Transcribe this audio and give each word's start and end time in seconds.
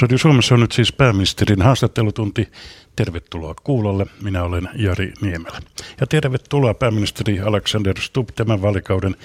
Radio 0.00 0.18
Suomessa 0.18 0.54
on 0.54 0.60
nyt 0.60 0.72
siis 0.72 0.92
pääministerin 0.92 1.62
haastattelutunti. 1.62 2.48
Tervetuloa 2.96 3.54
kuulolle. 3.64 4.06
Minä 4.22 4.44
olen 4.44 4.68
Jari 4.74 5.12
Niemelä. 5.20 5.58
Ja 6.00 6.06
tervetuloa 6.06 6.74
pääministeri 6.74 7.40
Alexander 7.40 8.00
Stubb 8.00 8.28
tämän 8.36 8.62
valikauden 8.62 9.16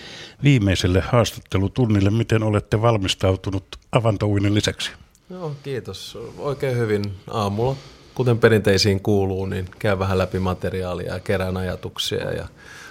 viimeiselle 0.44 1.02
haastattelutunnille. 1.02 2.10
Miten 2.10 2.44
olette 2.44 2.82
valmistautunut 2.82 3.64
avantouinen 3.92 4.54
lisäksi? 4.54 4.92
Joo, 5.30 5.56
kiitos. 5.64 6.18
Oikein 6.38 6.78
hyvin 6.78 7.04
aamulla. 7.32 7.76
Kuten 8.16 8.40
perinteisiin 8.40 9.00
kuuluu, 9.00 9.46
niin 9.46 9.66
käy 9.80 10.00
vähän 10.00 10.18
läpi 10.18 10.40
materiaalia 10.40 11.14
ja 11.14 11.20
kerään 11.20 11.58
ajatuksia. 11.58 12.32
Ja 12.32 12.48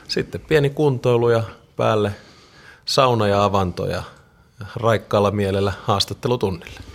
sitten 0.09 0.41
pieni 0.41 0.71
kuntoilu 0.71 1.31
ja 1.31 1.43
päälle 1.77 2.13
sauna 2.85 3.29
ja 3.29 3.45
avanto 3.45 3.87
ja 3.87 4.03
raikkaalla 4.77 5.31
mielellä 5.31 5.73
haastattelutunnille. 5.83 6.94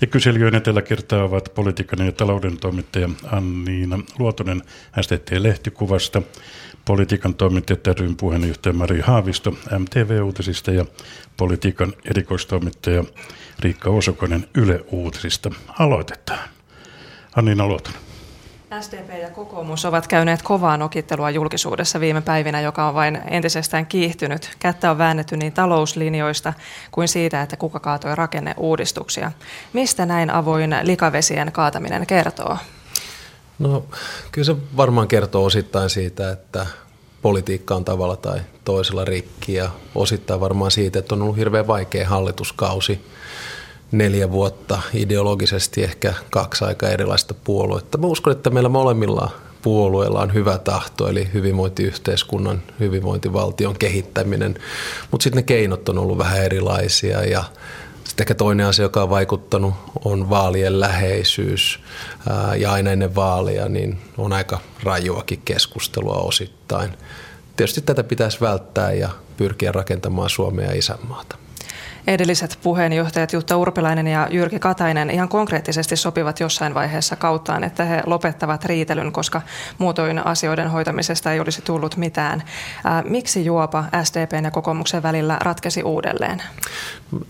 Ja 0.00 0.06
kyselijöiden 0.06 0.62
tällä 0.62 0.82
kertaa 0.82 1.24
ovat 1.24 1.52
politiikan 1.54 2.06
ja 2.06 2.12
talouden 2.12 2.58
toimittaja 2.58 3.08
Anniina 3.32 3.98
Luotonen 4.18 4.62
STT-lehtikuvasta, 5.00 6.22
politiikan 6.84 7.34
toimittajat 7.34 8.00
ryn 8.00 8.16
puheenjohtaja 8.16 8.72
Mari 8.72 9.00
Haavisto 9.00 9.50
MTV-uutisista 9.78 10.70
ja 10.70 10.84
politiikan 11.36 11.92
erikoistoimittaja 12.04 13.04
Riikka 13.60 13.90
Osokonen 13.90 14.48
Yle 14.54 14.84
Uutisista. 14.90 15.50
Aloitetaan. 15.78 16.48
Anniina 17.36 17.66
Luotonen. 17.66 18.07
SDP 18.80 19.20
ja 19.20 19.30
kokoomus 19.30 19.84
ovat 19.84 20.06
käyneet 20.06 20.42
kovaa 20.42 20.76
nokittelua 20.76 21.30
julkisuudessa 21.30 22.00
viime 22.00 22.20
päivinä, 22.20 22.60
joka 22.60 22.88
on 22.88 22.94
vain 22.94 23.18
entisestään 23.30 23.86
kiihtynyt. 23.86 24.50
Kättä 24.58 24.90
on 24.90 24.98
väännetty 24.98 25.36
niin 25.36 25.52
talouslinjoista 25.52 26.52
kuin 26.90 27.08
siitä, 27.08 27.42
että 27.42 27.56
kuka 27.56 27.80
kaatoi 27.80 28.14
rakenneuudistuksia. 28.14 29.32
Mistä 29.72 30.06
näin 30.06 30.30
avoin 30.30 30.76
likavesien 30.82 31.52
kaataminen 31.52 32.06
kertoo? 32.06 32.56
No 33.58 33.84
kyllä 34.32 34.46
se 34.46 34.56
varmaan 34.76 35.08
kertoo 35.08 35.44
osittain 35.44 35.90
siitä, 35.90 36.30
että 36.30 36.66
politiikka 37.22 37.74
on 37.74 37.84
tavalla 37.84 38.16
tai 38.16 38.40
toisella 38.64 39.04
rikki 39.04 39.54
ja 39.54 39.70
osittain 39.94 40.40
varmaan 40.40 40.70
siitä, 40.70 40.98
että 40.98 41.14
on 41.14 41.22
ollut 41.22 41.36
hirveän 41.36 41.66
vaikea 41.66 42.08
hallituskausi 42.08 43.04
neljä 43.92 44.30
vuotta 44.30 44.82
ideologisesti 44.94 45.84
ehkä 45.84 46.14
kaksi 46.30 46.64
aika 46.64 46.88
erilaista 46.88 47.34
puoluetta. 47.44 47.98
Mä 47.98 48.06
uskon, 48.06 48.32
että 48.32 48.50
meillä 48.50 48.68
molemmilla 48.68 49.30
puolueilla 49.62 50.20
on 50.20 50.34
hyvä 50.34 50.58
tahto, 50.58 51.08
eli 51.08 51.28
hyvinvointiyhteiskunnan, 51.34 52.62
hyvinvointivaltion 52.80 53.78
kehittäminen, 53.78 54.54
mutta 55.10 55.24
sitten 55.24 55.36
ne 55.36 55.42
keinot 55.42 55.88
on 55.88 55.98
ollut 55.98 56.18
vähän 56.18 56.44
erilaisia 56.44 57.24
ja 57.24 57.44
sitten 58.04 58.24
ehkä 58.24 58.34
toinen 58.34 58.66
asia, 58.66 58.82
joka 58.82 59.02
on 59.02 59.10
vaikuttanut, 59.10 59.74
on 60.04 60.30
vaalien 60.30 60.80
läheisyys 60.80 61.80
ja 62.56 62.72
aina 62.72 62.90
ennen 62.90 63.14
vaalia 63.14 63.68
niin 63.68 63.98
on 64.18 64.32
aika 64.32 64.60
rajuakin 64.82 65.42
keskustelua 65.44 66.16
osittain. 66.16 66.90
Tietysti 67.56 67.80
tätä 67.80 68.04
pitäisi 68.04 68.40
välttää 68.40 68.92
ja 68.92 69.08
pyrkiä 69.36 69.72
rakentamaan 69.72 70.30
Suomea 70.30 70.66
ja 70.66 70.78
isänmaata 70.78 71.36
edelliset 72.08 72.58
puheenjohtajat 72.62 73.32
Jutta 73.32 73.56
Urpilainen 73.56 74.06
ja 74.06 74.28
Jyrki 74.30 74.58
Katainen 74.58 75.10
ihan 75.10 75.28
konkreettisesti 75.28 75.96
sopivat 75.96 76.40
jossain 76.40 76.74
vaiheessa 76.74 77.16
kauttaan, 77.16 77.64
että 77.64 77.84
he 77.84 78.02
lopettavat 78.06 78.64
riitelyn, 78.64 79.12
koska 79.12 79.42
muutoin 79.78 80.26
asioiden 80.26 80.70
hoitamisesta 80.70 81.32
ei 81.32 81.40
olisi 81.40 81.62
tullut 81.62 81.96
mitään. 81.96 82.42
Miksi 83.04 83.44
juopa 83.44 83.84
SDPn 84.04 84.44
ja 84.44 84.50
kokoomuksen 84.50 85.02
välillä 85.02 85.38
ratkesi 85.40 85.82
uudelleen? 85.82 86.42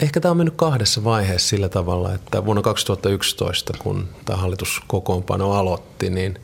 Ehkä 0.00 0.20
tämä 0.20 0.30
on 0.30 0.36
mennyt 0.36 0.54
kahdessa 0.56 1.04
vaiheessa 1.04 1.48
sillä 1.48 1.68
tavalla, 1.68 2.14
että 2.14 2.44
vuonna 2.44 2.62
2011, 2.62 3.72
kun 3.78 4.08
tämä 4.24 4.36
hallitus 4.36 4.80
kokoonpano 4.86 5.52
aloitti, 5.52 6.10
niin 6.10 6.38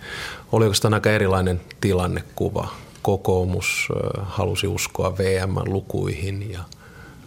oli 0.53 0.65
oikeastaan 0.65 0.95
aika 0.95 1.11
erilainen 1.11 1.61
tilannekuva. 1.81 2.69
Kokoomus 3.03 3.89
halusi 4.23 4.67
uskoa 4.67 5.19
VM-lukuihin 5.19 6.53
ja– 6.53 6.61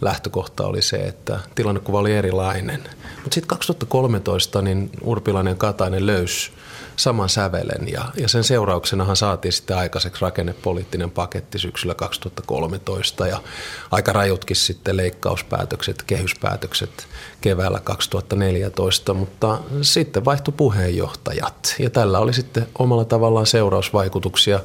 lähtökohta 0.00 0.66
oli 0.66 0.82
se, 0.82 0.96
että 0.96 1.40
tilannekuva 1.54 1.98
oli 1.98 2.16
erilainen. 2.16 2.80
Mutta 3.14 3.34
sitten 3.34 3.48
2013 3.48 4.62
niin 4.62 4.90
Urpilainen 5.02 5.50
ja 5.50 5.56
Katainen 5.56 6.06
löysi 6.06 6.50
saman 6.98 7.28
sävelen 7.28 7.88
ja, 7.92 8.04
ja 8.16 8.28
sen 8.28 8.44
seurauksenahan 8.44 9.16
saatiin 9.16 9.52
sitten 9.52 9.76
aikaiseksi 9.76 10.22
rakennepoliittinen 10.22 11.10
paketti 11.10 11.58
syksyllä 11.58 11.94
2013 11.94 13.26
ja 13.26 13.42
aika 13.90 14.12
rajutkin 14.12 14.56
sitten 14.56 14.96
leikkauspäätökset, 14.96 16.02
kehyspäätökset 16.02 17.08
keväällä 17.40 17.80
2014, 17.80 19.14
mutta 19.14 19.58
sitten 19.82 20.24
vaihtui 20.24 20.54
puheenjohtajat 20.56 21.74
ja 21.78 21.90
tällä 21.90 22.18
oli 22.18 22.34
sitten 22.34 22.66
omalla 22.78 23.04
tavallaan 23.04 23.46
seurausvaikutuksia. 23.46 24.60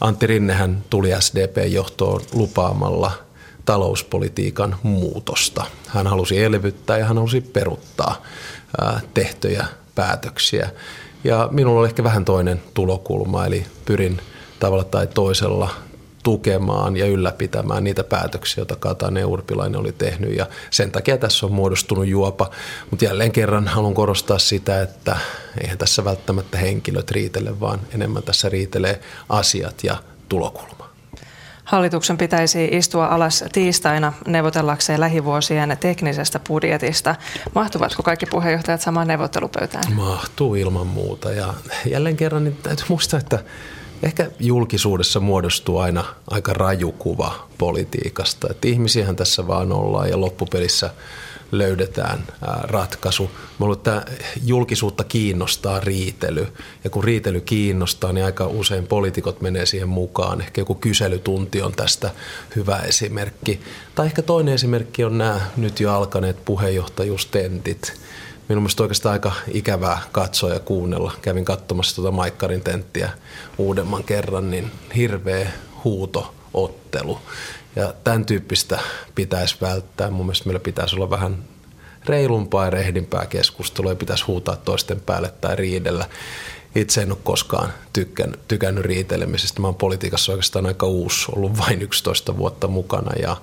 Antti 0.00 0.26
Rinnehän 0.26 0.84
tuli 0.90 1.10
SDP-johtoon 1.20 2.20
lupaamalla– 2.32 3.12
talouspolitiikan 3.68 4.76
muutosta. 4.82 5.64
Hän 5.86 6.06
halusi 6.06 6.44
elvyttää 6.44 6.98
ja 6.98 7.04
hän 7.04 7.16
halusi 7.16 7.40
peruttaa 7.40 8.22
tehtyjä 9.14 9.66
päätöksiä. 9.94 10.70
Ja 11.24 11.48
minulla 11.52 11.80
oli 11.80 11.88
ehkä 11.88 12.04
vähän 12.04 12.24
toinen 12.24 12.62
tulokulma, 12.74 13.46
eli 13.46 13.66
pyrin 13.84 14.20
tavalla 14.60 14.84
tai 14.84 15.06
toisella 15.06 15.70
tukemaan 16.22 16.96
ja 16.96 17.06
ylläpitämään 17.06 17.84
niitä 17.84 18.04
päätöksiä, 18.04 18.60
joita 18.60 18.76
Katainen 18.76 19.26
Urpilainen 19.26 19.80
oli 19.80 19.92
tehnyt. 19.92 20.36
Ja 20.36 20.46
sen 20.70 20.92
takia 20.92 21.18
tässä 21.18 21.46
on 21.46 21.52
muodostunut 21.52 22.06
juopa. 22.06 22.50
Mutta 22.90 23.04
jälleen 23.04 23.32
kerran 23.32 23.68
haluan 23.68 23.94
korostaa 23.94 24.38
sitä, 24.38 24.82
että 24.82 25.16
eihän 25.62 25.78
tässä 25.78 26.04
välttämättä 26.04 26.58
henkilöt 26.58 27.10
riitele, 27.10 27.60
vaan 27.60 27.80
enemmän 27.94 28.22
tässä 28.22 28.48
riitelee 28.48 29.00
asiat 29.28 29.84
ja 29.84 29.96
tulokulma. 30.28 30.77
Hallituksen 31.68 32.18
pitäisi 32.18 32.68
istua 32.72 33.06
alas 33.06 33.44
tiistaina 33.52 34.12
neuvotellakseen 34.26 35.00
lähivuosien 35.00 35.76
teknisestä 35.80 36.40
budjetista. 36.48 37.14
Mahtuvatko 37.54 38.02
kaikki 38.02 38.26
puheenjohtajat 38.26 38.80
samaan 38.80 39.08
neuvottelupöytään? 39.08 39.94
Mahtuu 39.94 40.54
ilman 40.54 40.86
muuta. 40.86 41.32
Ja 41.32 41.54
jälleen 41.86 42.16
kerran 42.16 42.44
niin 42.44 42.58
täytyy 42.62 42.86
muistaa, 42.88 43.20
että 43.20 43.38
ehkä 44.02 44.30
julkisuudessa 44.40 45.20
muodostuu 45.20 45.78
aina 45.78 46.04
aika 46.30 46.52
raju 46.52 46.92
kuva 46.92 47.48
politiikasta. 47.58 48.48
Että 48.50 48.68
ihmisiähän 48.68 49.16
tässä 49.16 49.46
vaan 49.46 49.72
ollaan 49.72 50.08
ja 50.08 50.20
loppupelissä– 50.20 50.90
löydetään 51.52 52.24
ratkaisu. 52.62 53.30
Ollut, 53.60 53.78
että 53.78 54.04
julkisuutta 54.44 55.04
kiinnostaa 55.04 55.80
riitely 55.80 56.46
ja 56.84 56.90
kun 56.90 57.04
riitely 57.04 57.40
kiinnostaa, 57.40 58.12
niin 58.12 58.24
aika 58.24 58.46
usein 58.46 58.86
poliitikot 58.86 59.40
menee 59.40 59.66
siihen 59.66 59.88
mukaan. 59.88 60.40
Ehkä 60.40 60.60
joku 60.60 60.74
kyselytunti 60.74 61.62
on 61.62 61.72
tästä 61.72 62.10
hyvä 62.56 62.78
esimerkki. 62.78 63.60
Tai 63.94 64.06
ehkä 64.06 64.22
toinen 64.22 64.54
esimerkki 64.54 65.04
on 65.04 65.18
nämä 65.18 65.40
nyt 65.56 65.80
jo 65.80 65.92
alkaneet 65.92 66.44
puheenjohtajuustentit. 66.44 68.00
Minun 68.48 68.62
mielestä 68.62 68.82
oikeastaan 68.82 69.12
aika 69.12 69.32
ikävää 69.52 69.98
katsoa 70.12 70.52
ja 70.52 70.60
kuunnella. 70.60 71.12
Kävin 71.22 71.44
katsomassa 71.44 71.96
tuota 71.96 72.10
Maikkarin 72.10 72.60
tenttiä 72.60 73.10
uudemman 73.58 74.04
kerran, 74.04 74.50
niin 74.50 74.70
hirveä 74.96 75.50
huuto 75.84 76.34
ottelu. 76.54 77.18
Ja 77.76 77.94
tämän 78.04 78.26
tyyppistä 78.26 78.78
pitäisi 79.14 79.56
välttää. 79.60 80.10
Mun 80.10 80.26
mielestä 80.26 80.46
meillä 80.46 80.60
pitäisi 80.60 80.96
olla 80.96 81.10
vähän 81.10 81.44
reilumpaa 82.04 82.64
ja 82.64 82.70
rehdimpää 82.70 83.26
keskustelua 83.26 83.92
ja 83.92 83.96
pitäisi 83.96 84.24
huutaa 84.24 84.56
toisten 84.56 85.00
päälle 85.00 85.32
tai 85.40 85.56
riidellä. 85.56 86.08
Itse 86.74 87.02
en 87.02 87.12
ole 87.12 87.18
koskaan 87.24 87.72
tykkän, 87.92 88.34
tykännyt 88.48 88.84
riitelemisestä. 88.84 89.60
Mä 89.60 89.66
oon 89.66 89.74
politiikassa 89.74 90.32
oikeastaan 90.32 90.66
aika 90.66 90.86
uusi, 90.86 91.26
ollut 91.36 91.58
vain 91.58 91.82
11 91.82 92.36
vuotta 92.36 92.68
mukana 92.68 93.12
ja, 93.22 93.36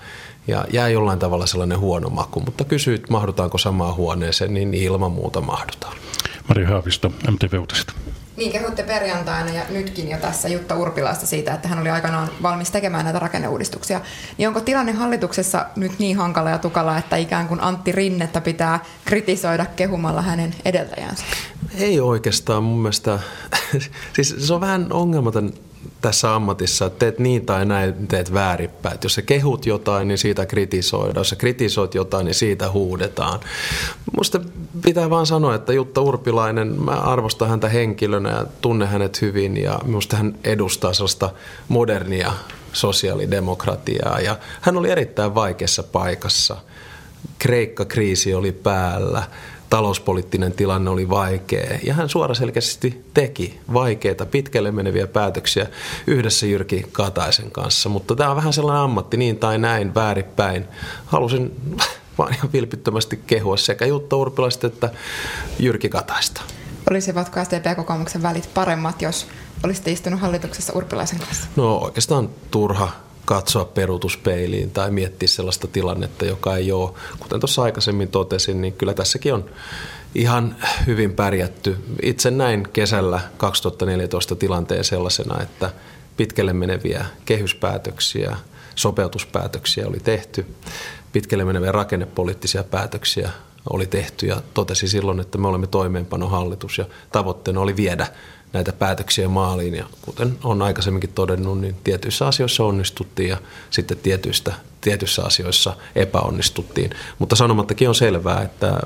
ja 0.47 0.65
jää 0.73 0.89
jollain 0.89 1.19
tavalla 1.19 1.45
sellainen 1.45 1.79
huono 1.79 2.09
maku. 2.09 2.39
Mutta 2.39 2.63
kysyit, 2.63 3.09
mahdutaanko 3.09 3.57
samaan 3.57 3.95
huoneeseen, 3.95 4.53
niin 4.53 4.73
ilman 4.73 5.11
muuta 5.11 5.41
mahdutaan. 5.41 5.97
Mari 6.47 6.63
Haavisto, 6.63 7.09
MTV 7.09 7.59
Uutisista. 7.59 7.93
Niin, 8.37 8.51
kehutte 8.51 8.83
perjantaina 8.83 9.51
ja 9.51 9.61
nytkin 9.69 10.09
jo 10.09 10.17
tässä 10.17 10.49
Jutta 10.49 10.75
Urpilaista 10.75 11.25
siitä, 11.25 11.53
että 11.53 11.67
hän 11.67 11.79
oli 11.79 11.89
aikanaan 11.89 12.29
valmis 12.41 12.71
tekemään 12.71 13.03
näitä 13.03 13.19
rakenneuudistuksia. 13.19 14.01
Niin 14.37 14.47
onko 14.47 14.61
tilanne 14.61 14.91
hallituksessa 14.91 15.65
nyt 15.75 15.99
niin 15.99 16.17
hankala 16.17 16.49
ja 16.49 16.57
tukala, 16.57 16.97
että 16.97 17.15
ikään 17.15 17.47
kuin 17.47 17.61
Antti 17.61 17.91
Rinnettä 17.91 18.41
pitää 18.41 18.79
kritisoida 19.05 19.65
kehumalla 19.65 20.21
hänen 20.21 20.55
edeltäjänsä? 20.65 21.23
Ei 21.77 21.99
oikeastaan 21.99 22.63
mun 22.63 22.79
mielestä. 22.79 23.19
siis 24.15 24.35
se 24.37 24.53
on 24.53 24.61
vähän 24.61 24.87
ongelmaton 24.93 25.53
tässä 26.01 26.35
ammatissa, 26.35 26.85
että 26.85 26.99
teet 26.99 27.19
niin 27.19 27.45
tai 27.45 27.65
näin, 27.65 28.07
teet 28.07 28.33
väärinpäin. 28.33 28.97
Jos 29.03 29.13
sä 29.13 29.21
kehut 29.21 29.65
jotain, 29.65 30.07
niin 30.07 30.17
siitä 30.17 30.45
kritisoidaan. 30.45 31.15
Jos 31.19 31.29
sä 31.29 31.35
kritisoit 31.35 31.95
jotain, 31.95 32.25
niin 32.25 32.35
siitä 32.35 32.71
huudetaan. 32.71 33.39
Musta 34.17 34.39
pitää 34.81 35.09
vaan 35.09 35.25
sanoa, 35.25 35.55
että 35.55 35.73
Jutta 35.73 36.01
Urpilainen, 36.01 36.81
mä 36.81 36.91
arvostan 36.91 37.49
häntä 37.49 37.69
henkilönä 37.69 38.29
ja 38.29 38.45
tunne 38.61 38.85
hänet 38.85 39.21
hyvin 39.21 39.57
ja 39.57 39.79
minusta 39.85 40.17
hän 40.17 40.35
edustaa 40.43 40.93
sellaista 40.93 41.29
modernia 41.67 42.33
sosiaalidemokratiaa 42.73 44.19
ja 44.19 44.37
hän 44.61 44.77
oli 44.77 44.91
erittäin 44.91 45.35
vaikeassa 45.35 45.83
paikassa. 45.83 46.57
Kreikka-kriisi 47.39 48.33
oli 48.33 48.51
päällä, 48.51 49.23
talouspoliittinen 49.69 50.51
tilanne 50.51 50.89
oli 50.89 51.09
vaikea 51.09 51.79
ja 51.83 51.93
hän 51.93 52.09
suoraselkeästi 52.09 53.05
teki 53.13 53.59
vaikeita, 53.73 54.25
pitkälle 54.25 54.71
meneviä 54.71 55.07
päätöksiä 55.07 55.67
yhdessä 56.07 56.45
Jyrki 56.45 56.85
Kataisen 56.91 57.51
kanssa. 57.51 57.89
Mutta 57.89 58.15
tämä 58.15 58.29
on 58.29 58.35
vähän 58.35 58.53
sellainen 58.53 58.83
ammatti, 58.83 59.17
niin 59.17 59.37
tai 59.37 59.57
näin, 59.57 59.95
väärinpäin. 59.95 60.67
Halusin 61.05 61.51
vaan 62.17 62.33
ihan 62.33 62.49
vilpittömästi 62.53 63.19
kehua 63.27 63.57
sekä 63.57 63.85
Jutta 63.85 64.15
Urpilaista 64.15 64.67
että 64.67 64.89
Jyrki 65.59 65.89
Kataista. 65.89 66.41
Olisivatko 66.89 67.43
SDP 67.43 67.65
ja 67.65 67.75
kokoomuksen 67.75 68.21
välit 68.23 68.49
paremmat, 68.53 69.01
jos 69.01 69.27
olisitte 69.63 69.91
istunut 69.91 70.19
hallituksessa 70.19 70.73
Urpilaisen 70.73 71.19
kanssa? 71.19 71.47
No 71.55 71.77
oikeastaan 71.77 72.29
turha 72.51 73.04
katsoa 73.25 73.65
peruutuspeiliin 73.65 74.71
tai 74.71 74.91
miettiä 74.91 75.27
sellaista 75.27 75.67
tilannetta, 75.67 76.25
joka 76.25 76.57
ei 76.57 76.71
ole. 76.71 76.91
Kuten 77.19 77.39
tuossa 77.39 77.63
aikaisemmin 77.63 78.07
totesin, 78.07 78.61
niin 78.61 78.73
kyllä 78.73 78.93
tässäkin 78.93 79.33
on 79.33 79.45
ihan 80.15 80.55
hyvin 80.87 81.13
pärjätty. 81.13 81.77
Itse 82.01 82.31
näin 82.31 82.67
kesällä 82.73 83.19
2014 83.37 84.35
tilanteen 84.35 84.83
sellaisena, 84.83 85.41
että 85.41 85.71
pitkälle 86.17 86.53
meneviä 86.53 87.05
kehyspäätöksiä, 87.25 88.37
sopeutuspäätöksiä 88.75 89.87
oli 89.87 89.99
tehty, 89.99 90.45
pitkälle 91.13 91.45
meneviä 91.45 91.71
rakennepoliittisia 91.71 92.63
päätöksiä 92.63 93.29
oli 93.69 93.85
tehty 93.85 94.25
ja 94.25 94.41
totesi 94.53 94.87
silloin, 94.87 95.19
että 95.19 95.37
me 95.37 95.47
olemme 95.47 95.67
toimeenpanohallitus 95.67 96.77
ja 96.77 96.85
tavoitteena 97.11 97.61
oli 97.61 97.75
viedä 97.75 98.07
näitä 98.53 98.73
päätöksiä 98.73 99.27
maaliin. 99.27 99.75
Ja 99.75 99.85
kuten 100.01 100.37
on 100.43 100.61
aikaisemminkin 100.61 101.09
todennut, 101.15 101.61
niin 101.61 101.75
tietyissä 101.83 102.27
asioissa 102.27 102.63
onnistuttiin 102.63 103.29
ja 103.29 103.37
sitten 103.69 103.97
tietyistä, 103.97 104.53
tietyissä 104.81 105.23
asioissa 105.23 105.77
epäonnistuttiin. 105.95 106.91
Mutta 107.19 107.35
sanomattakin 107.35 107.89
on 107.89 107.95
selvää, 107.95 108.41
että 108.41 108.79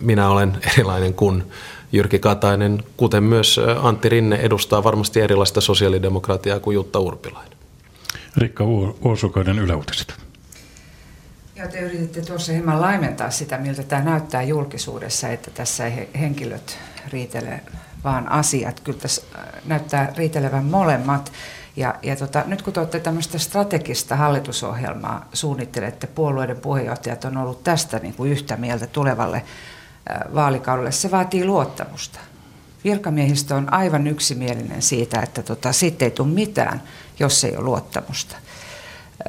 minä 0.00 0.28
olen 0.28 0.58
erilainen 0.74 1.14
kuin 1.14 1.44
Jyrki 1.92 2.18
Katainen, 2.18 2.82
kuten 2.96 3.22
myös 3.22 3.60
Antti 3.82 4.08
Rinne 4.08 4.36
edustaa 4.36 4.84
varmasti 4.84 5.20
erilaista 5.20 5.60
sosiaalidemokratiaa 5.60 6.60
kuin 6.60 6.74
Jutta 6.74 6.98
Urpilainen. 6.98 7.58
Rikka 8.36 8.64
Uosukainen 9.04 9.58
Yläuutiset. 9.58 10.14
Joo, 11.56 11.68
te 11.68 11.80
yrititte 11.80 12.20
tuossa 12.20 12.52
hieman 12.52 12.80
laimentaa 12.80 13.30
sitä, 13.30 13.58
miltä 13.58 13.82
tämä 13.82 14.02
näyttää 14.02 14.42
julkisuudessa, 14.42 15.28
että 15.28 15.50
tässä 15.50 15.86
ei 15.86 16.08
henkilöt 16.18 16.78
riitele 17.12 17.60
vaan 18.04 18.32
asiat. 18.32 18.80
Kyllä 18.80 18.98
tässä 18.98 19.22
äh, 19.34 19.44
näyttää 19.64 20.12
riitelevän 20.16 20.64
molemmat. 20.64 21.32
Ja, 21.76 21.94
ja 22.02 22.16
tota, 22.16 22.44
nyt 22.46 22.62
kun 22.62 22.72
te 22.72 22.80
olette 22.80 23.00
tämmöistä 23.00 23.38
strategista 23.38 24.16
hallitusohjelmaa 24.16 25.28
suunnittelette, 25.32 26.06
puolueiden 26.06 26.56
puheenjohtajat 26.56 27.24
on 27.24 27.36
ollut 27.36 27.64
tästä 27.64 27.98
niin 27.98 28.14
kuin 28.14 28.32
yhtä 28.32 28.56
mieltä 28.56 28.86
tulevalle 28.86 29.36
äh, 29.36 30.34
vaalikaudelle, 30.34 30.92
se 30.92 31.10
vaatii 31.10 31.44
luottamusta. 31.44 32.20
Virkamiehistö 32.84 33.54
on 33.54 33.72
aivan 33.72 34.06
yksimielinen 34.06 34.82
siitä, 34.82 35.20
että 35.20 35.42
tota, 35.42 35.72
sitten 35.72 36.06
ei 36.06 36.10
tule 36.10 36.28
mitään, 36.28 36.82
jos 37.18 37.44
ei 37.44 37.56
ole 37.56 37.64
luottamusta. 37.64 38.36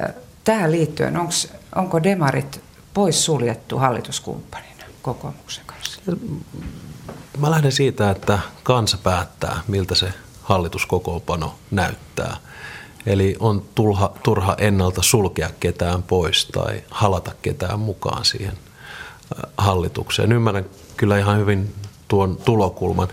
Äh, 0.02 0.14
tähän 0.44 0.72
liittyen, 0.72 1.16
onks, 1.16 1.52
onko 1.74 2.02
demarit 2.02 2.60
pois 2.94 3.24
suljettu 3.24 3.78
hallituskumppanina 3.78 4.84
kokoomuksen 5.02 5.64
kanssa? 5.66 6.00
Mä 7.38 7.50
lähden 7.50 7.72
siitä, 7.72 8.10
että 8.10 8.38
kansa 8.62 8.98
päättää, 9.02 9.60
miltä 9.68 9.94
se 9.94 10.12
hallituskokoonpano 10.42 11.54
näyttää. 11.70 12.36
Eli 13.06 13.36
on 13.40 13.64
turha, 13.74 14.12
turha 14.22 14.54
ennalta 14.58 15.02
sulkea 15.02 15.50
ketään 15.60 16.02
pois 16.02 16.46
tai 16.46 16.82
halata 16.90 17.32
ketään 17.42 17.80
mukaan 17.80 18.24
siihen 18.24 18.58
hallitukseen. 19.56 20.32
Ymmärrän 20.32 20.66
kyllä 20.96 21.18
ihan 21.18 21.38
hyvin 21.38 21.74
tuon 22.08 22.36
tulokulman. 22.36 23.08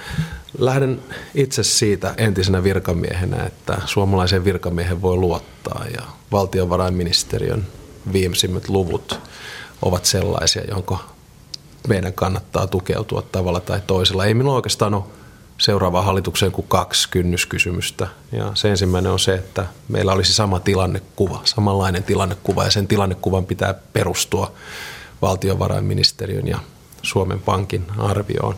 Lähden 0.58 1.02
itse 1.36 1.64
siitä 1.64 2.14
entisenä 2.18 2.64
virkamiehenä, 2.64 3.44
että 3.44 3.78
suomalaisen 3.86 4.44
virkamiehen 4.44 5.02
voi 5.02 5.16
luottaa 5.16 5.86
ja 5.94 6.02
valtiovarainministeriön 6.32 7.68
viimeisimmät 8.14 8.70
luvut 8.70 9.20
ovat 9.82 10.06
sellaisia, 10.06 10.64
jonka 10.64 11.15
meidän 11.88 12.14
kannattaa 12.14 12.68
tukeutua 12.68 13.22
tavalla 13.22 13.60
tai 13.60 13.82
toisella. 13.88 14.26
Ei 14.26 14.34
minulla 14.34 14.56
oikeastaan 14.56 14.94
ole 14.94 15.04
seuraavaan 15.58 16.06
hallitukseen 16.06 16.52
kuin 16.52 16.68
kaksi 16.68 17.10
kynnyskysymystä. 17.10 18.08
Ja 18.32 18.52
se 18.54 18.70
ensimmäinen 18.70 19.12
on 19.12 19.20
se, 19.20 19.34
että 19.34 19.66
meillä 19.88 20.14
olisi 20.14 20.34
sama 20.34 20.60
tilannekuva, 20.60 21.42
samanlainen 21.44 22.04
tilannekuva 22.04 22.64
ja 22.64 22.72
sen 22.72 22.88
tilannekuvan 22.88 23.46
pitää 23.46 23.74
perustua 23.94 24.52
valtiovarainministeriön 25.22 26.48
ja 26.48 26.60
Suomen 27.02 27.40
Pankin 27.40 27.86
arvioon. 27.98 28.56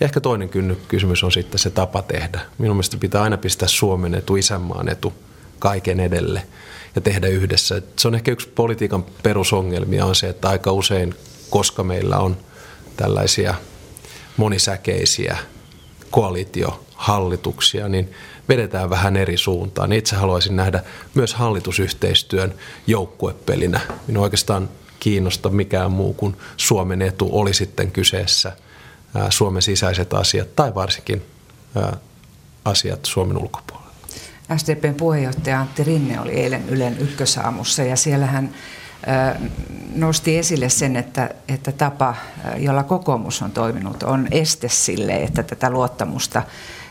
Ja 0.00 0.04
ehkä 0.04 0.20
toinen 0.20 0.50
kysymys 0.88 1.24
on 1.24 1.32
sitten 1.32 1.58
se 1.58 1.70
tapa 1.70 2.02
tehdä. 2.02 2.40
Minun 2.58 2.76
mielestä 2.76 2.96
pitää 2.96 3.22
aina 3.22 3.36
pistää 3.36 3.68
Suomen 3.68 4.14
etu, 4.14 4.36
isänmaan 4.36 4.88
etu 4.88 5.12
kaiken 5.58 6.00
edelle 6.00 6.46
ja 6.94 7.00
tehdä 7.00 7.26
yhdessä. 7.26 7.82
Se 7.96 8.08
on 8.08 8.14
ehkä 8.14 8.30
yksi 8.30 8.48
politiikan 8.48 9.04
perusongelmia 9.22 10.06
on 10.06 10.14
se, 10.14 10.28
että 10.28 10.48
aika 10.48 10.72
usein, 10.72 11.14
koska 11.50 11.84
meillä 11.84 12.18
on– 12.18 12.36
tällaisia 12.96 13.54
monisäkeisiä 14.36 15.36
koalitiohallituksia, 16.10 17.88
niin 17.88 18.12
vedetään 18.48 18.90
vähän 18.90 19.16
eri 19.16 19.36
suuntaan. 19.36 19.92
Itse 19.92 20.16
haluaisin 20.16 20.56
nähdä 20.56 20.82
myös 21.14 21.34
hallitusyhteistyön 21.34 22.54
joukkuepelinä. 22.86 23.80
Minua 24.06 24.22
oikeastaan 24.22 24.68
kiinnosta 25.00 25.48
mikään 25.48 25.92
muu 25.92 26.14
kuin 26.14 26.36
Suomen 26.56 27.02
etu 27.02 27.28
oli 27.32 27.54
sitten 27.54 27.92
kyseessä 27.92 28.52
Suomen 29.30 29.62
sisäiset 29.62 30.14
asiat 30.14 30.56
tai 30.56 30.74
varsinkin 30.74 31.22
asiat 32.64 33.04
Suomen 33.04 33.36
ulkopuolella. 33.36 33.90
SDPn 34.56 34.94
puheenjohtaja 34.94 35.60
Antti 35.60 35.84
Rinne 35.84 36.20
oli 36.20 36.32
eilen 36.32 36.68
Ylen 36.68 36.98
ykkösaamussa 36.98 37.82
ja 37.82 37.96
siellä 37.96 38.26
hän 38.26 38.54
nosti 39.94 40.38
esille 40.38 40.68
sen, 40.68 40.96
että, 40.96 41.30
että 41.48 41.72
tapa, 41.72 42.14
jolla 42.56 42.82
kokoomus 42.82 43.42
on 43.42 43.50
toiminut, 43.50 44.02
on 44.02 44.28
este 44.30 44.68
sille, 44.68 45.12
että 45.12 45.42
tätä 45.42 45.70
luottamusta, 45.70 46.42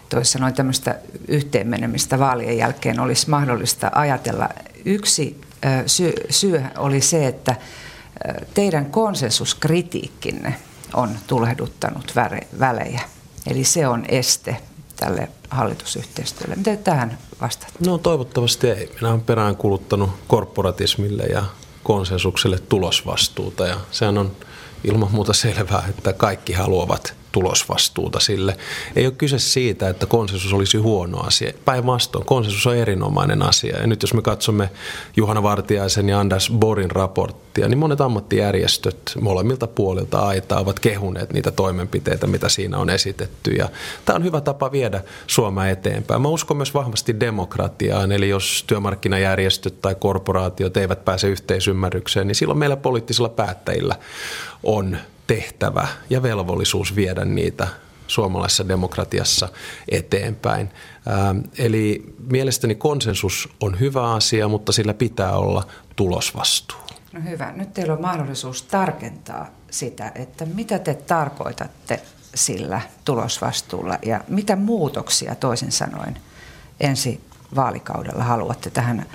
toisin 0.09 0.31
sanoen 0.31 0.53
tämmöistä 0.53 0.95
yhteenmenemistä 1.27 2.19
vaalien 2.19 2.57
jälkeen 2.57 2.99
olisi 2.99 3.29
mahdollista 3.29 3.91
ajatella. 3.95 4.49
Yksi 4.85 5.41
syy, 5.85 6.13
syy 6.29 6.63
oli 6.77 7.01
se, 7.01 7.27
että 7.27 7.55
teidän 8.53 8.85
konsensuskritiikkinne 8.85 10.55
on 10.93 11.09
tulehduttanut 11.27 12.13
välejä. 12.59 13.01
Eli 13.47 13.63
se 13.63 13.87
on 13.87 14.05
este 14.07 14.57
tälle 14.95 15.29
hallitusyhteistyölle. 15.49 16.55
Miten 16.55 16.77
tähän 16.77 17.17
vastaat? 17.41 17.73
No 17.85 17.97
toivottavasti 17.97 18.69
ei. 18.69 18.91
Minä 18.95 19.09
olen 19.09 19.21
perään 19.21 19.55
kuluttanut 19.55 20.09
korporatismille 20.27 21.23
ja 21.23 21.43
konsensukselle 21.83 22.59
tulosvastuuta. 22.59 23.67
Ja 23.67 23.77
sehän 23.91 24.17
on 24.17 24.31
ilman 24.83 25.11
muuta 25.11 25.33
selvää, 25.33 25.83
että 25.89 26.13
kaikki 26.13 26.53
haluavat 26.53 27.22
tulosvastuuta 27.33 28.19
sille. 28.19 28.57
Ei 28.95 29.05
ole 29.05 29.13
kyse 29.17 29.39
siitä, 29.39 29.89
että 29.89 30.05
konsensus 30.05 30.53
olisi 30.53 30.77
huono 30.77 31.19
asia. 31.19 31.53
Päinvastoin, 31.65 32.25
konsensus 32.25 32.67
on 32.67 32.75
erinomainen 32.75 33.41
asia. 33.41 33.79
Ja 33.79 33.87
nyt 33.87 34.01
jos 34.01 34.13
me 34.13 34.21
katsomme 34.21 34.69
Juhana 35.17 35.43
Vartiaisen 35.43 36.09
ja 36.09 36.19
Anders 36.19 36.51
Borin 36.59 36.91
raporttia, 36.91 37.67
niin 37.67 37.77
monet 37.77 38.01
ammattijärjestöt 38.01 38.97
molemmilta 39.21 39.67
puolilta 39.67 40.19
aitaa 40.19 40.59
ovat 40.59 40.79
kehuneet 40.79 41.33
niitä 41.33 41.51
toimenpiteitä, 41.51 42.27
mitä 42.27 42.49
siinä 42.49 42.77
on 42.77 42.89
esitetty. 42.89 43.51
Ja 43.51 43.69
tämä 44.05 44.15
on 44.15 44.23
hyvä 44.23 44.41
tapa 44.41 44.71
viedä 44.71 45.03
Suomea 45.27 45.69
eteenpäin. 45.69 46.21
Mä 46.21 46.27
uskon 46.27 46.57
myös 46.57 46.73
vahvasti 46.73 47.19
demokratiaan, 47.19 48.11
eli 48.11 48.29
jos 48.29 48.63
työmarkkinajärjestöt 48.67 49.81
tai 49.81 49.95
korporaatiot 49.95 50.77
eivät 50.77 51.05
pääse 51.05 51.27
yhteisymmärrykseen, 51.27 52.27
niin 52.27 52.35
silloin 52.35 52.59
meillä 52.59 52.77
poliittisilla 52.77 53.29
päättäjillä 53.29 53.95
on 54.63 54.97
tehtävä 55.35 55.87
ja 56.09 56.23
velvollisuus 56.23 56.95
viedä 56.95 57.25
niitä 57.25 57.67
suomalaisessa 58.07 58.67
demokratiassa 58.67 59.49
eteenpäin. 59.89 60.69
Ähm, 61.07 61.39
eli 61.57 62.15
mielestäni 62.31 62.75
konsensus 62.75 63.49
on 63.59 63.79
hyvä 63.79 64.13
asia, 64.13 64.47
mutta 64.47 64.71
sillä 64.71 64.93
pitää 64.93 65.37
olla 65.37 65.67
tulosvastuu. 65.95 66.77
No 67.13 67.21
hyvä. 67.29 67.51
Nyt 67.51 67.73
teillä 67.73 67.93
on 67.93 68.01
mahdollisuus 68.01 68.63
tarkentaa 68.63 69.49
sitä, 69.71 70.11
että 70.15 70.45
mitä 70.45 70.79
te 70.79 70.93
tarkoitatte 70.93 72.01
sillä 72.35 72.81
tulosvastuulla 73.05 73.97
ja 74.05 74.21
mitä 74.27 74.55
muutoksia 74.55 75.35
toisin 75.35 75.71
sanoen 75.71 76.17
ensi 76.79 77.21
vaalikaudella 77.55 78.23
haluatte 78.23 78.69
tähän 78.69 79.05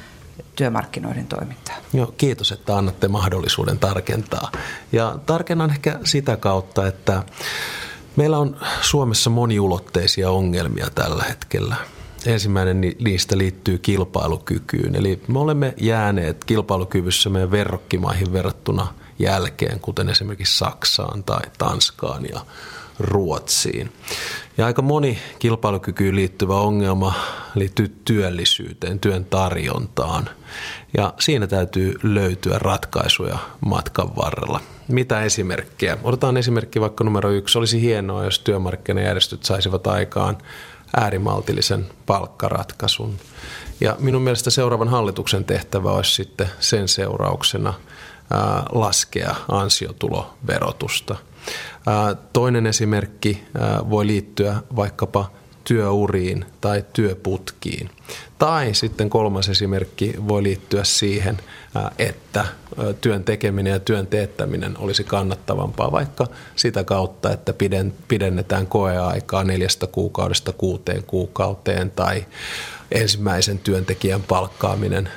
työmarkkinoiden 0.57 1.27
toimintaa. 1.27 1.77
Joo, 1.93 2.15
kiitos, 2.17 2.53
että 2.53 2.77
annatte 2.77 3.09
mahdollisuuden 3.09 3.79
tarkentaa. 3.79 4.53
Ja 4.93 5.19
tarkennan 5.27 5.71
ehkä 5.71 6.01
sitä 6.05 6.37
kautta, 6.37 6.87
että 6.87 7.23
meillä 8.17 8.39
on 8.39 8.57
Suomessa 8.81 9.31
moniulotteisia 9.31 10.31
ongelmia 10.31 10.87
tällä 10.95 11.25
hetkellä. 11.29 11.77
Ensimmäinen 12.27 12.81
niistä 12.81 13.39
liittyy 13.39 13.79
kilpailukykyyn. 13.79 14.95
Eli 14.95 15.23
me 15.29 15.39
olemme 15.39 15.75
jääneet 15.77 16.45
kilpailukyvyssä 16.45 17.31
meidän 17.31 17.51
verrokkimaihin 17.51 18.33
verrattuna 18.33 18.95
jälkeen, 19.19 19.81
kuten 19.81 20.09
esimerkiksi 20.09 20.59
Saksaan 20.59 21.25
tai 21.25 21.41
Tanskaan 21.59 22.25
ja 22.33 22.41
Ruotsiin. 23.01 23.93
Ja 24.59 24.67
aika 24.67 24.83
moni 24.83 25.19
kilpailukykyyn 25.39 26.17
liittyvä 26.17 26.55
ongelma 26.55 27.15
liittyy 27.55 28.01
työllisyyteen, 28.05 29.01
työn 29.01 29.25
tarjontaan. 29.25 30.31
Ja 30.97 31.15
siinä 31.19 31.47
täytyy 31.47 31.95
löytyä 32.03 32.59
ratkaisuja 32.59 33.39
matkan 33.61 34.17
varrella. 34.17 34.61
Mitä 34.89 35.23
esimerkkejä? 35.23 35.99
Otetaan 36.03 36.37
esimerkki 36.37 36.81
vaikka 36.81 37.05
numero 37.05 37.31
yksi. 37.31 37.59
Olisi 37.59 37.81
hienoa, 37.81 38.25
jos 38.25 38.39
työmarkkinajärjestöt 38.39 39.45
saisivat 39.45 39.87
aikaan 39.87 40.39
äärimaltillisen 40.97 41.87
palkkaratkaisun. 42.07 43.17
Ja 43.81 43.97
minun 43.99 44.23
mielestä 44.23 44.51
seuraavan 44.51 44.89
hallituksen 44.89 45.45
tehtävä 45.45 45.91
olisi 45.91 46.15
sitten 46.15 46.51
sen 46.61 46.89
seurauksena 46.89 47.75
laskea 48.73 49.35
ansiotuloverotusta– 49.49 51.17
Toinen 52.33 52.67
esimerkki 52.67 53.45
voi 53.91 54.07
liittyä 54.07 54.57
vaikkapa 54.77 55.31
työuriin 55.65 56.45
tai 56.61 56.85
työputkiin. 56.93 57.91
Tai 58.39 58.75
sitten 58.75 59.11
kolmas 59.11 59.49
esimerkki 59.49 60.15
voi 60.29 60.43
liittyä 60.43 60.85
siihen, 60.85 61.39
että 61.99 62.45
työn 63.01 63.25
tekeminen 63.25 63.73
ja 63.73 63.81
työn 63.81 64.07
teettäminen 64.07 64.79
olisi 64.79 65.05
kannattavampaa 65.05 65.93
vaikka 65.93 66.27
sitä 66.57 66.85
kautta, 66.85 67.33
että 67.33 67.55
pidennetään 68.09 68.67
koeaikaa 68.67 69.45
neljästä 69.45 69.87
kuukaudesta 69.87 70.53
kuuteen 70.53 71.05
kuukauteen 71.05 71.91
tai 71.91 72.27
ensimmäisen 72.93 73.59
työntekijän 73.59 74.23
palkkaaminen 74.23 75.09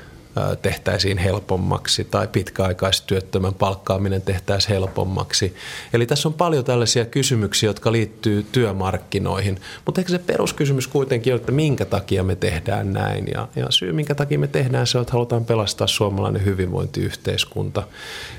tehtäisiin 0.61 1.17
helpommaksi 1.17 2.03
tai 2.03 2.27
pitkäaikaistyöttömän 2.27 3.53
palkkaaminen 3.53 4.21
tehtäisiin 4.21 4.73
helpommaksi. 4.73 5.55
Eli 5.93 6.05
tässä 6.05 6.29
on 6.29 6.33
paljon 6.33 6.65
tällaisia 6.65 7.05
kysymyksiä, 7.05 7.69
jotka 7.69 7.91
liittyy 7.91 8.45
työmarkkinoihin, 8.51 9.59
mutta 9.85 10.01
ehkä 10.01 10.11
se 10.11 10.19
peruskysymys 10.19 10.87
kuitenkin 10.87 11.33
on, 11.33 11.39
että 11.39 11.51
minkä 11.51 11.85
takia 11.85 12.23
me 12.23 12.35
tehdään 12.35 12.93
näin 12.93 13.27
ja, 13.33 13.47
ja 13.55 13.65
syy 13.69 13.91
minkä 13.91 14.15
takia 14.15 14.39
me 14.39 14.47
tehdään 14.47 14.87
se 14.87 14.99
että 14.99 15.13
halutaan 15.13 15.45
pelastaa 15.45 15.87
suomalainen 15.87 16.45
hyvinvointiyhteiskunta. 16.45 17.83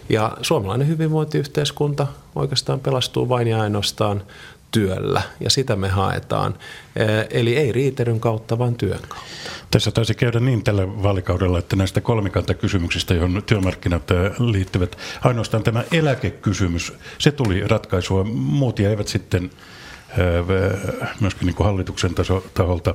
Ja 0.09 0.37
suomalainen 0.43 0.89
hyvinvointiyhteiskunta 0.89 2.07
oikeastaan 2.35 2.81
pelastuu 2.81 3.29
vain 3.29 3.49
ja 3.49 3.61
ainoastaan 3.61 4.23
työllä 4.73 5.23
ja 5.41 5.51
sitä 5.51 5.77
me 5.77 5.89
haetaan. 5.89 6.55
Eli 7.31 7.57
ei 7.57 7.73
riitelyn 7.73 8.21
kautta, 8.21 8.59
vaan 8.59 8.75
työn 8.75 9.01
kautta. 9.09 9.31
Tässä 9.71 9.91
taisi 9.91 10.15
käydä 10.15 10.41
niin 10.41 10.65
tällä 10.65 11.03
vaalikaudella, 11.03 11.59
että 11.59 11.77
näistä 11.77 12.01
kolmikantakysymyksistä, 12.01 13.15
johon 13.15 13.43
työmarkkinat 13.47 14.11
liittyvät, 14.39 14.97
ainoastaan 15.21 15.63
tämä 15.63 15.85
eläkekysymys, 15.93 16.93
se 17.19 17.33
tuli 17.33 17.69
ratkaisua. 17.69 18.25
Muut 18.25 18.81
eivät 18.81 19.09
sitten 19.09 19.51
myöskin 21.21 21.47
niin 21.47 21.55
kuin 21.55 21.67
hallituksen 21.67 22.15
taso, 22.15 22.45
taholta 22.55 22.95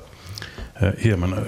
hieman 1.04 1.46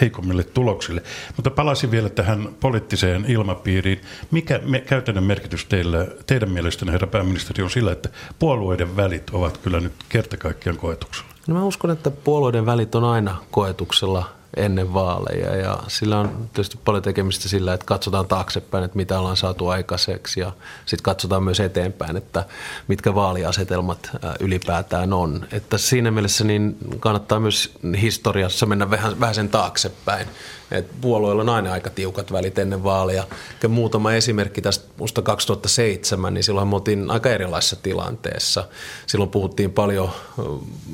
heikommille 0.00 0.44
tuloksille. 0.44 1.02
Mutta 1.36 1.50
palasin 1.50 1.90
vielä 1.90 2.08
tähän 2.08 2.48
poliittiseen 2.60 3.24
ilmapiiriin. 3.28 4.00
Mikä 4.30 4.60
me, 4.64 4.80
käytännön 4.80 5.24
merkitys 5.24 5.64
teillä, 5.64 6.06
teidän 6.26 6.50
mielestänne, 6.50 6.92
herra 6.92 7.06
pääministeri, 7.06 7.62
on 7.62 7.70
sillä, 7.70 7.92
että 7.92 8.08
puolueiden 8.38 8.96
välit 8.96 9.30
ovat 9.30 9.58
kyllä 9.58 9.80
nyt 9.80 9.92
kertakaikkiaan 10.08 10.78
koetuksella? 10.78 11.28
No 11.46 11.54
mä 11.54 11.64
uskon, 11.64 11.90
että 11.90 12.10
puolueiden 12.10 12.66
välit 12.66 12.94
on 12.94 13.04
aina 13.04 13.36
koetuksella 13.50 14.41
ennen 14.56 14.94
vaaleja. 14.94 15.56
Ja 15.56 15.78
sillä 15.88 16.20
on 16.20 16.48
tietysti 16.52 16.78
paljon 16.84 17.02
tekemistä 17.02 17.48
sillä, 17.48 17.74
että 17.74 17.86
katsotaan 17.86 18.28
taaksepäin, 18.28 18.84
että 18.84 18.96
mitä 18.96 19.18
ollaan 19.18 19.36
saatu 19.36 19.68
aikaiseksi. 19.68 20.40
Ja 20.40 20.52
sitten 20.86 21.02
katsotaan 21.02 21.42
myös 21.42 21.60
eteenpäin, 21.60 22.16
että 22.16 22.44
mitkä 22.88 23.14
vaaliasetelmat 23.14 24.10
ylipäätään 24.40 25.12
on. 25.12 25.46
Että 25.52 25.78
siinä 25.78 26.10
mielessä 26.10 26.44
niin 26.44 26.76
kannattaa 27.00 27.40
myös 27.40 27.74
historiassa 28.00 28.66
mennä 28.66 28.90
vähän, 28.90 29.20
vähän 29.20 29.34
sen 29.34 29.48
taaksepäin 29.48 30.26
et 30.72 31.00
puolueilla 31.00 31.42
on 31.42 31.48
aina 31.48 31.72
aika 31.72 31.90
tiukat 31.90 32.32
välit 32.32 32.58
ennen 32.58 32.84
vaaleja. 32.84 33.24
Ja 33.62 33.68
muutama 33.68 34.12
esimerkki 34.12 34.62
tästä 34.62 34.88
musta 34.98 35.22
2007, 35.22 36.34
niin 36.34 36.44
silloin 36.44 36.68
me 36.68 36.74
oltiin 36.74 37.10
aika 37.10 37.30
erilaisessa 37.30 37.76
tilanteessa. 37.76 38.64
Silloin 39.06 39.30
puhuttiin 39.30 39.72
paljon 39.72 40.10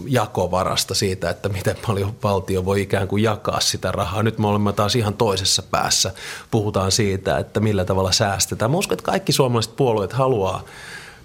jakovarasta 0.07 0.95
siitä, 0.95 1.31
että 1.31 1.49
miten 1.49 1.77
paljon 1.87 2.15
valtio 2.23 2.65
voi 2.65 2.83
ikään 2.83 3.09
kuin 3.09 3.23
jakaa 3.23 3.61
sitä 3.61 3.93
rahaa. 3.93 4.23
Nyt 4.23 4.39
me 4.39 4.47
olemme 4.47 4.73
taas 4.73 4.97
ihan 4.97 5.15
toisessa 5.15 5.63
päässä. 5.63 6.13
Puhutaan 6.51 6.93
siitä, 6.93 7.39
että 7.39 7.61
millä 7.61 7.85
tavalla 7.85 8.13
säästetään. 8.13 8.71
Mä 8.71 8.77
uskon, 8.77 8.95
että 8.95 9.11
kaikki 9.11 9.33
suomalaiset 9.33 9.77
puolueet 9.77 10.13
haluaa 10.13 10.63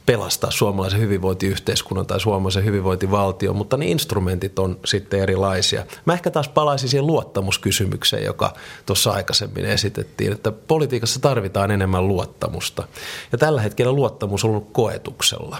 pelastaa 0.05 0.51
suomalaisen 0.51 0.99
hyvinvointiyhteiskunnan 0.99 2.05
tai 2.05 2.19
suomalaisen 2.19 2.65
hyvinvointivaltion, 2.65 3.55
mutta 3.55 3.77
ne 3.77 3.85
instrumentit 3.85 4.59
on 4.59 4.79
sitten 4.85 5.19
erilaisia. 5.19 5.85
Mä 6.05 6.13
ehkä 6.13 6.31
taas 6.31 6.47
palaisin 6.49 6.89
siihen 6.89 7.07
luottamuskysymykseen, 7.07 8.23
joka 8.23 8.53
tuossa 8.85 9.11
aikaisemmin 9.11 9.65
esitettiin, 9.65 10.31
että 10.31 10.51
politiikassa 10.51 11.19
tarvitaan 11.21 11.71
enemmän 11.71 12.07
luottamusta. 12.07 12.87
Ja 13.31 13.37
tällä 13.37 13.61
hetkellä 13.61 13.91
luottamus 13.91 14.43
on 14.43 14.49
ollut 14.49 14.69
koetuksella. 14.71 15.57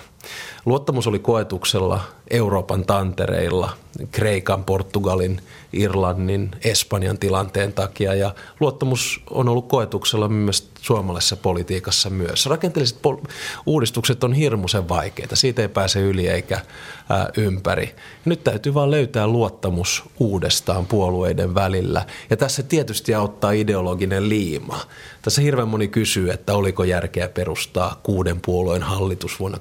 Luottamus 0.66 1.08
oli 1.08 1.20
koetuksella 1.20 2.02
Euroopan 2.30 2.86
tantereilla, 2.86 3.70
Kreikan, 4.12 4.64
Portugalin, 4.64 5.42
Irlannin, 5.74 6.52
Espanjan 6.64 7.18
tilanteen 7.18 7.74
takia 7.74 8.14
ja 8.14 8.36
luottamus 8.60 9.22
on 9.30 9.50
ollut 9.50 9.68
koetuksella 9.68 10.28
myös 10.28 10.70
suomalaisessa 10.82 11.38
politiikassa 11.38 12.10
myös. 12.10 12.46
Rakenteelliset 12.46 13.02
pol- 13.02 13.18
uudistukset 13.66 14.24
on 14.24 14.34
hirmuisen 14.34 14.90
vaikeita, 14.90 15.36
siitä 15.36 15.62
ei 15.62 15.68
pääse 15.68 16.00
yli 16.00 16.28
eikä 16.28 16.62
ää, 17.10 17.30
ympäri. 17.38 17.96
Nyt 18.26 18.44
täytyy 18.44 18.74
vaan 18.74 18.92
löytää 18.92 19.28
luottamus 19.28 20.04
uudestaan 20.20 20.86
puolueiden 20.86 21.56
välillä 21.56 22.06
ja 22.30 22.38
tässä 22.38 22.64
tietysti 22.64 23.16
auttaa 23.16 23.52
ideologinen 23.52 24.30
liima. 24.30 24.80
Tässä 25.22 25.42
hirveän 25.42 25.68
moni 25.68 25.88
kysyy, 25.88 26.32
että 26.32 26.54
oliko 26.54 26.84
järkeä 26.84 27.30
perustaa 27.30 28.00
kuuden 28.04 28.42
puolueen 28.42 28.84
hallitus 28.84 29.40
vuonna 29.40 29.60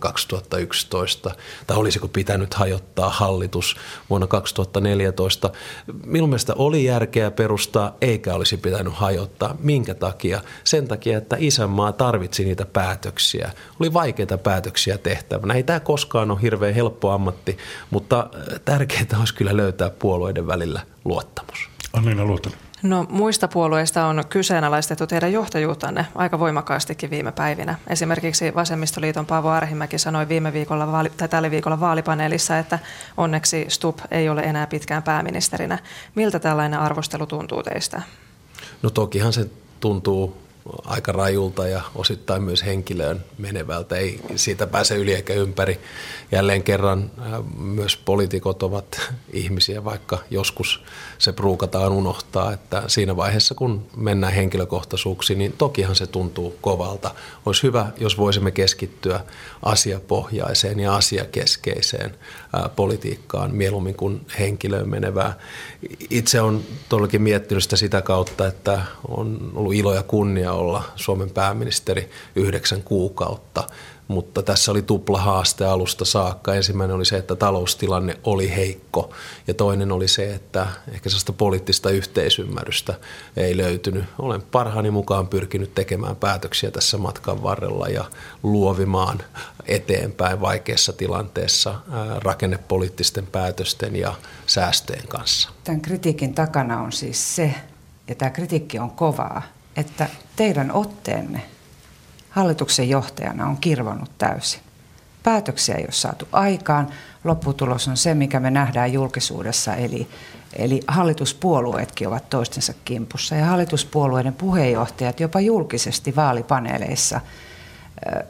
2011 0.56 1.35
tai 1.66 1.76
olisiko 1.76 2.09
pitänyt 2.09 2.54
hajottaa 2.54 3.11
hallitus 3.11 3.76
vuonna 4.11 4.26
2014. 4.26 5.50
Minun 6.04 6.28
mielestä 6.28 6.52
oli 6.56 6.85
järkeä 6.85 7.30
perustaa 7.30 7.97
eikä 8.00 8.35
olisi 8.35 8.56
pitänyt 8.56 8.92
hajottaa. 8.94 9.56
Minkä 9.61 9.94
takia? 9.94 10.40
Sen 10.64 10.88
takia, 10.88 11.18
että 11.18 11.37
isänmaa 11.38 11.92
tarvitsi 11.92 12.44
niitä 12.44 12.66
päätöksiä. 12.66 13.52
Oli 13.80 13.92
vaikeita 13.92 14.38
päätöksiä 14.38 14.99
tehtävänä. 14.99 15.54
Ei 15.54 15.62
tämä 15.62 15.80
koskaan 15.80 16.30
ole 16.30 16.42
hirveän 16.42 16.75
helppo 16.75 17.11
ammatti, 17.11 17.59
mutta 17.90 18.30
tärkeää 18.64 19.18
olisi 19.18 19.35
kyllä 19.35 19.56
löytää 19.56 19.90
puolueiden 19.90 20.47
välillä 20.47 20.80
luottamus. 21.04 21.68
Annina 21.92 22.25
Luotonen. 22.25 22.72
No 22.83 23.07
muista 23.09 23.49
puolueista 23.49 24.07
on 24.07 24.25
kyseenalaistettu 24.29 25.07
teidän 25.07 25.33
johtajuutanne 25.33 26.07
aika 26.15 26.39
voimakkaastikin 26.39 27.11
viime 27.11 27.33
päivinä. 27.33 27.79
Esimerkiksi 27.87 28.55
Vasemmistoliiton 28.55 29.27
Paavo 29.27 29.49
Arhimäki 29.49 29.99
sanoi 29.99 30.29
viime 30.29 30.53
viikolla 30.53 31.05
tai 31.17 31.29
tällä 31.29 31.51
viikolla 31.51 31.81
vaalipaneelissa, 31.81 32.59
että 32.59 32.79
onneksi 33.17 33.67
Stup 33.69 33.99
ei 34.11 34.29
ole 34.29 34.41
enää 34.41 34.67
pitkään 34.67 35.03
pääministerinä. 35.03 35.79
Miltä 36.15 36.39
tällainen 36.39 36.81
arvostelu 36.81 37.27
tuntuu 37.27 37.62
teistä? 37.62 38.03
No 38.83 38.91
tokihan 38.91 39.33
se 39.33 39.47
tuntuu 39.81 40.43
aika 40.85 41.12
rajulta 41.12 41.67
ja 41.67 41.83
osittain 41.95 42.43
myös 42.43 42.65
henkilöön 42.65 43.25
menevältä. 43.39 43.97
Ei 43.97 44.21
siitä 44.37 44.67
pääse 44.67 44.97
yli 44.97 45.15
eikä 45.15 45.33
ympäri. 45.33 45.81
Jälleen 46.33 46.62
kerran 46.62 47.11
myös 47.59 47.97
poliitikot 47.97 48.62
ovat 48.62 49.01
ihmisiä, 49.33 49.85
vaikka 49.85 50.19
joskus 50.31 50.83
se 51.19 51.33
pruukataan 51.33 51.93
unohtaa, 51.93 52.53
että 52.53 52.83
siinä 52.87 53.17
vaiheessa 53.17 53.55
kun 53.55 53.87
mennään 53.97 54.33
henkilökohtaisuuksiin, 54.33 55.39
niin 55.39 55.55
tokihan 55.59 55.97
se 55.97 56.07
tuntuu 56.07 56.59
kovalta. 56.61 57.15
Olisi 57.47 57.62
hyvä, 57.62 57.87
jos 57.99 58.19
voisimme 58.19 58.51
keskittyä 58.51 59.21
asiapohjaiseen 59.62 60.81
ja 60.81 60.95
asiakeskeiseen 60.95 62.15
politiikkaan 62.77 63.55
mieluummin 63.55 63.95
kuin 63.95 64.27
henkilöön 64.39 64.89
menevää. 64.89 65.39
Itse 66.11 66.41
on 66.41 66.62
todellakin 66.89 67.23
miettinyt 67.23 67.62
sitä 67.62 67.77
sitä 67.77 68.03
kautta, 68.03 68.47
että 68.47 68.83
on 69.09 69.53
ollut 69.55 69.75
ilo 69.75 69.95
ja 69.95 70.03
kunnia 70.03 70.53
olla 70.53 70.85
Suomen 70.97 71.31
pääministeri 71.31 72.11
yhdeksän 72.37 72.83
kuukautta– 72.83 73.65
mutta 74.12 74.42
tässä 74.42 74.71
oli 74.71 74.83
tupla 74.83 75.21
haaste 75.21 75.64
alusta 75.64 76.04
saakka. 76.04 76.54
Ensimmäinen 76.54 76.97
oli 76.97 77.04
se, 77.04 77.16
että 77.16 77.37
taloustilanne 77.37 78.19
oli 78.25 78.57
heikko 78.57 79.11
ja 79.47 79.54
toinen 79.54 79.92
oli 79.92 80.09
se, 80.09 80.35
että 80.35 80.66
ehkä 80.92 81.09
sellaista 81.09 81.33
poliittista 81.33 81.90
yhteisymmärrystä 81.90 82.95
ei 83.37 83.57
löytynyt. 83.57 84.04
Olen 84.19 84.42
parhaani 84.42 84.90
mukaan 84.90 85.28
pyrkinyt 85.28 85.75
tekemään 85.75 86.16
päätöksiä 86.16 86.71
tässä 86.71 86.99
matkan 86.99 87.42
varrella 87.42 87.88
ja 87.88 88.04
luovimaan 88.42 89.23
eteenpäin 89.66 90.40
vaikeassa 90.40 90.92
tilanteessa 90.92 91.75
rakennepoliittisten 92.19 93.26
päätösten 93.26 93.97
ja 93.97 94.14
säästöjen 94.47 95.09
kanssa. 95.09 95.50
Tämän 95.64 95.81
kritiikin 95.81 96.35
takana 96.35 96.81
on 96.81 96.92
siis 96.92 97.37
se, 97.37 97.54
ja 98.09 98.14
tämä 98.14 98.31
kritiikki 98.31 98.78
on 98.78 98.90
kovaa, 98.90 99.42
että 99.76 100.09
teidän 100.37 100.73
otteenne 100.73 101.42
hallituksen 102.33 102.89
johtajana 102.89 103.47
on 103.47 103.57
kirvonnut 103.57 104.11
täysin. 104.19 104.61
Päätöksiä 105.23 105.75
ei 105.75 105.85
ole 105.85 105.93
saatu 105.93 106.29
aikaan. 106.33 106.89
Lopputulos 107.25 107.89
on 107.89 107.97
se, 107.97 108.15
mikä 108.15 108.41
me 108.41 108.51
nähdään 108.51 108.93
julkisuudessa, 108.93 109.75
eli, 109.75 110.09
eli 110.53 110.81
hallituspuolueetkin 110.87 112.09
ovat 112.09 112.31
toistensa 112.31 112.75
kimpussa. 112.85 113.35
Ja 113.35 113.47
hallituspuolueiden 113.47 114.35
puheenjohtajat 114.35 115.21
jopa 115.21 115.41
julkisesti 115.41 116.17
vaalipaneeleissa 116.17 117.21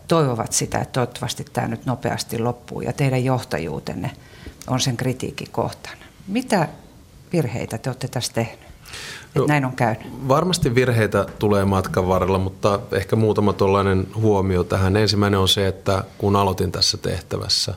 toivovat 0.08 0.52
sitä, 0.52 0.78
että 0.78 0.92
toivottavasti 0.92 1.44
tämä 1.52 1.68
nyt 1.68 1.86
nopeasti 1.86 2.38
loppuu 2.38 2.80
ja 2.80 2.92
teidän 2.92 3.24
johtajuutenne 3.24 4.10
on 4.66 4.80
sen 4.80 4.96
kritiikin 4.96 5.50
kohtana. 5.50 5.96
Mitä 6.26 6.68
virheitä 7.32 7.78
te 7.78 7.90
olette 7.90 8.08
tässä 8.08 8.32
tehneet? 8.32 8.72
No, 9.34 9.46
näin 9.46 9.64
on 9.64 9.76
käynyt. 9.76 10.28
Varmasti 10.28 10.74
virheitä 10.74 11.26
tulee 11.38 11.64
matkan 11.64 12.08
varrella, 12.08 12.38
mutta 12.38 12.80
ehkä 12.92 13.16
muutama 13.16 13.52
tuollainen 13.52 14.06
huomio 14.14 14.64
tähän. 14.64 14.96
Ensimmäinen 14.96 15.40
on 15.40 15.48
se, 15.48 15.68
että 15.68 16.04
kun 16.18 16.36
aloitin 16.36 16.72
tässä 16.72 16.96
tehtävässä, 16.96 17.74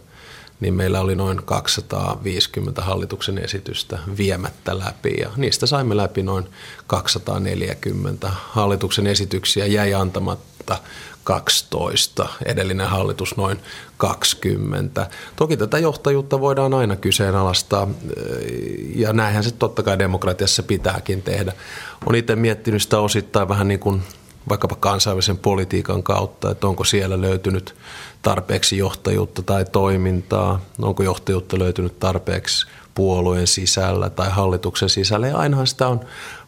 niin 0.59 0.73
meillä 0.73 1.01
oli 1.01 1.15
noin 1.15 1.41
250 1.45 2.81
hallituksen 2.81 3.37
esitystä 3.37 3.99
viemättä 4.17 4.79
läpi 4.79 5.15
ja 5.21 5.29
niistä 5.37 5.65
saimme 5.65 5.97
läpi 5.97 6.23
noin 6.23 6.45
240 6.87 8.31
hallituksen 8.33 9.07
esityksiä 9.07 9.65
jäi 9.65 9.93
antamatta 9.93 10.77
12, 11.25 12.27
edellinen 12.45 12.87
hallitus 12.87 13.37
noin 13.37 13.59
20. 13.97 15.09
Toki 15.35 15.57
tätä 15.57 15.79
johtajuutta 15.79 16.39
voidaan 16.39 16.73
aina 16.73 16.95
kyseenalaistaa 16.95 17.87
ja 18.95 19.13
näinhän 19.13 19.43
se 19.43 19.51
totta 19.51 19.83
kai 19.83 19.99
demokratiassa 19.99 20.63
pitääkin 20.63 21.21
tehdä. 21.21 21.53
Olen 22.05 22.19
itse 22.19 22.35
miettinyt 22.35 22.81
sitä 22.81 22.99
osittain 22.99 23.49
vähän 23.49 23.67
niin 23.67 23.79
kuin 23.79 24.03
vaikkapa 24.49 24.75
kansainvälisen 24.75 25.37
politiikan 25.37 26.03
kautta, 26.03 26.51
että 26.51 26.67
onko 26.67 26.83
siellä 26.83 27.21
löytynyt 27.21 27.75
tarpeeksi 28.21 28.77
johtajuutta 28.77 29.41
tai 29.41 29.65
toimintaa, 29.71 30.61
onko 30.81 31.03
johtajuutta 31.03 31.59
löytynyt 31.59 31.99
tarpeeksi 31.99 32.67
puolueen 32.95 33.47
sisällä 33.47 34.09
tai 34.09 34.29
hallituksen 34.29 34.89
sisällä. 34.89 35.27
Ja 35.27 35.37
ainahan 35.37 35.67
sitä 35.67 35.87
on 35.87 35.99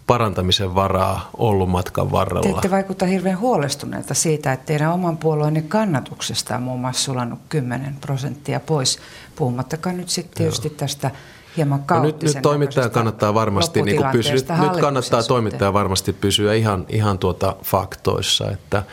parantamisen 0.08 0.76
varaa 0.76 1.30
ollut 1.38 1.70
matkan 1.70 2.12
varrella. 2.12 2.42
Te 2.42 2.50
ette 2.50 2.72
vaikuta 2.72 3.06
hirveän 3.06 3.40
huolestuneelta 3.40 4.14
siitä, 4.14 4.54
että 4.54 4.66
teidän 4.66 4.94
oman 4.94 5.18
puolueenne 5.18 5.62
kannatuksesta 5.62 6.56
on 6.56 6.64
muun 6.64 6.80
muassa 6.80 7.04
sulannut 7.04 7.40
10 7.50 7.96
prosenttia 8.02 8.60
pois, 8.60 9.00
puhumattakaan 9.36 9.98
nyt 9.98 10.10
sitten 10.10 10.38
tietysti 10.38 10.68
Joo. 10.68 10.78
tästä 10.78 11.12
hieman 11.58 11.84
no 11.90 12.02
nyt, 12.02 12.24
nyt 12.24 12.38
toimittaja 12.42 12.90
kannattaa 12.90 13.34
varmasti 13.34 13.82
niin 13.82 13.98
kuin 13.98 14.12
pysyä, 14.12 14.34
nyt 14.34 14.82
kannattaa 14.82 15.24
toimittaja 15.24 15.74
varmasti 15.74 16.14
pysyä 16.14 16.54
ihan, 16.54 16.86
ihan 16.90 17.20
tuota 17.20 17.56
faktoissa, 17.64 18.52
että 18.52 18.84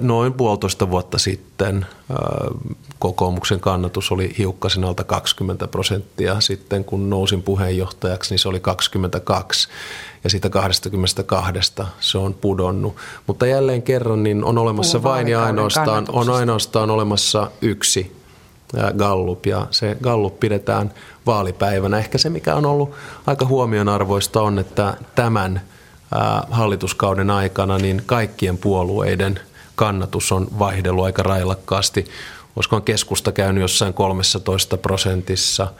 Noin 0.00 0.32
puolitoista 0.32 0.90
vuotta 0.90 1.18
sitten 1.18 1.86
kokoomuksen 2.98 3.60
kannatus 3.60 4.12
oli 4.12 4.34
hiukkasen 4.38 4.84
alta 4.84 5.04
20 5.04 5.68
prosenttia. 5.68 6.40
Sitten 6.40 6.84
kun 6.84 7.10
nousin 7.10 7.42
puheenjohtajaksi, 7.42 8.30
niin 8.30 8.38
se 8.38 8.48
oli 8.48 8.60
22 8.60 9.68
ja 10.24 10.30
siitä 10.30 10.50
22 10.50 11.60
se 12.00 12.18
on 12.18 12.34
pudonnut. 12.34 12.96
Mutta 13.26 13.46
jälleen 13.46 13.82
kerran 13.82 14.22
niin 14.22 14.44
on 14.44 14.58
olemassa 14.58 14.98
Puhun 14.98 15.12
vain 15.12 15.28
ja 15.28 15.44
ainoastaan, 15.44 16.06
on 16.08 16.30
ainoastaan 16.30 16.90
olemassa 16.90 17.50
yksi 17.62 18.16
Gallup 18.96 19.46
ja 19.46 19.66
se 19.70 19.96
Gallup 20.02 20.40
pidetään 20.40 20.94
vaalipäivänä. 21.26 21.98
Ehkä 21.98 22.18
se 22.18 22.30
mikä 22.30 22.54
on 22.54 22.66
ollut 22.66 22.90
aika 23.26 23.46
huomionarvoista 23.46 24.42
on, 24.42 24.58
että 24.58 24.96
tämän 25.14 25.60
hallituskauden 26.50 27.30
aikana 27.30 27.78
niin 27.78 28.02
kaikkien 28.06 28.58
puolueiden– 28.58 29.40
kannatus 29.76 30.32
on 30.32 30.48
vaihdellut 30.58 31.04
aika 31.04 31.22
railakkaasti. 31.22 32.04
Olisikohan 32.56 32.82
keskusta 32.82 33.32
käynyt 33.32 33.60
jossain 33.60 33.94
13 33.94 34.76
prosentissa, 34.76 35.72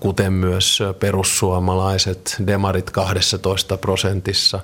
kuten 0.00 0.32
myös 0.32 0.82
perussuomalaiset, 1.00 2.36
demarit 2.46 2.90
12 2.90 3.76
prosentissa. 3.76 4.60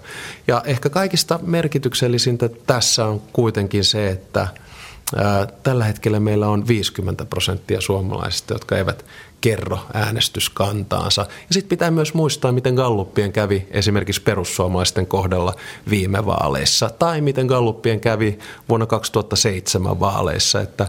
Ja 0.46 0.62
ehkä 0.64 0.90
kaikista 0.90 1.40
merkityksellisintä 1.42 2.48
tässä 2.66 3.06
on 3.06 3.22
kuitenkin 3.32 3.84
se, 3.84 4.08
että 4.08 4.48
Tällä 5.62 5.84
hetkellä 5.84 6.20
meillä 6.20 6.48
on 6.48 6.68
50 6.68 7.24
prosenttia 7.24 7.80
suomalaisista, 7.80 8.54
jotka 8.54 8.76
eivät 8.76 9.04
kerro 9.44 9.78
äänestyskantaansa. 9.94 11.22
Ja 11.22 11.54
sitten 11.54 11.68
pitää 11.68 11.90
myös 11.90 12.14
muistaa, 12.14 12.52
miten 12.52 12.74
Galluppien 12.74 13.32
kävi 13.32 13.66
esimerkiksi 13.70 14.22
perussuomalaisten 14.22 15.06
kohdalla 15.06 15.54
viime 15.90 16.26
vaaleissa, 16.26 16.90
tai 16.98 17.20
miten 17.20 17.46
Galluppien 17.46 18.00
kävi 18.00 18.38
vuonna 18.68 18.86
2007 18.86 20.00
vaaleissa, 20.00 20.60
että 20.60 20.88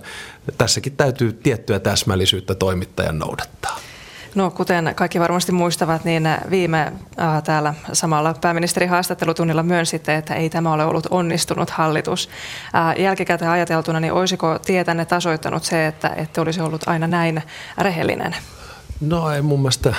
tässäkin 0.58 0.96
täytyy 0.96 1.34
tiettyä 1.34 1.80
täsmällisyyttä 1.80 2.56
toimittajan 2.56 3.20
noudattaa. 3.20 3.80
No 4.36 4.52
kuten 4.52 4.92
kaikki 4.96 5.20
varmasti 5.20 5.52
muistavat, 5.52 6.06
niin 6.06 6.30
viime 6.50 6.92
äh, 7.20 7.44
täällä 7.44 7.74
samalla 7.94 8.34
pääministeri 8.42 8.86
haastattelutunnilla 8.86 9.64
myönsitte, 9.64 10.16
että 10.16 10.36
ei 10.36 10.50
tämä 10.50 10.74
ole 10.74 10.86
ollut 10.86 11.08
onnistunut 11.10 11.70
hallitus. 11.70 12.30
Äh, 12.76 13.02
jälkikäteen 13.04 13.52
ajateltuna, 13.52 14.00
niin 14.00 14.14
olisiko 14.14 14.60
tietänne 14.60 15.06
tasoittanut 15.06 15.64
se, 15.64 15.88
että 15.88 16.10
ette 16.16 16.42
olisi 16.42 16.62
ollut 16.62 16.88
aina 16.88 17.08
näin 17.08 17.44
rehellinen? 17.78 18.36
No 19.02 19.32
ei 19.32 19.42
mun 19.42 19.60
mielestä, 19.60 19.96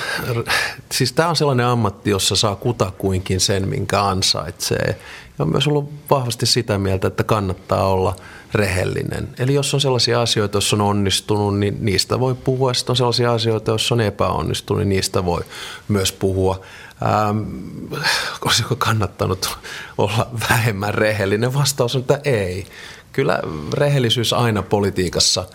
siis 0.91 1.13
tämä 1.13 1.29
on 1.29 1.35
sellainen 1.35 1.65
ammatti, 1.65 2.09
jossa 2.09 2.35
saa 2.35 2.55
kutakuinkin 2.55 3.39
sen, 3.39 3.67
minkä 3.67 4.03
ansaitsee. 4.03 4.99
Ja 5.39 5.45
on 5.45 5.51
myös 5.51 5.67
ollut 5.67 5.91
vahvasti 6.09 6.45
sitä 6.45 6.77
mieltä, 6.77 7.07
että 7.07 7.23
kannattaa 7.23 7.87
olla 7.87 8.15
rehellinen. 8.53 9.29
Eli 9.39 9.53
jos 9.53 9.73
on 9.73 9.81
sellaisia 9.81 10.21
asioita, 10.21 10.55
joissa 10.55 10.75
on 10.75 10.81
onnistunut, 10.81 11.59
niin 11.59 11.77
niistä 11.79 12.19
voi 12.19 12.35
puhua. 12.35 12.73
Sitten 12.73 12.91
on 12.91 12.97
sellaisia 12.97 13.33
asioita, 13.33 13.71
joissa 13.71 13.95
on 13.95 14.01
epäonnistunut, 14.01 14.79
niin 14.79 14.89
niistä 14.89 15.25
voi 15.25 15.41
myös 15.87 16.11
puhua. 16.11 16.61
Ähm, 17.03 17.43
olisiko 18.45 18.75
kannattanut 18.75 19.57
olla 19.97 20.27
vähemmän 20.49 20.93
rehellinen? 20.93 21.53
Vastaus 21.53 21.95
on, 21.95 22.01
että 22.01 22.19
ei. 22.23 22.67
Kyllä 23.17 23.39
rehellisyys 23.73 24.33
aina 24.33 24.63
politiikassa 24.63 25.45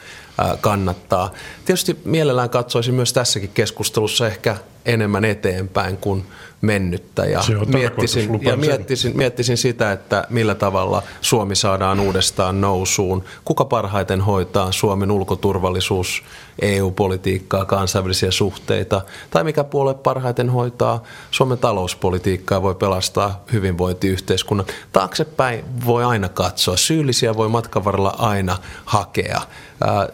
kannattaa. 0.61 1.33
Tietysti 1.65 1.99
mielellään 2.05 2.51
katsoisin 2.51 2.95
myös 2.95 3.13
tässäkin 3.13 3.51
keskustelussa 3.55 4.27
ehkä 4.27 4.57
enemmän 4.87 5.25
eteenpäin 5.25 5.97
kuin 5.97 6.25
mennyttä. 6.61 7.25
Ja, 7.25 7.41
miettisin, 7.67 8.43
ja 8.43 8.57
miettisin, 8.57 9.17
miettisin 9.17 9.57
sitä, 9.57 9.93
että 9.93 10.27
millä 10.31 10.55
tavalla 10.55 11.03
Suomi 11.21 11.57
saadaan 11.57 12.01
uudestaan 12.01 12.61
nousuun, 12.61 13.25
kuka 13.45 13.65
parhaiten 13.65 14.21
hoitaa 14.21 14.73
Suomen 14.73 15.11
ulkoturvallisuus, 15.11 16.23
EU-politiikkaa, 16.61 17.65
kansainvälisiä 17.65 18.31
suhteita, 18.31 19.01
tai 19.31 19.45
mikä 19.45 19.65
puolue 19.65 19.95
parhaiten 19.95 20.51
hoitaa 20.51 21.03
Suomen 21.31 21.59
talouspolitiikkaa 21.59 22.63
voi 22.63 22.75
pelastaa 22.75 23.43
hyvinvointiyhteiskunnan. 23.53 24.67
Taaksepäin 24.93 25.65
voi 25.87 26.05
aina 26.05 26.29
katsoa, 26.29 26.77
syyllisiä 26.77 27.37
voi 27.37 27.49
matkan 27.49 27.85
varrella 27.85 28.15
aina 28.19 28.59
hakea. 28.85 29.41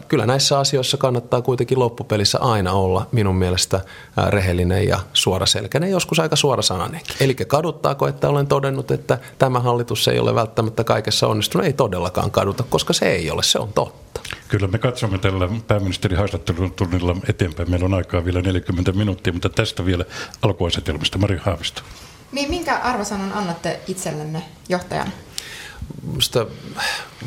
Kyllä 0.08 0.26
näissä 0.26 0.58
asioissa 0.58 0.96
kannattaa 0.96 1.42
kuitenkin 1.42 1.78
loppupelissä 1.78 2.38
aina 2.38 2.72
olla 2.72 3.06
minun 3.12 3.36
mielestä 3.36 3.80
rehellinen 4.28 4.88
ja 4.88 5.00
suoraselkäinen, 5.12 5.90
joskus 5.90 6.20
aika 6.20 6.36
suorasanainen. 6.36 7.00
Eli 7.20 7.34
kaduttaako, 7.34 8.08
että 8.08 8.28
olen 8.28 8.46
todennut, 8.46 8.90
että 8.90 9.18
tämä 9.38 9.60
hallitus 9.60 10.08
ei 10.08 10.18
ole 10.18 10.34
välttämättä 10.34 10.84
kaikessa 10.84 11.26
onnistunut? 11.26 11.66
Ei 11.66 11.72
todellakaan 11.72 12.30
kaduta, 12.30 12.64
koska 12.70 12.92
se 12.92 13.06
ei 13.06 13.30
ole, 13.30 13.42
se 13.42 13.58
on 13.58 13.72
totta. 13.72 14.07
Kyllä 14.48 14.68
me 14.68 14.78
katsomme 14.78 15.18
tällä 15.18 15.48
pääministeri 15.66 16.16
haastattelun 16.16 16.72
tunnilla 16.72 17.16
eteenpäin. 17.28 17.70
Meillä 17.70 17.86
on 17.86 17.94
aikaa 17.94 18.24
vielä 18.24 18.42
40 18.42 18.92
minuuttia, 18.92 19.32
mutta 19.32 19.48
tästä 19.48 19.86
vielä 19.86 20.04
alkuasetelmista. 20.42 21.18
Mari 21.18 21.36
Haavisto. 21.36 21.82
Niin, 22.32 22.50
minkä 22.50 22.76
arvosanan 22.76 23.32
annatte 23.32 23.80
itsellenne 23.88 24.42
johtajan? 24.68 25.12
Minusta 26.02 26.46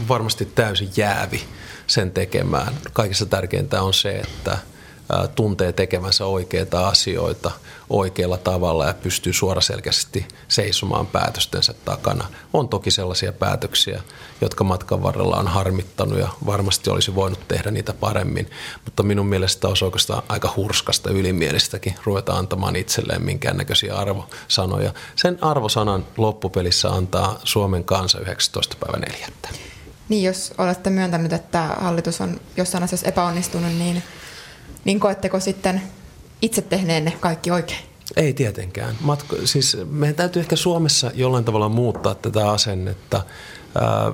varmasti 0.08 0.45
täysin 0.45 0.89
jäävi 0.97 1.41
sen 1.88 2.12
tekemään. 2.12 2.73
Kaikista 2.93 3.25
tärkeintä 3.25 3.82
on 3.82 3.93
se, 3.93 4.12
että– 4.12 4.58
tuntee 5.36 5.71
tekemänsä 5.71 6.25
oikeita 6.25 6.88
asioita 6.88 7.51
oikealla 7.91 8.38
tavalla 8.38 8.86
ja 8.86 8.93
pystyy 8.93 9.34
suoraselkäisesti 9.34 10.27
seisomaan 10.47 11.08
päätöstensä 11.08 11.73
takana. 11.86 12.27
On 12.54 12.69
toki 12.69 12.91
sellaisia 12.91 13.34
päätöksiä, 13.34 14.01
jotka 14.41 14.63
matkan 14.63 15.04
varrella 15.04 15.36
on 15.36 15.47
harmittanut 15.47 16.19
ja 16.19 16.27
varmasti 16.45 16.89
olisi 16.89 17.15
voinut 17.15 17.47
tehdä 17.47 17.71
niitä 17.71 17.93
paremmin, 17.93 18.49
mutta 18.86 19.04
minun 19.04 19.25
mielestä 19.25 19.67
olisi 19.67 19.86
oikeastaan 19.86 20.23
aika 20.30 20.54
hurskasta 20.56 21.10
ylimielistäkin 21.12 21.95
ruveta 22.04 22.34
antamaan 22.34 22.75
itselleen 22.75 23.25
minkäännäköisiä 23.25 23.95
arvosanoja. 23.95 24.93
Sen 25.15 25.38
arvosanan 25.43 26.06
loppupelissä 26.17 26.89
antaa 26.89 27.39
Suomen 27.43 27.84
kansa 27.84 28.19
19. 28.19 28.75
päivä 28.80 28.97
4. 28.99 29.27
Niin, 30.10 30.23
jos 30.23 30.54
olette 30.58 30.89
myöntänyt, 30.89 31.34
että 31.34 31.62
hallitus 31.62 32.21
on 32.21 32.41
jossain 32.58 32.84
asiassa 32.84 33.08
epäonnistunut, 33.08 33.71
niin 33.71 34.04
niin 34.86 34.99
koetteko 34.99 35.39
sitten 35.39 35.82
itse 36.41 36.62
tehneenne 36.62 37.13
kaikki 37.19 37.51
oikein? 37.51 37.80
Ei 38.15 38.34
tietenkään. 38.34 38.95
Matko, 39.01 39.36
siis 39.45 39.77
meidän 39.89 40.15
täytyy 40.15 40.39
ehkä 40.39 40.56
Suomessa 40.56 41.12
jollain 41.15 41.45
tavalla 41.45 41.69
muuttaa 41.69 42.15
tätä 42.15 42.51
asennetta. 42.51 43.23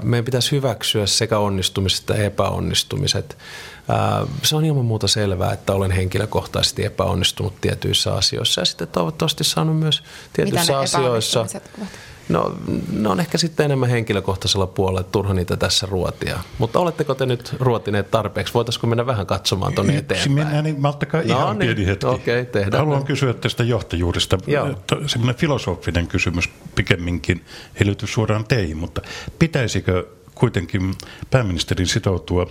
meidän 0.04 0.26
pitäisi 0.26 0.52
hyväksyä 0.52 1.06
sekä 1.06 1.40
onnistumiset 1.40 2.00
että 2.00 2.24
epäonnistumiset. 2.24 3.38
Se 4.44 4.56
on 4.56 4.66
ilman 4.66 4.86
muuta 4.86 5.08
selvää, 5.08 5.54
että 5.54 5.74
olen 5.74 5.92
henkilökohtaisesti 5.92 6.86
epäonnistunut 6.86 7.62
tietyissä 7.62 8.14
asioissa 8.14 8.62
ja 8.62 8.66
sitten 8.66 8.88
toivottavasti 8.88 9.44
saanut 9.44 9.80
myös 9.80 10.04
tietyissä 10.34 10.80
asioissa. 10.80 11.40
Ovat? 11.40 11.62
No, 12.30 12.56
ne 12.92 13.10
on 13.10 13.20
ehkä 13.20 13.38
sitten 13.38 13.64
enemmän 13.64 13.90
henkilökohtaisella 13.90 14.68
puolella, 14.68 15.00
että 15.00 15.12
turha 15.12 15.34
niitä 15.34 15.58
tässä 15.58 15.88
ruotia. 15.90 16.40
Mutta 16.58 16.80
oletteko 16.80 17.16
te 17.16 17.26
nyt 17.26 17.56
ruotineet 17.60 18.12
tarpeeksi? 18.12 18.54
Voitaisiko 18.54 18.88
mennä 18.88 19.06
vähän 19.06 19.26
katsomaan 19.26 19.74
tuonne 19.74 19.98
eteenpäin? 19.98 20.32
Mennään, 20.32 20.64
niin 20.64 20.82
malttakaa 20.82 21.22
no, 21.22 21.28
ihan 21.28 21.60
niin. 21.60 21.76
pieni 21.76 21.90
hetki. 21.90 22.06
Okay, 22.06 22.46
tehdään 22.46 22.84
Haluan 22.84 23.02
me. 23.02 23.06
kysyä 23.06 23.34
tästä 23.34 23.64
johtajuudesta. 23.64 24.38
Sellainen 25.08 25.36
filosofinen 25.36 26.08
kysymys 26.08 26.50
pikemminkin 26.76 27.46
helytys 27.80 28.14
suoraan 28.14 28.46
teihin, 28.48 28.78
mutta 28.78 29.02
pitäisikö 29.40 30.08
kuitenkin 30.36 30.96
pääministerin 31.32 31.88
sitoutua 31.88 32.48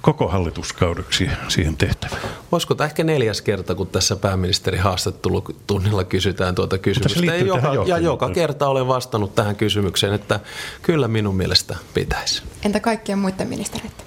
koko 0.00 0.28
hallituskaudeksi 0.28 1.30
siihen 1.48 1.76
tehtävään. 1.76 2.22
Olisiko 2.52 2.74
tämä 2.74 2.86
ehkä 2.86 3.04
neljäs 3.04 3.42
kerta, 3.42 3.74
kun 3.74 3.86
tässä 3.86 4.16
pääministerin 4.16 4.80
haastattelutunnilla 4.80 6.04
kysytään 6.04 6.54
tuota 6.54 6.78
kysymystä. 6.78 7.24
Ja 7.24 7.44
joka, 7.44 7.84
ja 7.86 7.98
joka 7.98 8.30
kerta 8.30 8.68
olen 8.68 8.88
vastannut 8.88 9.34
tähän 9.34 9.56
kysymykseen, 9.56 10.12
että 10.12 10.40
kyllä 10.82 11.08
minun 11.08 11.36
mielestä 11.36 11.76
pitäisi. 11.94 12.42
Entä 12.64 12.80
kaikkien 12.80 13.18
muiden 13.18 13.48
ministereiden? 13.48 14.06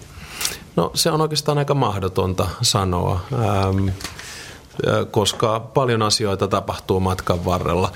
No 0.76 0.92
se 0.94 1.12
on 1.12 1.22
oikeastaan 1.22 1.58
aika 1.58 1.74
mahdotonta 1.74 2.48
sanoa. 2.62 3.26
Ähm, 3.34 3.90
koska 5.12 5.60
paljon 5.60 6.02
asioita 6.02 6.48
tapahtuu 6.48 7.00
matkan 7.00 7.46
varrella. 7.46 7.92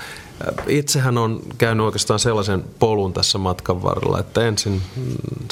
Itsehän 0.66 1.18
on 1.18 1.40
käynyt 1.58 1.86
oikeastaan 1.86 2.18
sellaisen 2.18 2.64
polun 2.78 3.12
tässä 3.12 3.38
matkan 3.38 3.82
varrella, 3.82 4.18
että 4.18 4.46
ensin 4.48 4.82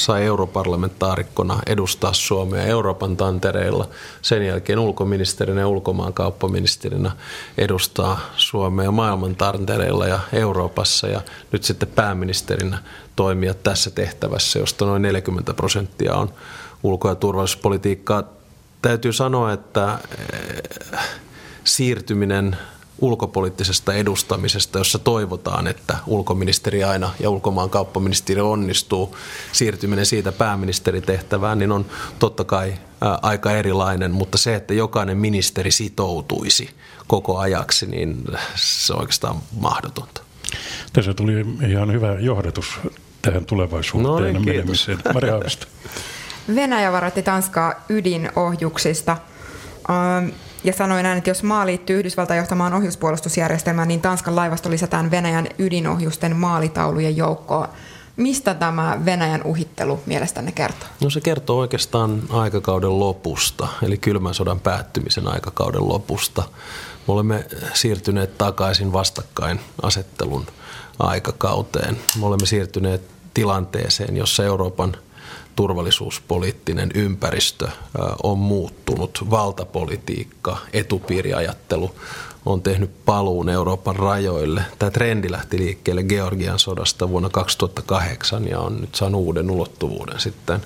sai 0.01 0.23
europarlamentaarikkona 0.25 1.59
edustaa 1.67 2.13
Suomea 2.13 2.63
Euroopan 2.63 3.17
tantereilla, 3.17 3.89
sen 4.21 4.45
jälkeen 4.45 4.79
ulkoministerinä 4.79 5.61
ja 5.61 5.67
ulkomaankauppaministerinä 5.67 7.11
edustaa 7.57 8.19
Suomea 8.35 8.91
maailman 8.91 9.35
tantereilla 9.35 10.07
ja 10.07 10.19
Euroopassa 10.33 11.07
ja 11.07 11.21
nyt 11.51 11.63
sitten 11.63 11.89
pääministerinä 11.89 12.77
toimia 13.15 13.53
tässä 13.53 13.91
tehtävässä, 13.91 14.59
josta 14.59 14.85
noin 14.85 15.01
40 15.01 15.53
prosenttia 15.53 16.15
on 16.15 16.29
ulko- 16.83 17.09
ja 17.09 17.15
turvallisuuspolitiikkaa. 17.15 18.23
Täytyy 18.81 19.13
sanoa, 19.13 19.53
että 19.53 19.99
siirtyminen 21.63 22.57
ulkopoliittisesta 23.01 23.93
edustamisesta, 23.93 24.77
jossa 24.77 24.99
toivotaan, 24.99 25.67
että 25.67 25.97
ulkoministeri 26.07 26.83
aina 26.83 27.11
ja 27.19 27.29
ulkomaan 27.29 27.69
kauppaministeri 27.69 28.41
onnistuu, 28.41 29.17
siirtyminen 29.51 30.05
siitä 30.05 30.31
pääministeritehtävään, 30.31 31.59
niin 31.59 31.71
on 31.71 31.85
totta 32.19 32.43
kai 32.43 32.73
aika 33.21 33.51
erilainen, 33.51 34.11
mutta 34.11 34.37
se, 34.37 34.55
että 34.55 34.73
jokainen 34.73 35.17
ministeri 35.17 35.71
sitoutuisi 35.71 36.69
koko 37.07 37.37
ajaksi, 37.37 37.85
niin 37.85 38.23
se 38.55 38.93
on 38.93 38.99
oikeastaan 38.99 39.35
mahdotonta. 39.59 40.21
Tässä 40.93 41.13
tuli 41.13 41.45
ihan 41.67 41.91
hyvä 41.91 42.17
johdatus 42.19 42.79
tähän 43.21 43.45
tulevaisuuteen 43.45 44.33
no 44.33 44.39
niin, 44.39 44.45
menemiseen. 44.45 44.99
Maria 45.13 45.39
Venäjä 46.55 46.91
varoitti 46.91 47.23
Tanskaa 47.23 47.73
ydinohjuksista 47.89 49.17
ja 50.63 50.73
sanoi 50.73 51.03
näin, 51.03 51.17
että 51.17 51.29
jos 51.29 51.43
maa 51.43 51.65
liittyy 51.65 51.99
Yhdysvaltain 51.99 52.37
johtamaan 52.37 52.73
ohjuspuolustusjärjestelmään, 52.73 53.87
niin 53.87 54.01
Tanskan 54.01 54.35
laivasto 54.35 54.69
lisätään 54.69 55.11
Venäjän 55.11 55.47
ydinohjusten 55.57 56.35
maalitaulujen 56.35 57.17
joukkoon. 57.17 57.67
Mistä 58.15 58.53
tämä 58.53 58.99
Venäjän 59.05 59.43
uhittelu 59.43 59.99
mielestänne 60.05 60.51
kertoo? 60.51 60.89
No 61.03 61.09
se 61.09 61.21
kertoo 61.21 61.59
oikeastaan 61.59 62.21
aikakauden 62.29 62.99
lopusta, 62.99 63.67
eli 63.83 63.97
kylmän 63.97 64.33
sodan 64.33 64.59
päättymisen 64.59 65.27
aikakauden 65.27 65.87
lopusta. 65.87 66.43
Me 67.07 67.13
olemme 67.13 67.45
siirtyneet 67.73 68.37
takaisin 68.37 68.93
vastakkain 68.93 69.59
asettelun 69.81 70.45
aikakauteen. 70.99 71.97
Me 72.19 72.25
olemme 72.25 72.45
siirtyneet 72.45 73.01
tilanteeseen, 73.33 74.17
jossa 74.17 74.43
Euroopan– 74.43 74.97
turvallisuuspoliittinen 75.55 76.89
ympäristö 76.95 77.67
on 78.23 78.37
muuttunut, 78.37 79.25
valtapolitiikka, 79.29 80.57
etupiiriajattelu 80.73 81.95
on 82.45 82.61
tehnyt 82.61 83.05
paluun 83.05 83.49
Euroopan 83.49 83.95
rajoille. 83.95 84.63
Tämä 84.79 84.91
trendi 84.91 85.31
lähti 85.31 85.57
liikkeelle 85.59 86.03
Georgian 86.03 86.59
sodasta 86.59 87.09
vuonna 87.09 87.29
2008 87.29 88.47
ja 88.47 88.59
on 88.59 88.81
nyt 88.81 88.95
saanut 88.95 89.21
uuden 89.21 89.51
ulottuvuuden 89.51 90.19
sitten 90.19 90.61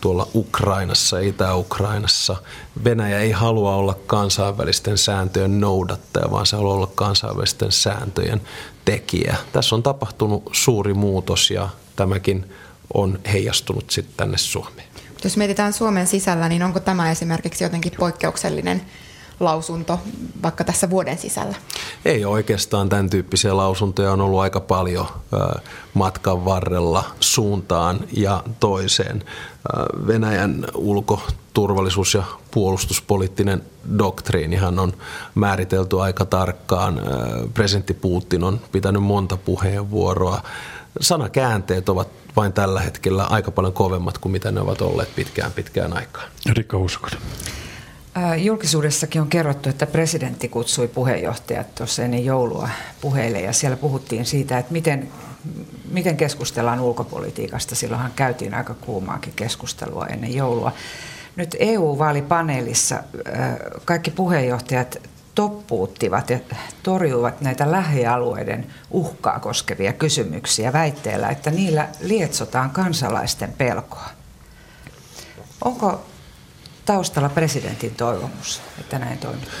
tuolla 0.00 0.28
Ukrainassa, 0.34 1.18
Itä-Ukrainassa. 1.18 2.36
Venäjä 2.84 3.18
ei 3.18 3.30
halua 3.30 3.74
olla 3.74 3.94
kansainvälisten 4.06 4.98
sääntöjen 4.98 5.60
noudattaja, 5.60 6.30
vaan 6.30 6.46
se 6.46 6.56
haluaa 6.56 6.74
olla 6.74 6.92
kansainvälisten 6.94 7.72
sääntöjen 7.72 8.40
tekijä. 8.84 9.36
Tässä 9.52 9.74
on 9.74 9.82
tapahtunut 9.82 10.50
suuri 10.52 10.94
muutos 10.94 11.50
ja 11.50 11.68
tämäkin 11.96 12.50
on 12.94 13.18
heijastunut 13.32 13.90
sitten 13.90 14.14
tänne 14.16 14.38
Suomeen. 14.38 14.88
Jos 15.24 15.36
mietitään 15.36 15.72
Suomen 15.72 16.06
sisällä, 16.06 16.48
niin 16.48 16.62
onko 16.62 16.80
tämä 16.80 17.10
esimerkiksi 17.10 17.64
jotenkin 17.64 17.92
poikkeuksellinen 17.98 18.82
lausunto 19.40 20.00
vaikka 20.42 20.64
tässä 20.64 20.90
vuoden 20.90 21.18
sisällä? 21.18 21.56
Ei 22.04 22.24
oikeastaan 22.24 22.88
tämän 22.88 23.10
tyyppisiä 23.10 23.56
lausuntoja 23.56 24.12
on 24.12 24.20
ollut 24.20 24.40
aika 24.40 24.60
paljon 24.60 25.06
matkan 25.94 26.44
varrella 26.44 27.04
suuntaan 27.20 28.00
ja 28.12 28.44
toiseen. 28.60 29.24
Venäjän 30.06 30.66
ulko, 30.74 31.22
turvallisuus- 31.54 32.14
ja 32.14 32.22
puolustuspoliittinen 32.50 33.62
doktriinihan 33.98 34.78
on 34.78 34.92
määritelty 35.34 36.00
aika 36.00 36.24
tarkkaan. 36.24 37.00
Presidentti 37.54 37.94
Putin 37.94 38.44
on 38.44 38.60
pitänyt 38.72 39.02
monta 39.02 39.36
puheenvuoroa. 39.36 40.42
Sanakäänteet 41.00 41.88
ovat 41.88 42.08
vain 42.36 42.52
tällä 42.52 42.80
hetkellä 42.80 43.24
aika 43.24 43.50
paljon 43.50 43.72
kovemmat 43.72 44.18
kuin 44.18 44.32
mitä 44.32 44.52
ne 44.52 44.60
ovat 44.60 44.80
olleet 44.80 45.14
pitkään 45.14 45.52
pitkään 45.52 45.96
aikaan. 45.96 46.28
Rikka 46.52 46.78
Uskonen. 46.78 47.18
Julkisuudessakin 48.36 49.22
on 49.22 49.28
kerrottu, 49.28 49.68
että 49.68 49.86
presidentti 49.86 50.48
kutsui 50.48 50.88
puheenjohtajat 50.88 51.74
tuossa 51.74 52.02
ennen 52.02 52.24
joulua 52.24 52.68
puheille 53.00 53.40
ja 53.40 53.52
siellä 53.52 53.76
puhuttiin 53.76 54.26
siitä, 54.26 54.58
että 54.58 54.72
miten, 54.72 55.08
miten 55.90 56.16
keskustellaan 56.16 56.80
ulkopolitiikasta. 56.80 57.74
Silloinhan 57.74 58.12
käytiin 58.16 58.54
aika 58.54 58.74
kuumaakin 58.74 59.32
keskustelua 59.36 60.06
ennen 60.06 60.34
joulua. 60.34 60.72
Nyt 61.36 61.56
EU-vaalipaneelissa 61.58 63.02
kaikki 63.84 64.10
puheenjohtajat 64.10 64.96
toppuuttivat 65.36 66.30
ja 66.30 66.38
torjuivat 66.82 67.40
näitä 67.40 67.70
lähialueiden 67.70 68.66
uhkaa 68.90 69.40
koskevia 69.40 69.92
kysymyksiä 69.92 70.72
väitteellä, 70.72 71.28
että 71.28 71.50
niillä 71.50 71.88
lietsotaan 72.00 72.70
kansalaisten 72.70 73.52
pelkoa. 73.52 74.08
Onko 75.64 76.04
taustalla 76.86 77.28
presidentin 77.28 77.94
toivomus, 77.94 78.60
että 78.80 78.98
näin 78.98 79.18
toimitaan? 79.18 79.56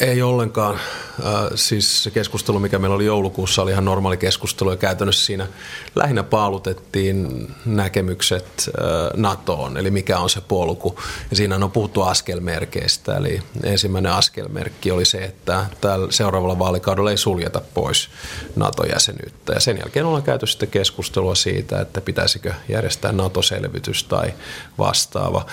Ei 0.00 0.22
ollenkaan. 0.22 0.74
Äh, 0.74 1.50
siis 1.54 2.02
se 2.02 2.10
keskustelu, 2.10 2.58
mikä 2.58 2.78
meillä 2.78 2.96
oli 2.96 3.04
joulukuussa, 3.04 3.62
oli 3.62 3.70
ihan 3.70 3.84
normaali 3.84 4.16
keskustelu 4.16 4.70
ja 4.70 4.76
käytännössä 4.76 5.26
siinä 5.26 5.46
lähinnä 5.94 6.22
paalutettiin 6.22 7.48
näkemykset 7.66 8.46
äh, 8.68 8.84
NATOon, 9.16 9.76
eli 9.76 9.90
mikä 9.90 10.18
on 10.18 10.30
se 10.30 10.40
polku. 10.40 11.00
Ja 11.30 11.36
siinä 11.36 11.56
on 11.56 11.70
puhuttu 11.70 12.02
askelmerkeistä, 12.02 13.16
eli 13.16 13.42
ensimmäinen 13.64 14.12
askelmerkki 14.12 14.90
oli 14.90 15.04
se, 15.04 15.18
että 15.18 15.66
tällä 15.80 16.12
seuraavalla 16.12 16.58
vaalikaudella 16.58 17.10
ei 17.10 17.16
suljeta 17.16 17.60
pois 17.74 18.08
NATO-jäsenyyttä. 18.56 19.52
Ja 19.52 19.60
sen 19.60 19.78
jälkeen 19.78 20.06
ollaan 20.06 20.22
käyty 20.22 20.46
sitten 20.46 20.68
keskustelua 20.68 21.34
siitä, 21.34 21.80
että 21.80 22.00
pitäisikö 22.00 22.54
järjestää 22.68 23.12
NATO-selvitys 23.12 24.04
tai 24.04 24.34
vastaava. 24.78 25.46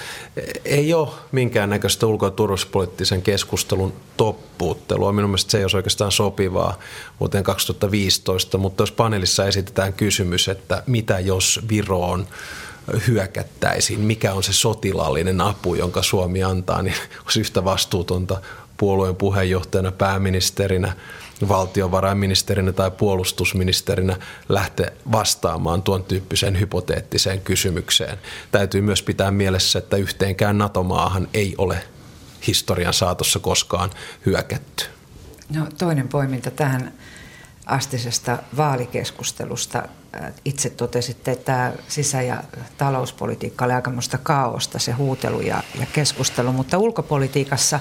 Ei 0.65 0.93
ole 0.93 1.06
minkäännäköistä 1.31 2.07
ulko- 2.07 2.25
ja 2.25 2.31
turvallisuuspoliittisen 2.31 3.21
keskustelun 3.21 3.93
toppuuttelua. 4.17 5.11
Minun 5.11 5.29
mielestä 5.29 5.51
se 5.51 5.57
ei 5.57 5.63
olisi 5.63 5.77
oikeastaan 5.77 6.11
sopivaa 6.11 6.79
vuoteen 7.19 7.43
2015, 7.43 8.57
mutta 8.57 8.83
jos 8.83 8.91
paneelissa 8.91 9.45
esitetään 9.45 9.93
kysymys, 9.93 10.47
että 10.47 10.83
mitä 10.87 11.19
jos 11.19 11.59
Viroon 11.69 12.27
hyökättäisiin, 13.07 13.99
mikä 13.99 14.33
on 14.33 14.43
se 14.43 14.53
sotilaallinen 14.53 15.41
apu, 15.41 15.75
jonka 15.75 16.03
Suomi 16.03 16.43
antaa, 16.43 16.81
niin 16.81 16.95
olisi 17.23 17.39
yhtä 17.39 17.63
vastuutonta 17.65 18.41
puolueen 18.77 19.15
puheenjohtajana, 19.15 19.91
pääministerinä, 19.91 20.93
valtiovarainministerinä 21.47 22.71
tai 22.71 22.91
puolustusministerinä 22.91 24.17
lähteä 24.49 24.91
vastaamaan 25.11 25.81
tuon 25.81 26.03
tyyppiseen 26.03 26.59
hypoteettiseen 26.59 27.41
kysymykseen. 27.41 28.17
Täytyy 28.51 28.81
myös 28.81 29.01
pitää 29.01 29.31
mielessä, 29.31 29.79
että 29.79 29.97
yhteenkään 29.97 30.57
NATO-maahan 30.57 31.27
ei 31.33 31.55
ole 31.57 31.83
historian 32.47 32.93
saatossa 32.93 33.39
koskaan 33.39 33.89
hyökätty. 34.25 34.85
No, 35.55 35.67
toinen 35.77 36.07
poiminta 36.07 36.51
tähän. 36.51 36.93
astisesta 37.65 38.37
vaalikeskustelusta. 38.57 39.87
Itse 40.45 40.69
totesitte, 40.69 41.31
että 41.31 41.45
tämä 41.45 41.73
sisä- 41.87 42.21
ja 42.21 42.43
talouspolitiikka 42.77 43.65
oli 43.65 43.73
aikamoista 43.73 44.17
kaaosta, 44.17 44.79
se 44.79 44.91
huutelu 44.91 45.41
ja, 45.41 45.63
ja 45.79 45.85
keskustelu, 45.93 46.51
mutta 46.51 46.77
ulkopolitiikassa 46.77 47.79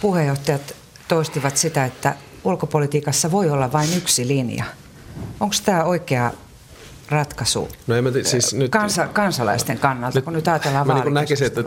puheenjohtajat 0.00 0.74
toistivat 1.08 1.56
sitä, 1.56 1.84
että 1.84 2.14
ulkopolitiikassa 2.44 3.30
voi 3.30 3.50
olla 3.50 3.72
vain 3.72 3.96
yksi 3.96 4.28
linja. 4.28 4.64
Onko 5.40 5.54
tämä 5.64 5.84
oikea 5.84 6.32
ratkaisu 7.08 7.68
no 7.86 7.96
en 7.96 8.04
mä 8.04 8.10
t- 8.10 8.26
siis 8.26 8.54
nyt, 8.54 8.70
kansa, 8.70 9.06
kansalaisten 9.06 9.78
kannalta, 9.78 10.18
nyt, 10.18 10.24
kun 10.24 10.32
nyt 10.32 10.48
ajatellaan 10.48 10.86
Mä 10.86 11.04
niin 11.04 11.14
näkisin, 11.14 11.46
että 11.46 11.64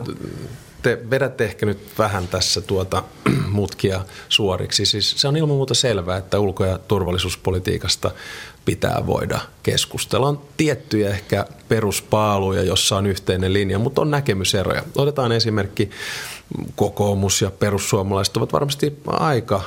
te 0.82 0.98
vedätte 1.10 1.44
ehkä 1.44 1.66
nyt 1.66 1.78
vähän 1.98 2.28
tässä 2.28 2.60
tuota 2.60 3.02
mutkia 3.50 4.04
suoriksi. 4.28 4.86
Siis 4.86 5.14
se 5.16 5.28
on 5.28 5.36
ilman 5.36 5.56
muuta 5.56 5.74
selvää, 5.74 6.16
että 6.16 6.38
ulko- 6.38 6.64
ja 6.64 6.78
turvallisuuspolitiikasta 6.78 8.10
pitää 8.64 9.06
voida 9.06 9.40
keskustella. 9.62 10.28
On 10.28 10.40
tiettyjä 10.56 11.10
ehkä 11.10 11.46
peruspaaluja, 11.68 12.62
jossa 12.62 12.96
on 12.96 13.06
yhteinen 13.06 13.52
linja, 13.52 13.78
mutta 13.78 14.00
on 14.00 14.10
näkemyseroja. 14.10 14.82
Otetaan 14.96 15.32
esimerkki 15.32 15.90
kokoomus 16.76 17.42
ja 17.42 17.50
perussuomalaiset 17.50 18.36
ovat 18.36 18.52
varmasti 18.52 18.98
aika 19.06 19.56
äh, 19.56 19.62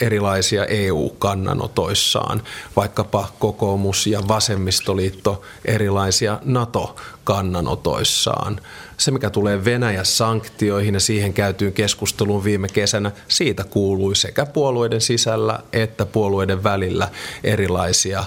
erilaisia 0.00 0.64
EU-kannanotoissaan, 0.64 2.42
vaikkapa 2.76 3.28
kokoomus 3.38 4.06
ja 4.06 4.20
vasemmistoliitto 4.28 5.42
erilaisia 5.64 6.40
NATO-kannanotoissaan. 6.44 8.60
Se, 8.96 9.10
mikä 9.10 9.30
tulee 9.30 9.64
Venäjän 9.64 10.06
sanktioihin 10.06 10.94
ja 10.94 11.00
siihen 11.00 11.32
käytyyn 11.32 11.72
keskusteluun 11.72 12.44
viime 12.44 12.68
kesänä, 12.68 13.12
siitä 13.28 13.64
kuului 13.64 14.16
sekä 14.16 14.46
puolueiden 14.46 15.00
sisällä 15.00 15.60
että 15.72 16.06
puolueiden 16.06 16.64
välillä 16.64 17.08
erilaisia 17.44 18.18
äh, 18.18 18.26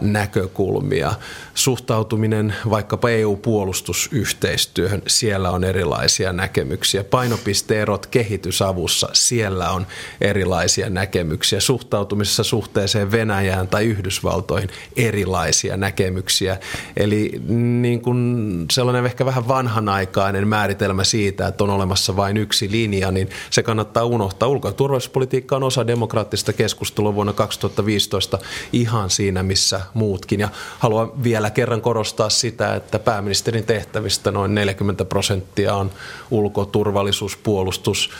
näkökulmia. 0.00 1.14
Suhtautuminen 1.54 2.54
vaikkapa 2.70 3.10
EU-puolustusyhteistyöhön, 3.10 5.02
siellä 5.06 5.50
on 5.50 5.64
erilaisia 5.64 6.32
näkemyksiä. 6.32 7.04
Painopisteerot 7.04 8.06
kehitysavussa, 8.06 9.08
siellä 9.12 9.70
on 9.70 9.86
erilaisia 10.20 10.90
näkemyksiä. 10.90 11.60
Suhtautumisessa 11.60 12.44
suhteeseen 12.44 13.12
Venäjään 13.12 13.68
tai 13.68 13.84
Yhdysvaltoihin 13.84 14.70
erilaisia 14.96 15.76
näkemyksiä. 15.76 16.56
Eli 16.96 17.40
niin 17.80 18.00
kuin 18.00 18.66
sellainen 18.70 19.04
ehkä 19.04 19.26
vähän 19.26 19.48
vanhanaikainen 19.48 20.05
määritelmä 20.44 21.04
siitä, 21.04 21.46
että 21.46 21.64
on 21.64 21.70
olemassa 21.70 22.16
vain 22.16 22.36
yksi 22.36 22.70
linja, 22.70 23.10
niin 23.10 23.30
se 23.50 23.62
kannattaa 23.62 24.04
unohtaa. 24.04 24.48
Ulko- 24.48 24.68
ja 24.68 24.74
turvallisuuspolitiikka 24.74 25.56
on 25.56 25.62
osa 25.62 25.86
demokraattista 25.86 26.52
keskustelua 26.52 27.14
vuonna 27.14 27.32
2015 27.32 28.38
ihan 28.72 29.10
siinä, 29.10 29.42
missä 29.42 29.80
muutkin. 29.94 30.40
Ja 30.40 30.48
haluan 30.78 31.22
vielä 31.22 31.50
kerran 31.50 31.80
korostaa 31.80 32.30
sitä, 32.30 32.74
että 32.74 32.98
pääministerin 32.98 33.64
tehtävistä 33.64 34.30
noin 34.30 34.54
40 34.54 35.04
prosenttia 35.04 35.74
on 35.74 35.90
ulko-, 36.30 36.64
turvallisuus, 36.64 37.36
puolustus 37.36 38.10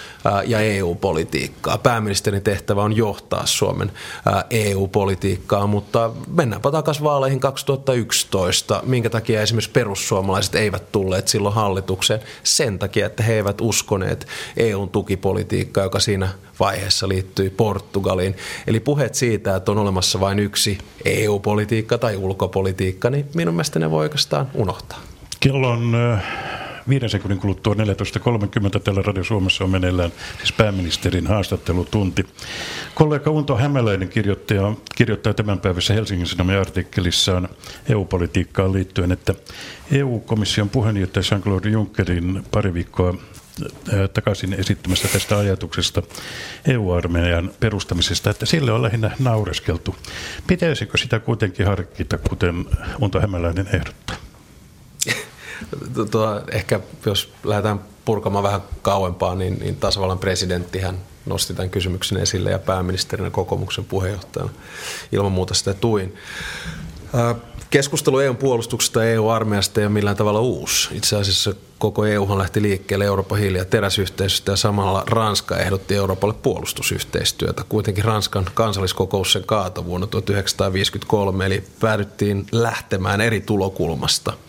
ja 0.47 0.61
EU-politiikkaa. 0.61 1.79
Pääministerin 1.79 2.43
tehtävä 2.43 2.83
on 2.83 2.97
johtaa 2.97 3.47
Suomen 3.47 3.93
EU-politiikkaa, 4.51 5.67
mutta 5.67 6.11
mennäänpä 6.29 6.71
takaisin 6.71 7.05
vaaleihin 7.05 7.41
2011. 7.41 8.83
Minkä 8.87 9.11
takia 9.11 9.43
esimerkiksi 9.43 9.71
perussuomalaiset 9.71 10.55
eivät 10.55 10.93
tulleet 10.93 11.29
silloin 11.29 11.55
hallitukseen? 11.55 11.76
Sen 12.43 12.79
takia, 12.79 13.07
että 13.07 13.23
he 13.23 13.35
eivät 13.35 13.61
uskoneet 13.61 14.27
EUn 14.57 14.89
tukipolitiikkaa, 14.89 15.85
joka 15.85 16.01
siinä 16.01 16.29
vaiheessa 16.61 17.09
liittyi 17.09 17.51
Portugaliin. 17.51 18.37
Eli 18.67 18.81
puheet 18.81 19.15
siitä, 19.15 19.57
että 19.57 19.73
on 19.73 19.79
olemassa 19.79 20.21
vain 20.21 20.39
yksi 20.39 20.79
EU-politiikka 21.05 21.99
tai 21.99 22.17
ulkopolitiikka, 22.17 23.11
niin 23.11 23.27
minun 23.35 23.55
mielestä 23.55 23.79
ne 23.79 23.91
voi 23.91 24.05
oikeastaan 24.05 24.51
unohtaa. 24.55 24.99
Kello 25.41 25.71
on 25.71 25.93
viiden 26.89 27.11
sekunnin 27.11 27.41
kuluttua 27.41 27.75
14.30 27.75 28.81
täällä 28.81 29.03
Radio 29.03 29.25
Suomessa 29.25 29.65
on 29.65 29.71
meneillään 29.71 30.13
siis 30.37 30.53
pääministerin 30.53 31.27
haastattelutunti. 31.27 32.27
Kollega 32.95 33.31
Unto 33.31 33.57
Hämäläinen 33.57 34.09
kirjoittaa, 34.09 34.75
kirjoittaa 34.95 35.35
tämän 35.35 35.61
päivässä 35.61 35.95
Helsingin 35.95 36.27
Sanomien 36.27 36.61
artikkelissaan 36.61 37.49
EU-politiikkaan 37.89 38.73
liittyen, 38.73 39.13
että 39.13 39.35
EU-komission 39.91 40.71
puheenjohtaja 40.71 41.23
Jean-Claude 41.23 41.69
Junckerin 41.69 42.43
pari 42.51 42.75
viikkoa 42.75 43.15
takaisin 44.15 44.53
esittämästä 44.53 45.09
tästä 45.09 45.39
ajatuksesta 45.39 46.03
EU-armeijan 46.67 47.51
perustamisesta, 47.61 48.31
että 48.31 48.47
sille 48.47 48.73
on 48.73 48.83
lähinnä 48.83 49.11
naureskeltu. 49.19 49.97
Pitäisikö 50.47 50.99
sitä 50.99 51.19
kuitenkin 51.19 51.67
harkita, 51.67 52.19
kuten 52.19 52.65
Unto 53.01 53.21
Hämäläinen 53.21 53.69
ehdottaa? 53.73 54.26
Tuo, 56.11 56.41
ehkä 56.51 56.81
jos 57.07 57.33
lähdetään 57.45 57.81
purkamaan 58.05 58.45
vähän 58.45 58.63
kauempaa, 58.83 59.35
niin, 59.35 59.59
niin 59.59 59.77
tasavallan 59.77 60.19
presidenttihän 60.19 60.97
nosti 61.27 61.55
tämän 61.55 61.71
kysymyksen 61.71 62.19
esille 62.19 62.51
ja 62.51 62.59
pääministerinä 62.59 63.31
kokoomuksen 63.31 63.85
puheenjohtajana 63.85 64.51
ilman 65.13 65.33
muuta 65.33 65.55
sitä 65.55 65.75
tuin. 65.75 66.15
Keskustelu 67.71 68.19
EUn 68.19 68.37
puolustuksesta 68.37 69.05
ja 69.05 69.11
EU-armeijasta 69.11 69.81
ei 69.81 69.87
ole 69.87 69.93
millään 69.93 70.17
tavalla 70.17 70.41
uusi. 70.41 70.89
Itse 70.93 71.17
asiassa 71.17 71.55
koko 71.79 72.07
EUhan 72.07 72.39
lähti 72.39 72.63
liikkeelle 72.63 73.05
Euroopan 73.05 73.39
hiili- 73.39 73.59
ja 73.59 73.65
teräsyhteistyöstä 73.65 74.53
ja 74.53 74.57
samalla 74.57 75.05
Ranska 75.07 75.57
ehdotti 75.57 75.95
Euroopalle 75.95 76.35
puolustusyhteistyötä. 76.43 77.63
Kuitenkin 77.69 78.05
Ranskan 78.05 78.47
kansalliskokous 78.55 79.33
sen 79.33 79.45
kaato 79.47 79.85
vuonna 79.85 80.07
1953, 80.07 81.47
eli 81.47 81.65
päädyttiin 81.81 82.47
lähtemään 82.53 83.21
eri 83.21 83.41
tulokulmasta– 83.41 84.33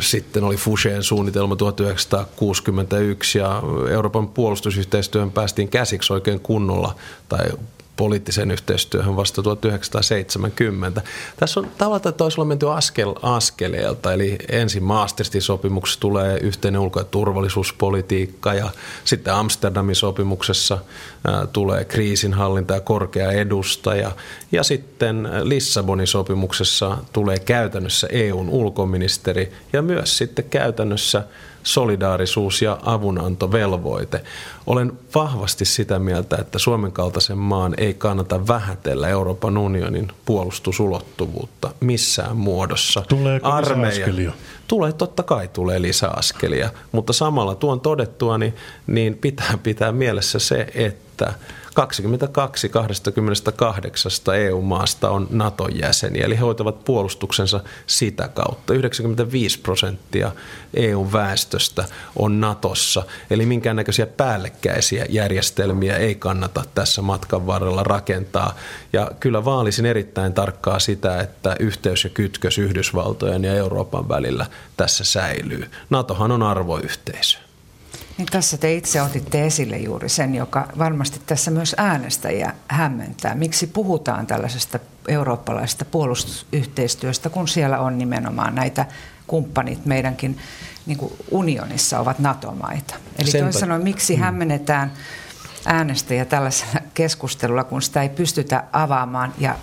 sitten 0.00 0.44
oli 0.44 0.56
Foucheen 0.56 1.02
suunnitelma 1.02 1.56
1961 1.56 3.38
ja 3.38 3.62
Euroopan 3.90 4.28
puolustusyhteistyöhön 4.28 5.32
päästiin 5.32 5.68
käsiksi 5.68 6.12
oikein 6.12 6.40
kunnolla 6.40 6.94
tai 7.28 7.46
poliittiseen 7.96 8.50
yhteistyöhön 8.50 9.16
vasta 9.16 9.42
1970. 9.42 11.02
Tässä 11.36 11.60
on 11.60 11.70
tavallaan 11.78 12.14
olisi 12.20 12.44
menty 12.44 12.70
askel 12.70 13.14
askeleelta, 13.22 14.12
eli 14.12 14.38
ensin 14.48 14.82
Maastrichtin 14.82 15.42
sopimuksessa 15.42 16.00
tulee 16.00 16.38
yhteinen 16.38 16.80
ulko- 16.80 17.00
ja 17.00 17.04
turvallisuuspolitiikka 17.04 18.54
ja 18.54 18.70
sitten 19.04 19.34
Amsterdamin 19.34 19.94
sopimuksessa 19.94 20.78
tulee 21.52 21.84
kriisinhallinta 21.84 22.74
ja 22.74 22.80
korkea 22.80 23.32
edustaja 23.32 24.10
ja 24.52 24.62
sitten 24.62 25.28
Lissabonin 25.42 26.06
sopimuksessa 26.06 26.98
tulee 27.12 27.38
käytännössä 27.38 28.06
EUn 28.10 28.48
ulkoministeri 28.48 29.52
ja 29.72 29.82
myös 29.82 30.18
sitten 30.18 30.44
käytännössä 30.44 31.24
solidaarisuus- 31.62 32.62
ja 32.62 32.78
avunantovelvoite. 32.82 34.20
Olen 34.66 34.92
vahvasti 35.14 35.64
sitä 35.64 35.98
mieltä, 35.98 36.36
että 36.36 36.58
Suomen 36.58 36.92
kaltaisen 36.92 37.38
maan 37.38 37.74
ei 37.78 37.94
kannata 37.94 38.46
vähätellä 38.46 39.08
Euroopan 39.08 39.58
unionin 39.58 40.12
puolustusulottuvuutta 40.24 41.70
missään 41.80 42.36
muodossa. 42.36 43.02
Tuleeko 43.08 43.48
Armeija. 43.48 44.32
Tulee, 44.68 44.92
totta 44.92 45.22
kai 45.22 45.48
tulee 45.48 45.82
lisäaskelia, 45.82 46.70
mutta 46.92 47.12
samalla 47.12 47.54
tuon 47.54 47.80
todettua, 47.80 48.38
niin, 48.38 48.54
niin 48.86 49.18
pitää 49.18 49.58
pitää 49.62 49.92
mielessä 49.92 50.38
se, 50.38 50.66
että 50.74 51.34
22 51.76 52.68
28 52.68 54.10
EU-maasta 54.34 55.10
on 55.10 55.26
Naton 55.30 55.78
jäseniä, 55.78 56.24
eli 56.24 56.34
he 56.34 56.40
hoitavat 56.40 56.84
puolustuksensa 56.84 57.60
sitä 57.86 58.28
kautta. 58.28 58.74
95 58.74 59.58
prosenttia 59.58 60.32
EU-väestöstä 60.74 61.84
on 62.16 62.40
Natossa, 62.40 63.02
eli 63.30 63.46
minkäännäköisiä 63.46 64.06
päällekkäisiä 64.06 65.06
järjestelmiä 65.08 65.96
ei 65.96 66.14
kannata 66.14 66.64
tässä 66.74 67.02
matkan 67.02 67.46
varrella 67.46 67.82
rakentaa. 67.82 68.54
Ja 68.92 69.10
kyllä 69.20 69.44
vaalisin 69.44 69.86
erittäin 69.86 70.32
tarkkaa 70.32 70.78
sitä, 70.78 71.20
että 71.20 71.56
yhteys 71.60 72.04
ja 72.04 72.10
kytkös 72.10 72.58
Yhdysvaltojen 72.58 73.44
ja 73.44 73.54
Euroopan 73.54 74.08
välillä 74.08 74.46
tässä 74.76 75.04
säilyy. 75.04 75.70
NATOhan 75.90 76.32
on 76.32 76.42
arvoyhteisö. 76.42 77.45
Niin 78.18 78.28
tässä 78.30 78.56
te 78.56 78.74
itse 78.74 79.02
otitte 79.02 79.46
esille 79.46 79.78
juuri 79.78 80.08
sen, 80.08 80.34
joka 80.34 80.68
varmasti 80.78 81.20
tässä 81.26 81.50
myös 81.50 81.74
äänestäjiä 81.78 82.54
hämmentää. 82.68 83.34
Miksi 83.34 83.66
puhutaan 83.66 84.26
tällaisesta 84.26 84.78
eurooppalaisesta 85.08 85.84
puolustusyhteistyöstä, 85.84 87.30
kun 87.30 87.48
siellä 87.48 87.78
on 87.78 87.98
nimenomaan 87.98 88.54
näitä 88.54 88.86
kumppanit 89.26 89.86
meidänkin 89.86 90.38
niin 90.86 90.98
unionissa 91.30 92.00
ovat 92.00 92.18
NATO-maita. 92.18 92.94
Eli 93.18 93.30
toisin 93.30 93.60
sanoen, 93.60 93.82
miksi 93.82 94.16
mm. 94.16 94.22
hämmennetään 94.22 94.92
äänestäjiä 95.64 96.24
tällaisella 96.24 96.80
keskustelulla, 96.94 97.64
kun 97.64 97.82
sitä 97.82 98.02
ei 98.02 98.08
pystytä 98.08 98.64
avaamaan 98.72 99.34
ja 99.38 99.58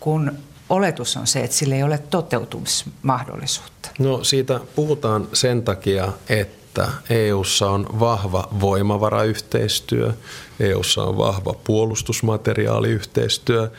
kun 0.00 0.38
oletus 0.68 1.16
on 1.16 1.26
se, 1.26 1.44
että 1.44 1.56
sillä 1.56 1.74
ei 1.74 1.82
ole 1.82 1.98
toteutumismahdollisuutta? 1.98 3.90
No 3.98 4.24
siitä 4.24 4.60
puhutaan 4.74 5.28
sen 5.32 5.62
takia, 5.62 6.12
että 6.28 6.63
että 6.80 6.92
EU:ssa 7.10 7.70
on 7.70 7.86
vahva 8.00 8.48
voimavarayhteistyö, 8.60 10.12
EU:ssa 10.60 11.02
on 11.02 11.16
vahva 11.16 11.54
puolustusmateriaaliyhteistyö 11.64 13.70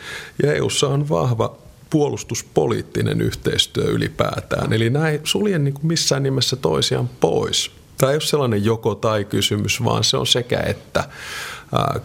ja 0.44 0.54
EU:ssa 0.54 0.88
on 0.88 1.10
vahva 1.10 1.56
puolustuspoliittinen 1.90 3.22
yhteistyö 3.22 3.84
ylipäätään. 3.84 4.74
Eli 4.74 4.90
näin 4.90 5.14
ei 5.14 5.20
sulje 5.24 5.60
niin 5.60 5.74
kuin 5.74 5.88
missään 5.88 6.24
nimessä 6.24 6.56
toisiaan 6.56 7.10
pois. 7.20 7.72
Tämä 7.98 8.12
ei 8.12 8.16
ole 8.16 8.22
sellainen 8.22 8.66
joko 8.66 8.96
tai 8.96 9.26
kysymys, 9.26 9.84
vaan 9.84 10.04
se 10.04 10.18
on 10.18 10.28
sekä 10.28 10.60
että 10.60 11.04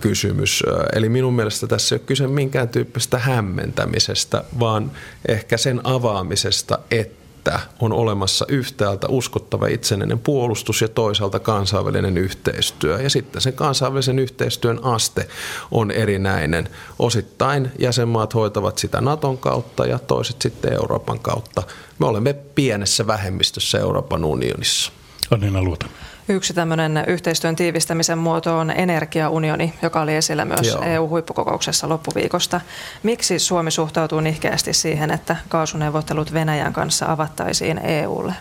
kysymys. 0.01 0.63
Eli 0.93 1.09
minun 1.09 1.35
mielestä 1.35 1.67
tässä 1.67 1.95
ei 1.95 1.99
ole 1.99 2.07
kyse 2.07 2.27
minkään 2.27 2.69
tyyppisestä 2.69 3.19
hämmentämisestä, 3.19 4.45
vaan 4.59 4.91
ehkä 5.29 5.57
sen 5.57 5.81
avaamisesta, 5.85 6.79
että 6.91 7.20
että 7.41 7.61
on 7.81 7.93
olemassa 7.93 8.45
yhtäältä 8.49 9.07
uskottava 9.09 9.67
itsenäinen 9.67 10.19
puolustus 10.19 10.83
ja 10.83 10.89
toisaalta 10.89 11.39
kansainvälinen 11.39 12.19
yhteistyö. 12.19 13.03
Ja 13.03 13.11
sitten 13.11 13.43
sen 13.43 13.53
kansainvälisen 13.53 14.19
yhteistyön 14.19 14.81
aste 14.83 15.29
on 15.71 15.91
erinäinen. 15.91 16.69
Osittain 16.99 17.71
jäsenmaat 17.79 18.35
hoitavat 18.35 18.79
sitä 18.79 19.01
Naton 19.01 19.39
kautta 19.39 19.87
ja 19.87 19.99
toiset 19.99 20.43
sitten 20.43 20.73
Euroopan 20.73 21.19
kautta. 21.19 21.63
Me 21.99 22.07
olemme 22.07 22.33
pienessä 22.33 23.07
vähemmistössä 23.07 23.79
Euroopan 23.79 24.25
unionissa. 24.25 24.93
Annina 25.31 25.63
Luota. 25.63 25.87
Yksi 26.31 26.55
tämmöinen 26.55 27.05
yhteistyön 27.07 27.57
tiivistämisen 27.57 28.19
muoto 28.19 28.59
on 28.59 28.71
energiaunioni, 28.71 29.75
joka 29.83 30.01
oli 30.01 30.15
esillä 30.15 30.45
myös 30.45 30.67
Joo. 30.67 30.83
EU-huippukokouksessa 30.83 31.89
loppuviikosta. 31.89 32.61
Miksi 33.03 33.39
Suomi 33.39 33.71
suhtautuu 33.71 34.21
nihkeästi 34.21 34.73
siihen, 34.73 35.11
että 35.11 35.37
kaasuneuvottelut 35.49 36.33
Venäjän 36.33 36.73
kanssa 36.73 37.13
avattaisiin 37.13 37.79
EUlle? 37.79 38.35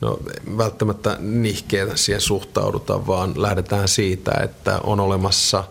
No 0.00 0.18
välttämättä 0.58 1.16
nihkeä 1.20 1.86
siihen 1.94 2.20
suhtauduta, 2.20 3.06
vaan 3.06 3.42
lähdetään 3.42 3.88
siitä, 3.88 4.32
että 4.42 4.80
on 4.84 5.00
olemassa 5.00 5.64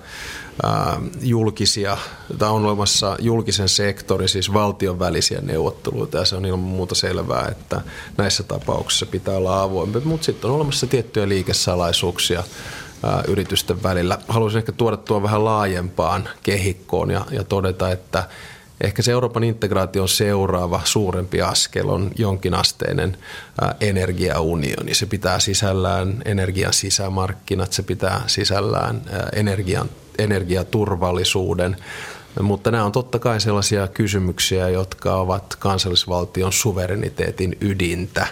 julkisia, 1.22 1.98
tai 2.38 2.50
on 2.50 2.66
olemassa 2.66 3.18
julkisen 3.20 3.70
sektorin, 3.70 4.30
siis 4.30 4.54
valtion 4.54 5.00
välisiä 5.00 5.42
neuvotteluita, 5.42 6.18
ja 6.18 6.26
se 6.26 6.36
on 6.36 6.46
ilman 6.46 6.60
muuta 6.60 6.96
selvää, 6.96 7.48
että 7.48 7.82
näissä 8.18 8.44
tapauksissa 8.44 9.06
pitää 9.06 9.38
olla 9.38 9.62
avoimempi, 9.62 10.08
mutta 10.08 10.26
sitten 10.26 10.50
on 10.50 10.56
olemassa 10.56 10.88
tiettyjä 10.88 11.30
liikesalaisuuksia 11.30 12.44
yritysten 13.28 13.84
välillä. 13.84 14.18
Haluaisin 14.28 14.58
ehkä 14.58 14.72
tuoda 14.72 14.98
tuon 14.98 15.24
vähän 15.24 15.46
laajempaan 15.46 16.30
kehikkoon 16.44 17.12
ja, 17.12 17.26
ja 17.32 17.44
todeta, 17.44 17.92
että 17.92 18.24
Ehkä 18.84 19.02
se 19.02 19.12
Euroopan 19.12 19.43
integraation 19.43 20.10
seuraava 20.10 20.82
suurempi 20.84 21.41
askel 21.41 21.89
on 21.89 22.12
jonkinasteinen 22.15 23.17
energiaunioni. 23.80 24.93
Se 24.93 25.06
pitää 25.06 25.39
sisällään 25.39 26.22
energian 26.26 26.74
sisämarkkinat, 26.74 27.74
se 27.74 27.84
pitää 27.84 28.22
sisällään 28.28 29.02
energian, 29.34 29.89
energiaturvallisuuden, 30.17 31.76
mutta 32.41 32.72
nämä 32.72 32.84
on 32.84 32.91
totta 32.91 33.19
kai 33.19 33.41
sellaisia 33.41 33.88
kysymyksiä, 33.88 34.69
jotka 34.69 35.15
ovat 35.15 35.56
kansallisvaltion 35.56 36.54
suvereniteetin 36.54 37.58
ydintä, 37.62 38.28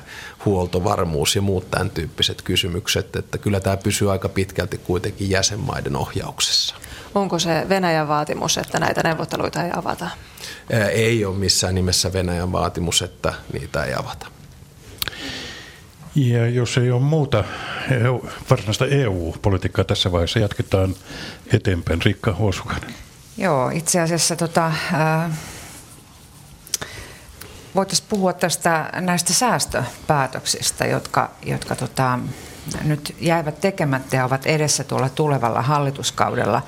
huoltovarmuus 0.46 1.36
ja 1.36 1.42
muut 1.42 1.72
tämän 1.72 1.90
tyyppiset 1.90 2.42
kysymykset, 2.42 3.16
että 3.16 3.38
kyllä 3.38 3.60
tämä 3.60 3.78
pysyy 3.78 4.12
aika 4.12 4.30
pitkälti 4.30 4.78
kuitenkin 4.78 5.30
jäsenmaiden 5.30 5.96
ohjauksessa. 5.96 6.76
Onko 7.16 7.40
se 7.40 7.66
Venäjän 7.70 8.08
vaatimus, 8.08 8.58
että 8.58 8.80
näitä 8.80 9.04
neuvotteluita 9.04 9.64
ei 9.64 9.72
avata? 9.76 10.08
Ei 10.92 11.26
ole 11.26 11.38
missään 11.38 11.76
nimessä 11.76 12.14
Venäjän 12.14 12.52
vaatimus, 12.52 13.02
että 13.02 13.34
niitä 13.54 13.84
ei 13.84 13.94
avata. 13.94 14.28
Ja 16.16 16.48
jos 16.48 16.78
ei 16.78 16.92
ole 16.92 17.02
muuta 17.02 17.44
EU, 17.92 18.30
varsinaista 18.50 18.86
EU-politiikkaa 18.86 19.86
tässä 19.86 20.12
vaiheessa, 20.12 20.40
jatketaan 20.40 20.96
eteenpäin. 21.54 22.02
Riikka 22.02 22.34
Huosukainen. 22.34 22.94
Joo, 23.38 23.70
itse 23.70 24.02
asiassa 24.02 24.36
tota, 24.36 24.68
äh, 24.68 25.32
voitaisiin 27.76 28.08
puhua 28.10 28.34
tästä 28.34 28.90
näistä 28.94 29.34
säästöpäätöksistä, 29.34 30.86
jotka, 30.86 31.32
jotka 31.46 31.76
tota, 31.76 32.20
nyt 32.84 33.16
jäivät 33.20 33.62
tekemättä 33.62 34.16
ja 34.16 34.26
ovat 34.26 34.46
edessä 34.46 34.84
tuolla 34.84 35.10
tulevalla 35.10 35.62
hallituskaudella. 35.62 36.62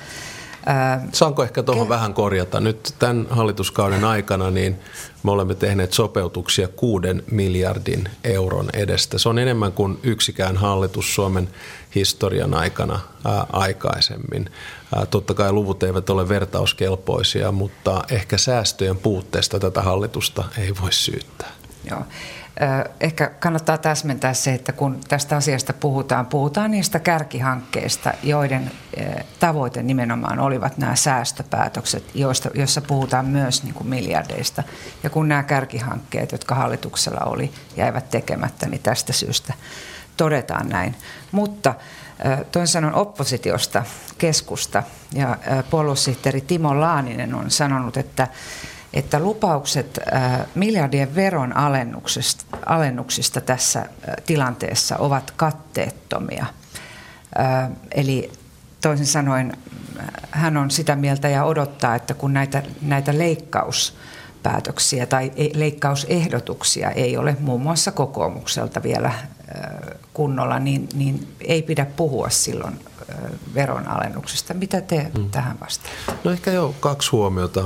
Saanko 1.12 1.42
ehkä 1.42 1.62
tuohon 1.62 1.88
vähän 1.88 2.14
korjata? 2.14 2.60
Nyt 2.60 2.94
tämän 2.98 3.26
hallituskauden 3.30 4.04
aikana 4.04 4.50
niin 4.50 4.80
me 5.22 5.30
olemme 5.30 5.54
tehneet 5.54 5.92
sopeutuksia 5.92 6.68
kuuden 6.68 7.22
miljardin 7.30 8.08
euron 8.24 8.68
edestä. 8.72 9.18
Se 9.18 9.28
on 9.28 9.38
enemmän 9.38 9.72
kuin 9.72 9.98
yksikään 10.02 10.56
hallitus 10.56 11.14
Suomen 11.14 11.48
historian 11.94 12.54
aikana 12.54 13.00
ää, 13.24 13.46
aikaisemmin. 13.52 14.50
Ää, 14.96 15.06
totta 15.06 15.34
kai 15.34 15.52
luvut 15.52 15.82
eivät 15.82 16.10
ole 16.10 16.28
vertauskelpoisia, 16.28 17.52
mutta 17.52 18.02
ehkä 18.10 18.38
säästöjen 18.38 18.96
puutteesta 18.96 19.60
tätä 19.60 19.82
hallitusta 19.82 20.44
ei 20.58 20.72
voi 20.82 20.92
syyttää. 20.92 21.50
Joo. 21.90 22.02
Ehkä 23.00 23.30
kannattaa 23.40 23.78
täsmentää 23.78 24.34
se, 24.34 24.54
että 24.54 24.72
kun 24.72 25.00
tästä 25.08 25.36
asiasta 25.36 25.72
puhutaan, 25.72 26.26
puhutaan 26.26 26.70
niistä 26.70 26.98
kärkihankkeista, 26.98 28.12
joiden 28.22 28.70
tavoite 29.40 29.82
nimenomaan 29.82 30.38
olivat 30.38 30.78
nämä 30.78 30.96
säästöpäätökset, 30.96 32.04
joista, 32.14 32.50
joissa 32.54 32.80
puhutaan 32.80 33.26
myös 33.26 33.62
niin 33.62 33.74
kuin 33.74 33.88
miljardeista. 33.88 34.62
Ja 35.02 35.10
kun 35.10 35.28
nämä 35.28 35.42
kärkihankkeet, 35.42 36.32
jotka 36.32 36.54
hallituksella 36.54 37.20
oli, 37.20 37.52
jäivät 37.76 38.10
tekemättä, 38.10 38.68
niin 38.68 38.82
tästä 38.82 39.12
syystä 39.12 39.54
todetaan 40.16 40.68
näin. 40.68 40.94
Mutta 41.32 41.74
toin 42.52 42.68
sanon 42.68 42.94
oppositiosta 42.94 43.84
keskusta 44.18 44.82
ja 45.12 45.36
puoluesihteeri 45.70 46.40
Timo 46.40 46.80
Laaninen 46.80 47.34
on 47.34 47.50
sanonut, 47.50 47.96
että 47.96 48.28
että 48.94 49.20
lupaukset 49.20 49.98
miljardien 50.54 51.14
veron 51.14 51.56
alennuksista, 51.56 52.44
alennuksista 52.66 53.40
tässä 53.40 53.86
tilanteessa 54.26 54.96
ovat 54.96 55.30
katteettomia. 55.36 56.46
Eli 57.94 58.32
toisin 58.80 59.06
sanoen 59.06 59.56
hän 60.30 60.56
on 60.56 60.70
sitä 60.70 60.96
mieltä 60.96 61.28
ja 61.28 61.44
odottaa, 61.44 61.94
että 61.94 62.14
kun 62.14 62.32
näitä, 62.32 62.62
näitä 62.82 63.18
leikkauspäätöksiä 63.18 65.06
tai 65.06 65.32
e, 65.36 65.48
leikkausehdotuksia 65.54 66.90
ei 66.90 67.16
ole 67.16 67.36
muun 67.40 67.60
muassa 67.60 67.92
kokoomukselta 67.92 68.82
vielä 68.82 69.12
kunnolla, 70.14 70.58
niin, 70.58 70.88
niin 70.94 71.36
ei 71.40 71.62
pidä 71.62 71.86
puhua 71.96 72.30
silloin 72.30 72.80
veronalennuksista. 73.54 74.54
Mitä 74.54 74.80
te 74.80 75.10
mm. 75.18 75.30
tähän 75.30 75.60
vastaatte? 75.60 76.12
No 76.24 76.30
ehkä 76.30 76.50
jo 76.52 76.74
kaksi 76.80 77.10
huomiota 77.10 77.64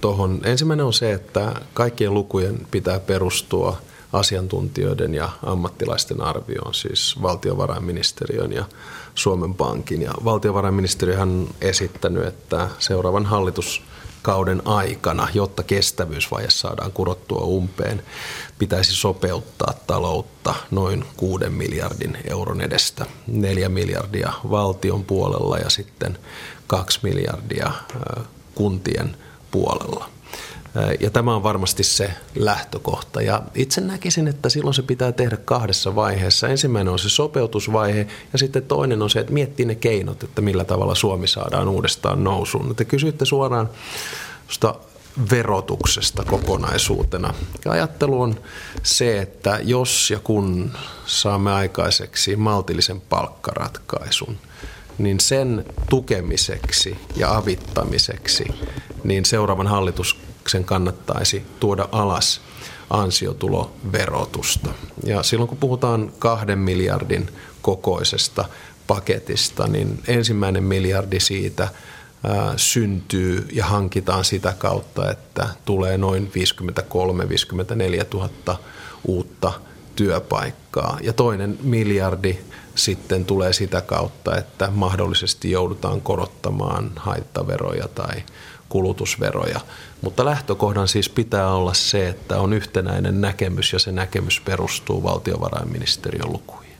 tuohon. 0.00 0.40
Ensimmäinen 0.44 0.86
on 0.86 0.92
se, 0.92 1.12
että 1.12 1.54
kaikkien 1.74 2.14
lukujen 2.14 2.66
pitää 2.70 3.00
perustua 3.00 3.76
asiantuntijoiden 4.12 5.14
ja 5.14 5.28
ammattilaisten 5.42 6.20
arvioon, 6.20 6.74
siis 6.74 7.22
valtiovarainministeriön 7.22 8.52
ja 8.52 8.64
Suomen 9.14 9.54
Pankin. 9.54 10.02
Ja 10.02 10.12
valtiovarainministeriö 10.24 11.22
on 11.22 11.48
esittänyt, 11.60 12.26
että 12.26 12.68
seuraavan 12.78 13.26
hallitus 13.26 13.82
kauden 14.22 14.62
aikana, 14.64 15.28
jotta 15.34 15.62
kestävyysvaje 15.62 16.50
saadaan 16.50 16.92
kurottua 16.92 17.40
umpeen, 17.40 18.02
pitäisi 18.58 18.92
sopeuttaa 18.92 19.74
taloutta 19.86 20.54
noin 20.70 21.04
6 21.16 21.48
miljardin 21.48 22.18
euron 22.24 22.60
edestä. 22.60 23.06
4 23.26 23.68
miljardia 23.68 24.32
valtion 24.50 25.04
puolella 25.04 25.58
ja 25.58 25.70
sitten 25.70 26.18
2 26.66 27.00
miljardia 27.02 27.72
kuntien 28.54 29.16
puolella. 29.50 30.10
Ja 31.00 31.10
tämä 31.10 31.34
on 31.34 31.42
varmasti 31.42 31.84
se 31.84 32.10
lähtökohta. 32.34 33.22
Ja 33.22 33.42
itse 33.54 33.80
näkisin, 33.80 34.28
että 34.28 34.48
silloin 34.48 34.74
se 34.74 34.82
pitää 34.82 35.12
tehdä 35.12 35.36
kahdessa 35.36 35.94
vaiheessa. 35.94 36.48
Ensimmäinen 36.48 36.92
on 36.92 36.98
se 36.98 37.08
sopeutusvaihe 37.08 38.06
ja 38.32 38.38
sitten 38.38 38.62
toinen 38.62 39.02
on 39.02 39.10
se, 39.10 39.20
että 39.20 39.32
miettii 39.32 39.66
ne 39.66 39.74
keinot, 39.74 40.22
että 40.22 40.42
millä 40.42 40.64
tavalla 40.64 40.94
Suomi 40.94 41.26
saadaan 41.26 41.68
uudestaan 41.68 42.24
nousuun. 42.24 42.76
Te 42.76 42.84
kysyitte 42.84 43.24
suoraan 43.24 43.70
verotuksesta 45.30 46.24
kokonaisuutena. 46.24 47.34
Ja 47.64 47.72
ajattelu 47.72 48.22
on 48.22 48.40
se, 48.82 49.20
että 49.20 49.58
jos 49.62 50.10
ja 50.10 50.18
kun 50.24 50.70
saamme 51.06 51.52
aikaiseksi 51.52 52.36
maltillisen 52.36 53.00
palkkaratkaisun, 53.00 54.38
niin 54.98 55.20
sen 55.20 55.64
tukemiseksi 55.90 56.98
ja 57.16 57.36
avittamiseksi 57.36 58.44
niin 59.04 59.24
seuraavan 59.24 59.66
hallituksen 60.50 60.64
kannattaisi 60.64 61.42
tuoda 61.60 61.88
alas 61.92 62.40
ansiotuloverotusta. 62.90 64.70
Ja 65.04 65.22
silloin 65.22 65.48
kun 65.48 65.58
puhutaan 65.58 66.12
kahden 66.18 66.58
miljardin 66.58 67.28
kokoisesta 67.62 68.44
paketista, 68.86 69.68
niin 69.68 70.02
ensimmäinen 70.08 70.64
miljardi 70.64 71.20
siitä– 71.20 71.68
syntyy 72.56 73.48
ja 73.52 73.64
hankitaan 73.64 74.24
sitä 74.24 74.54
kautta, 74.58 75.10
että 75.10 75.48
tulee 75.64 75.98
noin 75.98 76.32
53-54 76.34 78.06
000 78.14 78.58
uutta 79.04 79.52
työpaikkaa. 79.96 80.98
Ja 81.02 81.12
toinen 81.12 81.58
miljardi 81.62 82.38
sitten 82.74 83.24
tulee 83.24 83.52
sitä 83.52 83.80
kautta, 83.80 84.36
että 84.36 84.70
mahdollisesti 84.70 85.50
joudutaan 85.50 86.00
korottamaan 86.00 86.92
haittaveroja 86.96 87.88
tai 87.88 88.22
kulutusveroja. 88.70 89.60
Mutta 90.02 90.24
lähtökohdan 90.24 90.88
siis 90.88 91.08
pitää 91.08 91.54
olla 91.54 91.74
se, 91.74 92.08
että 92.08 92.40
on 92.40 92.52
yhtenäinen 92.52 93.20
näkemys 93.20 93.72
ja 93.72 93.78
se 93.78 93.92
näkemys 93.92 94.40
perustuu 94.40 95.02
valtiovarainministeriön 95.02 96.32
lukuihin. 96.32 96.70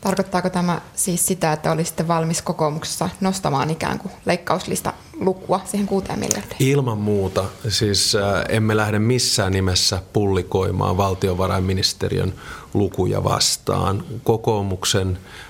Tarkoittaako 0.00 0.50
tämä 0.50 0.80
siis 0.94 1.26
sitä, 1.26 1.52
että 1.52 1.72
olisitte 1.72 2.08
valmis 2.08 2.42
kokoomuksessa 2.42 3.08
nostamaan 3.20 3.70
ikään 3.70 3.98
kuin 3.98 4.12
leikkauslista 4.26 4.92
lukua 5.20 5.60
siihen 5.64 5.86
kuuteen 5.86 6.18
miljardiin? 6.18 6.56
Ilman 6.58 6.98
muuta. 6.98 7.44
Siis 7.68 8.14
äh, 8.14 8.44
emme 8.48 8.76
lähde 8.76 8.98
missään 8.98 9.52
nimessä 9.52 10.02
pullikoimaan 10.12 10.96
valtiovarainministeriön 10.96 12.34
lukuja 12.74 13.24
vastaan. 13.24 14.04
Kokoomuksen 14.24 15.08
äh, 15.08 15.47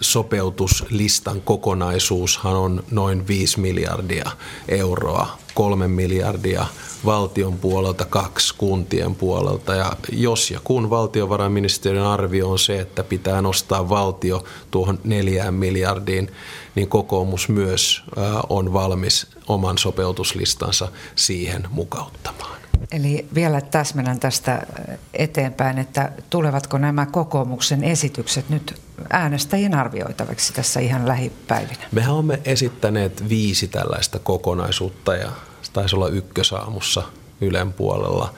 sopeutuslistan 0.00 1.40
kokonaisuushan 1.40 2.56
on 2.56 2.84
noin 2.90 3.28
5 3.28 3.60
miljardia 3.60 4.30
euroa, 4.68 5.38
kolme 5.54 5.88
miljardia 5.88 6.66
valtion 7.04 7.58
puolelta, 7.58 8.04
kaksi 8.04 8.54
kuntien 8.58 9.14
puolelta. 9.14 9.74
Ja 9.74 9.92
jos 10.12 10.50
ja 10.50 10.60
kun 10.64 10.90
valtiovarainministeriön 10.90 12.06
arvio 12.06 12.50
on 12.50 12.58
se, 12.58 12.80
että 12.80 13.04
pitää 13.04 13.42
nostaa 13.42 13.88
valtio 13.88 14.44
tuohon 14.70 14.98
neljään 15.04 15.54
miljardiin, 15.54 16.32
niin 16.74 16.88
kokoomus 16.88 17.48
myös 17.48 18.02
on 18.48 18.72
valmis 18.72 19.26
oman 19.48 19.78
sopeutuslistansa 19.78 20.88
siihen 21.14 21.66
mukauttamaan. 21.70 22.67
Eli 22.92 23.26
vielä 23.34 23.60
täsmennän 23.60 24.20
tästä 24.20 24.62
eteenpäin, 25.14 25.78
että 25.78 26.12
tulevatko 26.30 26.78
nämä 26.78 27.06
kokoomuksen 27.06 27.84
esitykset 27.84 28.48
nyt 28.48 28.80
äänestäjien 29.10 29.74
arvioitavaksi 29.74 30.52
tässä 30.52 30.80
ihan 30.80 31.08
lähipäivinä? 31.08 31.84
Mehän 31.92 32.14
olemme 32.14 32.40
esittäneet 32.44 33.28
viisi 33.28 33.68
tällaista 33.68 34.18
kokonaisuutta 34.18 35.14
ja 35.14 35.32
taisi 35.72 35.96
olla 35.96 36.08
ykkösaamussa 36.08 37.02
Ylen 37.40 37.72
puolella, 37.72 38.34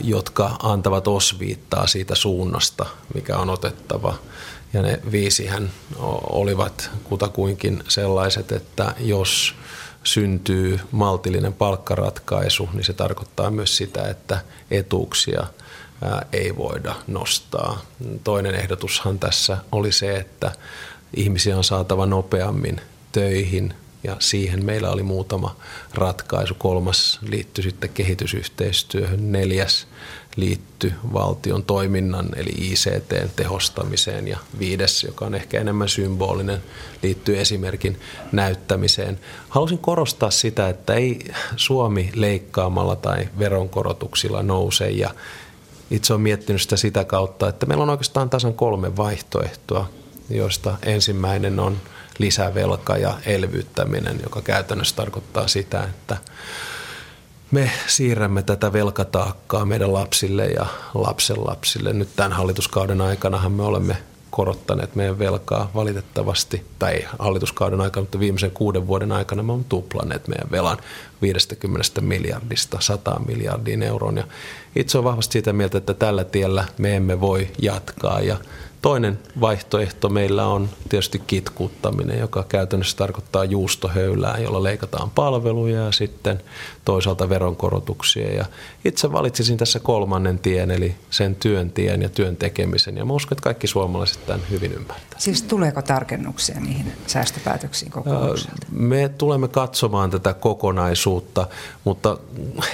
jotka 0.00 0.56
antavat 0.62 1.08
osviittaa 1.08 1.86
siitä 1.86 2.14
suunnasta, 2.14 2.86
mikä 3.14 3.36
on 3.36 3.50
otettava. 3.50 4.14
Ja 4.72 4.82
ne 4.82 5.00
viisihän 5.12 5.70
olivat 6.30 6.90
kutakuinkin 7.04 7.84
sellaiset, 7.88 8.52
että 8.52 8.94
jos 9.00 9.54
syntyy 10.06 10.80
maltillinen 10.92 11.52
palkkaratkaisu, 11.52 12.68
niin 12.72 12.84
se 12.84 12.92
tarkoittaa 12.92 13.50
myös 13.50 13.76
sitä, 13.76 14.08
että 14.08 14.40
etuuksia 14.70 15.46
ei 16.32 16.56
voida 16.56 16.94
nostaa. 17.06 17.80
Toinen 18.24 18.54
ehdotushan 18.54 19.18
tässä 19.18 19.56
oli 19.72 19.92
se, 19.92 20.16
että 20.16 20.52
ihmisiä 21.14 21.56
on 21.56 21.64
saatava 21.64 22.06
nopeammin 22.06 22.80
töihin 23.12 23.74
ja 24.04 24.16
siihen 24.18 24.64
meillä 24.64 24.90
oli 24.90 25.02
muutama 25.02 25.56
ratkaisu. 25.94 26.54
Kolmas 26.54 27.18
liittyi 27.22 27.64
sitten 27.64 27.90
kehitysyhteistyöhön, 27.90 29.32
neljäs 29.32 29.86
liittyi 30.36 30.94
valtion 31.12 31.64
toiminnan 31.64 32.28
eli 32.36 32.50
ICT 32.50 33.36
tehostamiseen 33.36 34.28
ja 34.28 34.38
viides, 34.58 35.04
joka 35.04 35.26
on 35.26 35.34
ehkä 35.34 35.60
enemmän 35.60 35.88
symbolinen, 35.88 36.62
liittyy 37.02 37.40
esimerkin 37.40 38.00
näyttämiseen. 38.32 39.20
Halusin 39.48 39.78
korostaa 39.78 40.30
sitä, 40.30 40.68
että 40.68 40.94
ei 40.94 41.18
Suomi 41.56 42.10
leikkaamalla 42.14 42.96
tai 42.96 43.28
veronkorotuksilla 43.38 44.42
nouse 44.42 44.90
ja 44.90 45.10
itse 45.90 46.12
olen 46.12 46.22
miettinyt 46.22 46.62
sitä 46.62 46.76
sitä 46.76 47.04
kautta, 47.04 47.48
että 47.48 47.66
meillä 47.66 47.82
on 47.82 47.90
oikeastaan 47.90 48.30
tasan 48.30 48.54
kolme 48.54 48.96
vaihtoehtoa, 48.96 49.88
joista 50.30 50.76
ensimmäinen 50.82 51.60
on– 51.60 51.76
lisävelka 52.18 52.96
ja 52.96 53.18
elvyttäminen, 53.26 54.20
joka 54.22 54.42
käytännössä 54.42 54.96
tarkoittaa 54.96 55.48
sitä, 55.48 55.84
että 55.84 56.16
me 57.50 57.70
siirrämme 57.86 58.42
tätä 58.42 58.72
velkataakkaa 58.72 59.64
meidän 59.64 59.92
lapsille 59.92 60.46
ja 60.46 60.66
lapsenlapsille. 60.94 61.92
Nyt 61.92 62.08
tämän 62.16 62.32
hallituskauden 62.32 63.00
aikanahan 63.00 63.52
me 63.52 63.62
olemme 63.62 63.96
korottaneet 64.30 64.94
meidän 64.94 65.18
velkaa 65.18 65.70
valitettavasti, 65.74 66.62
tai 66.78 67.06
hallituskauden 67.18 67.80
aikana, 67.80 68.02
mutta 68.02 68.20
viimeisen 68.20 68.50
kuuden 68.50 68.86
vuoden 68.86 69.12
aikana 69.12 69.42
me 69.42 69.52
olemme 69.52 69.66
tuplanneet 69.68 70.28
meidän 70.28 70.50
velan 70.50 70.78
50 71.22 72.00
miljardista 72.00 72.80
100 72.80 73.20
miljardiin 73.26 73.82
euroon. 73.82 74.16
Ja 74.16 74.24
itse 74.76 74.98
olen 74.98 75.04
vahvasti 75.04 75.32
sitä 75.32 75.52
mieltä, 75.52 75.78
että 75.78 75.94
tällä 75.94 76.24
tiellä 76.24 76.64
me 76.78 76.96
emme 76.96 77.20
voi 77.20 77.48
jatkaa. 77.62 78.20
Ja 78.20 78.36
Toinen 78.86 79.18
vaihtoehto 79.40 80.08
meillä 80.08 80.46
on 80.46 80.68
tietysti 80.88 81.22
kitkuttaminen, 81.26 82.18
joka 82.18 82.44
käytännössä 82.48 82.96
tarkoittaa 82.96 83.44
juustohöylää, 83.44 84.38
jolla 84.38 84.62
leikataan 84.62 85.10
palveluja 85.10 85.84
ja 85.84 85.92
sitten 85.92 86.42
toisaalta 86.86 87.28
veronkorotuksia. 87.28 88.34
Ja 88.34 88.44
itse 88.84 89.12
valitsisin 89.12 89.56
tässä 89.56 89.80
kolmannen 89.80 90.38
tien, 90.38 90.70
eli 90.70 90.94
sen 91.10 91.34
työn 91.34 91.70
tien 91.70 92.02
ja 92.02 92.08
työn 92.08 92.36
tekemisen. 92.36 92.96
Ja 92.96 93.04
mä 93.04 93.12
uskon, 93.12 93.36
että 93.36 93.42
kaikki 93.42 93.66
suomalaiset 93.66 94.26
tämän 94.26 94.42
hyvin 94.50 94.72
ymmärtävät. 94.72 95.20
Siis 95.20 95.42
tuleeko 95.42 95.82
tarkennuksia 95.82 96.60
niihin 96.60 96.92
säästöpäätöksiin 97.06 97.90
kokonaisuudelta? 97.90 98.66
Me 98.70 99.08
tulemme 99.18 99.48
katsomaan 99.48 100.10
tätä 100.10 100.34
kokonaisuutta, 100.34 101.46
mutta 101.84 102.18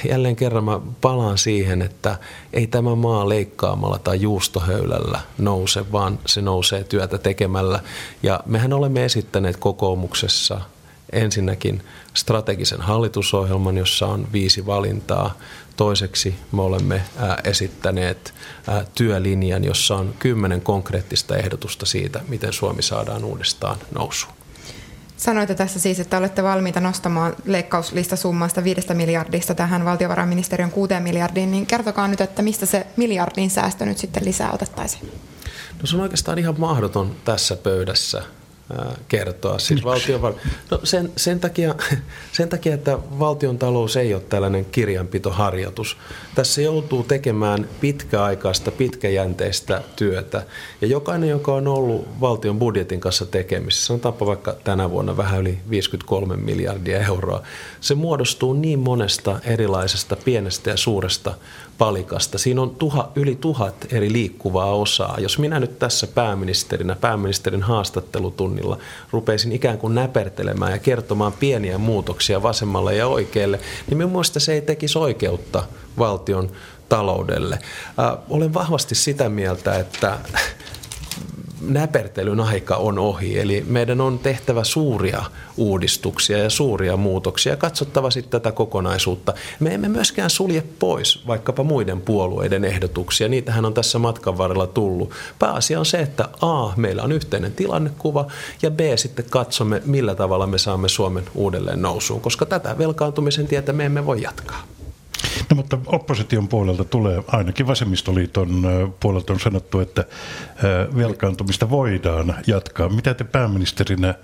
jälleen 0.09 0.37
kerran 0.37 0.65
mä 0.65 0.81
palaan 1.01 1.39
siihen, 1.39 1.83
että 1.83 2.19
ei 2.53 2.67
tämä 2.67 2.95
maa 2.95 3.29
leikkaamalla 3.29 3.99
tai 3.99 4.21
juustohöylällä 4.21 5.21
nouse, 5.39 5.93
vaan 5.93 6.19
se 6.27 6.43
nousee 6.43 6.85
työtä 6.85 7.19
tekemällä. 7.19 7.81
Ja 8.23 8.41
mehän 8.47 8.73
olemme 8.73 9.05
esittäneet 9.05 9.57
kokoomuksessa 9.57 10.61
ensinnäkin 11.13 11.83
strategisen 12.15 12.81
hallitusohjelman, 12.81 13.79
jossa 13.79 14.07
on 14.07 14.29
viisi 14.33 14.67
valintaa. 14.67 15.39
Toiseksi 15.77 16.35
me 16.53 16.63
olemme 16.63 17.03
esittäneet 17.45 18.35
työlinjan, 18.95 19.65
jossa 19.65 19.97
on 19.97 20.15
kymmenen 20.19 20.61
konkreettista 20.61 21.37
ehdotusta 21.37 21.87
siitä, 21.87 22.21
miten 22.29 22.53
Suomi 22.53 22.83
saadaan 22.83 23.25
uudestaan 23.25 23.79
nousuun. 23.95 24.33
Sanoitte 25.17 25.55
tässä 25.55 25.79
siis, 25.79 26.01
että 26.01 26.19
olette 26.19 26.43
valmiita 26.43 26.81
nostamaan 26.81 27.37
leikkauslistasummaista 27.45 28.65
5 28.65 28.95
miljardista 28.95 29.55
tähän 29.55 29.85
valtiovarainministeriön 29.85 30.71
6 30.71 30.95
miljardiin, 31.01 31.51
niin 31.51 31.67
kertokaa 31.67 32.09
nyt, 32.09 32.21
että 32.21 32.43
mistä 32.43 32.67
se 32.67 32.87
miljardin 32.97 33.51
säästö 33.51 33.85
nyt 33.85 33.99
sitten 33.99 34.25
lisää 34.25 34.53
otettaisiin? 34.53 35.13
No 35.81 35.87
se 35.87 35.97
on 35.97 36.03
oikeastaan 36.03 36.39
ihan 36.39 36.55
mahdoton 36.59 37.17
tässä 37.25 37.57
pöydässä 37.57 38.23
kertoa. 39.09 39.59
Siis 39.59 39.85
valtion, 39.85 40.35
no 40.71 40.81
sen, 40.85 41.13
sen, 41.17 41.41
takia, 41.41 41.75
sen 42.33 42.49
takia, 42.49 42.75
että 42.75 42.99
valtion 43.19 43.59
talous 43.59 43.97
ei 43.97 44.15
ole 44.15 44.23
tällainen 44.23 44.65
kirjanpitoharjoitus. 44.65 45.97
Tässä 46.35 46.63
joutuu 46.63 47.03
tekemään 47.03 47.69
pitkäaikaista, 47.81 48.71
pitkäjänteistä 48.71 49.83
työtä. 49.97 50.43
Ja 50.81 50.87
jokainen, 50.87 51.29
joka 51.29 51.55
on 51.55 51.69
ollut 51.69 52.09
valtion 52.21 52.59
budjetin 52.59 53.01
kanssa 53.01 53.27
tekemisissä, 53.27 53.87
sanotaanpa 53.87 54.27
vaikka 54.27 54.57
tänä 54.65 54.91
vuonna 54.91 55.17
vähän 55.17 55.41
yli 55.41 55.59
53 55.71 56.37
miljardia 56.37 57.07
euroa, 57.07 57.43
se 57.81 57.95
muodostuu 57.95 58.53
niin 58.53 58.79
monesta 58.79 59.41
erilaisesta 59.45 60.17
pienestä 60.17 60.71
ja 60.71 60.77
suuresta 60.77 61.35
palikasta. 61.83 62.39
Siinä 62.39 62.63
on 62.63 62.71
tuha, 62.71 63.13
yli 63.15 63.37
tuhat 63.37 63.75
eri 63.93 64.13
liikkuvaa 64.13 64.75
osaa. 64.75 65.17
Jos 65.19 65.39
minä 65.39 65.61
nyt 65.61 65.79
tässä 65.79 66.07
pääministerinä, 66.07 66.97
pääministerin 67.01 67.63
haastattelutunnilla 67.63 68.79
rupeisin 69.11 69.53
ikään 69.53 69.79
kuin 69.79 69.95
näpertelemään 69.95 70.73
ja 70.73 70.79
kertomaan 70.79 71.33
pieniä 71.33 71.79
muutoksia 71.79 72.43
vasemmalle 72.43 72.95
ja 72.95 73.07
oikealle, 73.07 73.61
niin 73.89 73.99
minun 73.99 74.11
mielestä 74.13 74.41
se 74.41 74.53
ei 74.53 74.61
tekisi 74.61 74.99
oikeutta 74.99 75.63
valtion 75.99 76.51
taloudelle. 76.89 77.59
Äh, 77.99 78.19
olen 78.29 78.55
vahvasti 78.55 78.95
sitä 78.95 79.29
mieltä, 79.29 79.75
että 79.75 80.19
näpertelyn 81.69 82.41
aika 82.41 82.77
on 82.77 82.99
ohi. 82.99 83.39
Eli 83.39 83.65
meidän 83.69 84.01
on 84.01 84.19
tehtävä 84.19 84.65
suuria 84.65 85.25
uudistuksia 85.57 86.39
ja 86.39 86.51
suuria 86.51 86.97
muutoksia 86.97 87.57
katsottava 87.57 88.11
sitten 88.11 88.41
tätä 88.41 88.53
kokonaisuutta. 88.53 89.35
Me 89.61 89.75
emme 89.75 89.89
myöskään 89.89 90.31
sulje 90.31 90.65
pois 90.79 91.27
vaikkapa 91.27 91.63
muiden 91.63 92.01
puolueiden 92.01 92.65
ehdotuksia. 92.65 93.29
Niitähän 93.29 93.65
on 93.65 93.75
tässä 93.75 93.99
matkan 93.99 94.39
varrella 94.39 94.67
tullut. 94.67 95.11
Pääasia 95.39 95.79
on 95.79 95.87
se, 95.87 95.99
että 95.99 96.29
A, 96.41 96.77
meillä 96.77 97.03
on 97.03 97.13
yhteinen 97.13 97.53
tilannekuva 97.53 98.27
ja 98.63 98.71
B, 98.71 98.81
sitten 98.97 99.25
katsomme, 99.31 99.83
millä 99.85 100.15
tavalla 100.15 100.47
me 100.47 100.59
saamme 100.59 100.89
Suomen 100.89 101.25
uudelleen 101.35 101.83
nousuun, 101.83 102.21
koska 102.21 102.47
tätä 102.47 102.79
velkaantumisen 102.79 103.47
tietä 103.47 103.73
me 103.73 103.85
emme 103.85 104.07
voi 104.07 104.23
jatkaa. 104.23 104.63
No 105.53 105.57
mutta 105.57 105.79
opposition 105.87 106.49
puolelta 106.49 106.85
tulee, 106.85 107.23
ainakin 107.27 107.67
vasemmistoliiton 107.67 108.63
puolelta 109.01 109.33
on 109.33 109.41
sanottu, 109.41 109.81
että 109.81 110.05
velkaantumista 110.97 111.71
voidaan 111.71 112.35
jatkaa. 112.47 112.89
Mitä 112.89 113.15
te 113.15 113.25
pääministerinä, 113.25 114.15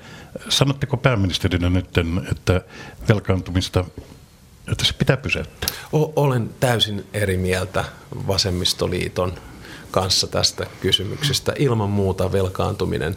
sanotteko 0.48 0.96
pääministerinä 0.96 1.70
nyt, 1.70 1.88
että 2.30 2.60
velkaantumista 3.08 3.84
että 4.72 4.84
se 4.84 4.92
pitää 4.92 5.16
pysäyttää? 5.16 5.70
Olen 5.92 6.50
täysin 6.60 7.06
eri 7.12 7.36
mieltä 7.36 7.84
vasemmistoliiton 8.26 9.32
kanssa 9.90 10.26
tästä 10.26 10.66
kysymyksestä. 10.80 11.52
Ilman 11.58 11.90
muuta 11.90 12.32
velkaantuminen 12.32 13.16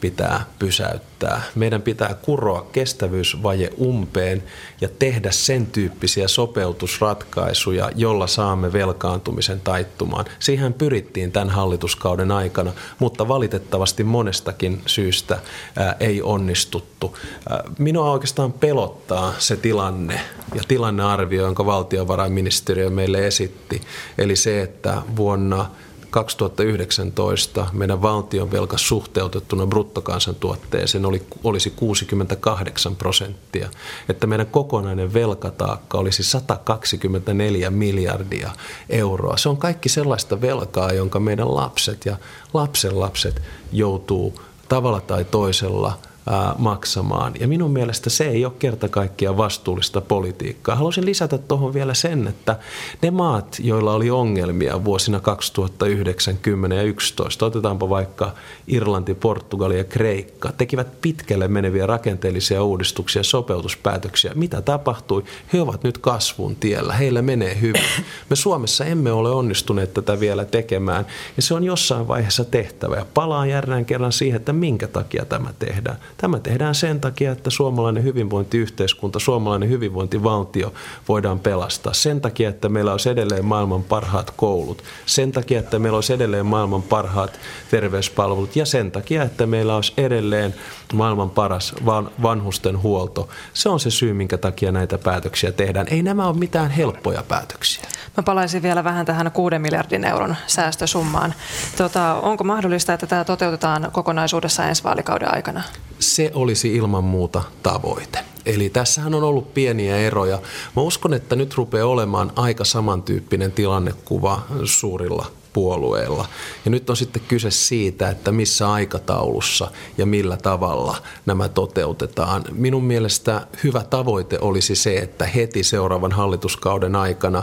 pitää 0.00 0.46
pysäyttää. 0.58 1.42
Meidän 1.54 1.82
pitää 1.82 2.14
kuroa 2.22 2.66
kestävyysvaje 2.72 3.70
umpeen 3.80 4.42
ja 4.80 4.88
tehdä 4.98 5.30
sen 5.30 5.66
tyyppisiä 5.66 6.28
sopeutusratkaisuja, 6.28 7.90
jolla 7.94 8.26
saamme 8.26 8.72
velkaantumisen 8.72 9.60
taittumaan. 9.60 10.24
Siihen 10.38 10.74
pyrittiin 10.74 11.32
tämän 11.32 11.50
hallituskauden 11.50 12.30
aikana, 12.30 12.72
mutta 12.98 13.28
valitettavasti 13.28 14.04
monestakin 14.04 14.82
syystä 14.86 15.38
ää, 15.76 15.96
ei 16.00 16.22
onnistuttu. 16.22 17.18
Ää, 17.48 17.62
minua 17.78 18.10
oikeastaan 18.10 18.52
pelottaa 18.52 19.34
se 19.38 19.56
tilanne 19.56 20.20
ja 20.54 20.62
tilannearvio, 20.68 21.42
jonka 21.44 21.66
valtiovarainministeriö 21.66 22.90
meille 22.90 23.26
esitti. 23.26 23.82
Eli 24.18 24.36
se, 24.36 24.62
että 24.62 25.02
vuonna 25.16 25.70
2019 26.12 27.66
meidän 27.72 28.02
valtionvelka 28.02 28.78
suhteutettuna 28.78 29.66
bruttokansantuotteeseen 29.66 31.06
oli, 31.06 31.22
olisi 31.44 31.70
68 31.70 32.96
prosenttia. 32.96 33.70
Että 34.08 34.26
meidän 34.26 34.46
kokonainen 34.46 35.14
velkataakka 35.14 35.98
olisi 35.98 36.22
124 36.22 37.70
miljardia 37.70 38.50
euroa. 38.90 39.36
Se 39.36 39.48
on 39.48 39.56
kaikki 39.56 39.88
sellaista 39.88 40.40
velkaa, 40.40 40.92
jonka 40.92 41.20
meidän 41.20 41.54
lapset 41.54 42.06
ja 42.06 42.16
lapsenlapset 42.54 43.42
joutuu 43.72 44.40
tavalla 44.68 45.00
tai 45.00 45.24
toisella– 45.24 45.98
maksamaan. 46.58 47.32
Ja 47.40 47.48
minun 47.48 47.70
mielestä 47.70 48.10
se 48.10 48.24
ei 48.24 48.44
ole 48.44 48.52
kerta 48.58 48.88
kaikkiaan 48.88 49.36
vastuullista 49.36 50.00
politiikkaa. 50.00 50.76
Haluaisin 50.76 51.06
lisätä 51.06 51.38
tuohon 51.38 51.74
vielä 51.74 51.94
sen, 51.94 52.28
että 52.28 52.56
ne 53.02 53.10
maat, 53.10 53.56
joilla 53.62 53.92
oli 53.92 54.10
ongelmia 54.10 54.84
vuosina 54.84 55.20
2009, 55.20 56.36
10 56.36 56.78
ja 56.78 56.84
11, 56.84 57.46
otetaanpa 57.46 57.88
vaikka 57.88 58.32
Irlanti, 58.66 59.14
Portugali 59.14 59.78
ja 59.78 59.84
Kreikka, 59.84 60.52
tekivät 60.52 61.00
pitkälle 61.00 61.48
meneviä 61.48 61.86
rakenteellisia 61.86 62.62
uudistuksia 62.62 63.20
ja 63.20 63.24
sopeutuspäätöksiä. 63.24 64.32
Mitä 64.34 64.60
tapahtui? 64.62 65.24
He 65.52 65.60
ovat 65.60 65.84
nyt 65.84 65.98
kasvun 65.98 66.56
tiellä. 66.56 66.92
Heillä 66.92 67.22
menee 67.22 67.60
hyvin. 67.60 67.82
Me 68.30 68.36
Suomessa 68.36 68.84
emme 68.84 69.12
ole 69.12 69.30
onnistuneet 69.30 69.94
tätä 69.94 70.20
vielä 70.20 70.44
tekemään 70.44 71.06
ja 71.36 71.42
se 71.42 71.54
on 71.54 71.64
jossain 71.64 72.08
vaiheessa 72.08 72.44
tehtävä. 72.44 72.96
Ja 72.96 73.06
palaan 73.14 73.48
järjään 73.48 73.84
kerran 73.84 74.12
siihen, 74.12 74.36
että 74.36 74.52
minkä 74.52 74.88
takia 74.88 75.24
tämä 75.24 75.54
tehdään 75.58 75.96
Tämä 76.16 76.38
tehdään 76.38 76.74
sen 76.74 77.00
takia, 77.00 77.32
että 77.32 77.50
suomalainen 77.50 78.04
hyvinvointiyhteiskunta, 78.04 79.18
suomalainen 79.18 79.68
hyvinvointivaltio 79.68 80.72
voidaan 81.08 81.38
pelastaa. 81.38 81.92
Sen 81.92 82.20
takia, 82.20 82.48
että 82.48 82.68
meillä 82.68 82.92
olisi 82.92 83.10
edelleen 83.10 83.44
maailman 83.44 83.82
parhaat 83.82 84.30
koulut. 84.36 84.82
Sen 85.06 85.32
takia, 85.32 85.58
että 85.58 85.78
meillä 85.78 85.96
olisi 85.96 86.12
edelleen 86.12 86.46
maailman 86.46 86.82
parhaat 86.82 87.40
terveyspalvelut. 87.70 88.56
Ja 88.56 88.66
sen 88.66 88.90
takia, 88.90 89.22
että 89.22 89.46
meillä 89.46 89.76
olisi 89.76 89.92
edelleen 89.96 90.54
maailman 90.92 91.30
paras 91.30 91.74
van, 91.86 92.10
vanhusten 92.22 92.82
huolto. 92.82 93.28
Se 93.52 93.68
on 93.68 93.80
se 93.80 93.90
syy, 93.90 94.12
minkä 94.12 94.38
takia 94.38 94.72
näitä 94.72 94.98
päätöksiä 94.98 95.52
tehdään. 95.52 95.86
Ei 95.90 96.02
nämä 96.02 96.26
ole 96.26 96.36
mitään 96.36 96.70
helppoja 96.70 97.22
päätöksiä. 97.28 97.84
Mä 98.16 98.22
palaisin 98.22 98.62
vielä 98.62 98.84
vähän 98.84 99.06
tähän 99.06 99.32
6 99.32 99.58
miljardin 99.58 100.04
euron 100.04 100.36
säästösummaan. 100.46 101.34
Tota, 101.76 102.14
onko 102.14 102.44
mahdollista, 102.44 102.92
että 102.92 103.06
tämä 103.06 103.24
toteutetaan 103.24 103.88
kokonaisuudessaan 103.92 104.68
ensi 104.68 104.84
vaalikauden 104.84 105.34
aikana? 105.34 105.62
Se 106.02 106.30
olisi 106.34 106.74
ilman 106.74 107.04
muuta 107.04 107.42
tavoite. 107.62 108.18
Eli 108.46 108.70
tässähän 108.70 109.14
on 109.14 109.22
ollut 109.22 109.54
pieniä 109.54 109.96
eroja. 109.96 110.38
Mä 110.76 110.82
uskon, 110.82 111.14
että 111.14 111.36
nyt 111.36 111.54
rupeaa 111.54 111.86
olemaan 111.86 112.32
aika 112.36 112.64
samantyyppinen 112.64 113.52
tilannekuva 113.52 114.42
suurilla 114.64 115.26
puolueilla. 115.52 116.28
Ja 116.64 116.70
nyt 116.70 116.90
on 116.90 116.96
sitten 116.96 117.22
kyse 117.28 117.50
siitä, 117.50 118.08
että 118.08 118.32
missä 118.32 118.72
aikataulussa 118.72 119.70
ja 119.98 120.06
millä 120.06 120.36
tavalla 120.36 120.96
nämä 121.26 121.48
toteutetaan. 121.48 122.44
Minun 122.52 122.84
mielestä 122.84 123.46
hyvä 123.64 123.84
tavoite 123.90 124.38
olisi 124.40 124.74
se, 124.74 124.96
että 124.96 125.26
heti 125.26 125.64
seuraavan 125.64 126.12
hallituskauden 126.12 126.96
aikana 126.96 127.42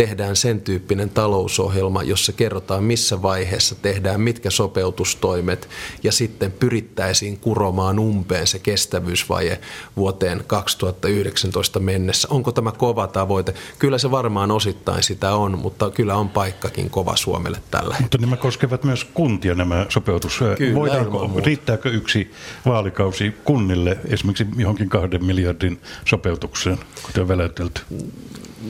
tehdään 0.00 0.36
sen 0.36 0.60
tyyppinen 0.60 1.10
talousohjelma, 1.10 2.02
jossa 2.02 2.32
kerrotaan 2.32 2.84
missä 2.84 3.22
vaiheessa 3.22 3.74
tehdään 3.74 4.20
mitkä 4.20 4.50
sopeutustoimet 4.50 5.68
ja 6.02 6.12
sitten 6.12 6.52
pyrittäisiin 6.52 7.38
kuromaan 7.38 7.98
umpeen 7.98 8.46
se 8.46 8.58
kestävyysvaje 8.58 9.60
vuoteen 9.96 10.44
2019 10.46 11.80
mennessä. 11.80 12.28
Onko 12.30 12.52
tämä 12.52 12.72
kova 12.72 13.06
tavoite? 13.06 13.54
Kyllä 13.78 13.98
se 13.98 14.10
varmaan 14.10 14.50
osittain 14.50 15.02
sitä 15.02 15.34
on, 15.34 15.58
mutta 15.58 15.90
kyllä 15.90 16.16
on 16.16 16.28
paikkakin 16.28 16.90
kova 16.90 17.16
Suomelle 17.16 17.58
tällä. 17.70 17.96
Mutta 18.00 18.18
nämä 18.18 18.36
koskevat 18.36 18.84
myös 18.84 19.04
kuntia 19.04 19.54
nämä 19.54 19.86
sopeutus. 19.88 20.40
Kyllä, 20.58 20.74
Voidaanko, 20.74 21.30
riittääkö 21.44 21.90
yksi 21.90 22.30
vaalikausi 22.66 23.34
kunnille 23.44 23.98
esimerkiksi 24.08 24.46
johonkin 24.56 24.88
kahden 24.88 25.24
miljardin 25.24 25.80
sopeutukseen, 26.04 26.78
kuten 27.02 27.28
väläytelty? 27.28 27.80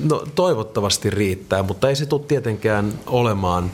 No 0.05 0.25
toivottavasti 0.35 1.11
riittää, 1.11 1.63
mutta 1.63 1.89
ei 1.89 1.97
se 1.97 2.07
tule 2.07 2.23
tietenkään 2.29 2.93
olemaan 3.07 3.71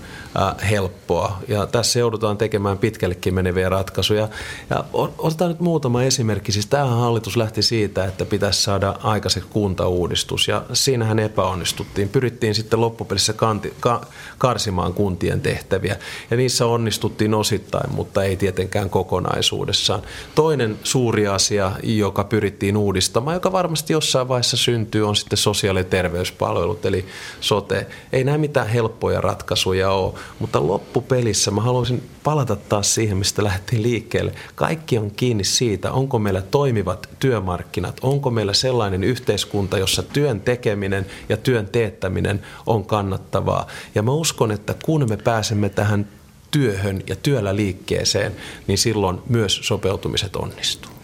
helppoa. 0.71 1.39
Ja 1.49 1.67
tässä 1.67 1.99
joudutaan 1.99 2.37
tekemään 2.37 2.79
pitkällekin 2.79 3.35
meneviä 3.35 3.69
ratkaisuja. 3.69 4.29
Ja 4.71 4.85
otetaan 5.19 5.51
nyt 5.51 5.61
muutama 5.61 6.03
esimerkki. 6.03 6.53
Siis 6.53 6.67
tämähän 6.67 6.99
hallitus 6.99 7.37
lähti 7.37 7.63
siitä, 7.63 8.05
että 8.05 8.25
pitäisi 8.25 8.63
saada 8.63 8.95
aikaiseksi 9.03 9.49
kuntauudistus. 9.53 10.49
Ja 10.49 10.63
siinähän 10.73 11.19
epäonnistuttiin. 11.19 12.09
Pyrittiin 12.09 12.55
sitten 12.55 12.81
loppupelissä 12.81 13.33
kanti, 13.33 13.75
ka, 13.81 14.01
karsimaan 14.39 14.95
kuntien 14.95 15.41
tehtäviä. 15.41 15.97
Ja 16.31 16.37
niissä 16.37 16.67
onnistuttiin 16.67 17.35
osittain, 17.35 17.95
mutta 17.95 18.25
ei 18.25 18.37
tietenkään 18.37 18.91
kokonaisuudessaan. 18.91 20.03
Toinen 20.35 20.79
suuri 20.83 21.27
asia, 21.27 21.73
joka 21.83 22.25
pyrittiin 22.25 22.77
uudistamaan, 22.77 23.35
joka 23.35 23.53
varmasti 23.53 23.93
jossain 23.93 24.29
vaiheessa 24.29 24.57
syntyy, 24.57 25.09
on 25.09 25.17
sitten 25.17 25.37
sosiaali- 25.37 25.81
ja 25.81 25.85
terveyspalvelut, 25.85 26.87
eli 26.87 27.05
sote. 27.41 27.87
Ei 28.13 28.25
nämä 28.25 28.39
mitään 28.39 28.69
helppoja 28.69 29.21
ratkaisuja 29.21 29.91
ole, 29.91 30.15
mutta 30.39 30.67
loppupelissä 30.67 31.51
mä 31.51 31.61
haluaisin 31.61 32.03
palata 32.25 32.57
taas 32.57 32.95
siihen, 32.95 33.17
mistä 33.17 33.45
lähdettiin 33.45 33.83
liikkeelle. 33.83 34.33
Kaikki 34.55 34.99
on 34.99 35.11
kiinni 35.11 35.45
siitä, 35.45 35.93
onko 35.93 36.19
meillä 36.19 36.43
toimivat 36.43 37.09
työmarkkinat, 37.19 37.97
onko 38.03 38.31
meillä 38.31 38.53
sellainen 38.53 39.05
yhteiskunta, 39.05 39.79
jossa 39.79 40.03
työn 40.03 40.41
tekeminen 40.41 41.07
ja 41.29 41.37
työn 41.37 41.67
teettäminen 41.67 42.43
on 42.67 42.85
kannattavaa. 42.85 43.67
Ja 43.95 44.03
mä 44.03 44.13
uskon, 44.13 44.53
että 44.53 44.75
kun 44.85 45.07
me 45.09 45.17
pääsemme 45.17 45.69
tähän 45.69 46.09
työhön 46.51 47.03
ja 47.07 47.17
työllä 47.17 47.57
liikkeeseen, 47.57 48.37
niin 48.67 48.79
silloin 48.79 49.19
myös 49.29 49.61
sopeutumiset 49.63 50.37
onnistuu. 50.37 50.97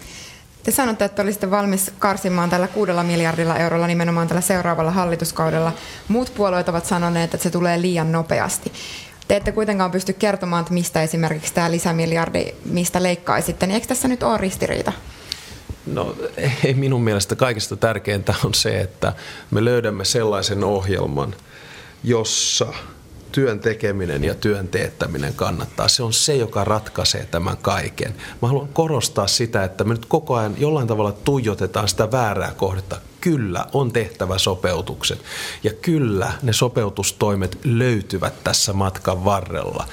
Te 0.63 0.71
sanotte, 0.71 1.05
että 1.05 1.23
olisitte 1.23 1.51
valmis 1.51 1.93
karsimaan 1.99 2.51
tällä 2.51 2.69
kuudella 2.69 3.03
miljardilla 3.03 3.57
eurolla 3.57 3.87
nimenomaan 3.87 4.29
tällä 4.29 4.41
seuraavalla 4.41 4.91
hallituskaudella. 4.91 5.73
Muut 6.09 6.33
puolueet 6.35 6.69
ovat 6.69 6.87
sanoneet, 6.87 7.35
että 7.35 7.45
se 7.45 7.51
tulee 7.51 7.81
liian 7.81 8.13
nopeasti. 8.13 8.73
Te 9.29 9.37
ette 9.37 9.53
kuitenkaan 9.53 9.91
pysty 9.91 10.13
kertomaan, 10.13 10.61
että 10.61 10.75
mistä 10.75 11.03
esimerkiksi 11.03 11.55
tämä 11.55 11.71
lisämiljardi, 11.71 12.55
mistä 12.65 13.03
leikkaisitte, 13.03 13.67
niin 13.67 13.75
eikö 13.75 13.87
tässä 13.87 14.09
nyt 14.09 14.23
ole 14.23 14.39
ristiriita? 14.39 14.93
No 15.87 16.17
ei 16.65 16.75
minun 16.75 17.05
mielestä 17.05 17.37
kaikista 17.37 17.77
tärkeintä 17.77 18.35
on 18.45 18.55
se, 18.55 18.81
että 18.81 19.13
me 19.51 19.65
löydämme 19.65 20.05
sellaisen 20.05 20.65
ohjelman, 20.65 21.35
jossa 22.05 22.67
työn 23.33 23.61
tekeminen 23.61 24.25
ja 24.25 24.35
työn 24.35 24.69
teettäminen 24.69 25.35
kannattaa. 25.35 25.89
Se 25.89 26.03
on 26.03 26.13
se, 26.13 26.35
joka 26.35 26.65
ratkaisee 26.65 27.27
tämän 27.31 27.57
kaiken. 27.57 28.15
Mä 28.43 28.49
haluan 28.49 28.69
korostaa 28.69 29.27
sitä, 29.27 29.65
että 29.65 29.85
me 29.85 29.95
nyt 29.95 30.07
koko 30.07 30.35
ajan 30.35 30.55
jollain 30.59 30.89
tavalla 30.89 31.13
tuijotetaan 31.13 31.89
sitä 31.89 32.11
väärää 32.11 32.53
kohdetta 32.57 32.97
kyllä 33.23 33.67
on 33.73 33.93
tehtävä 33.93 34.39
sopeutukset. 34.39 35.23
Ja 35.63 35.71
kyllä 35.73 36.33
ne 36.43 36.53
sopeutustoimet 36.53 37.59
löytyvät 37.65 38.45
tässä 38.45 38.73
matkan 38.73 39.25
varrella. 39.25 39.87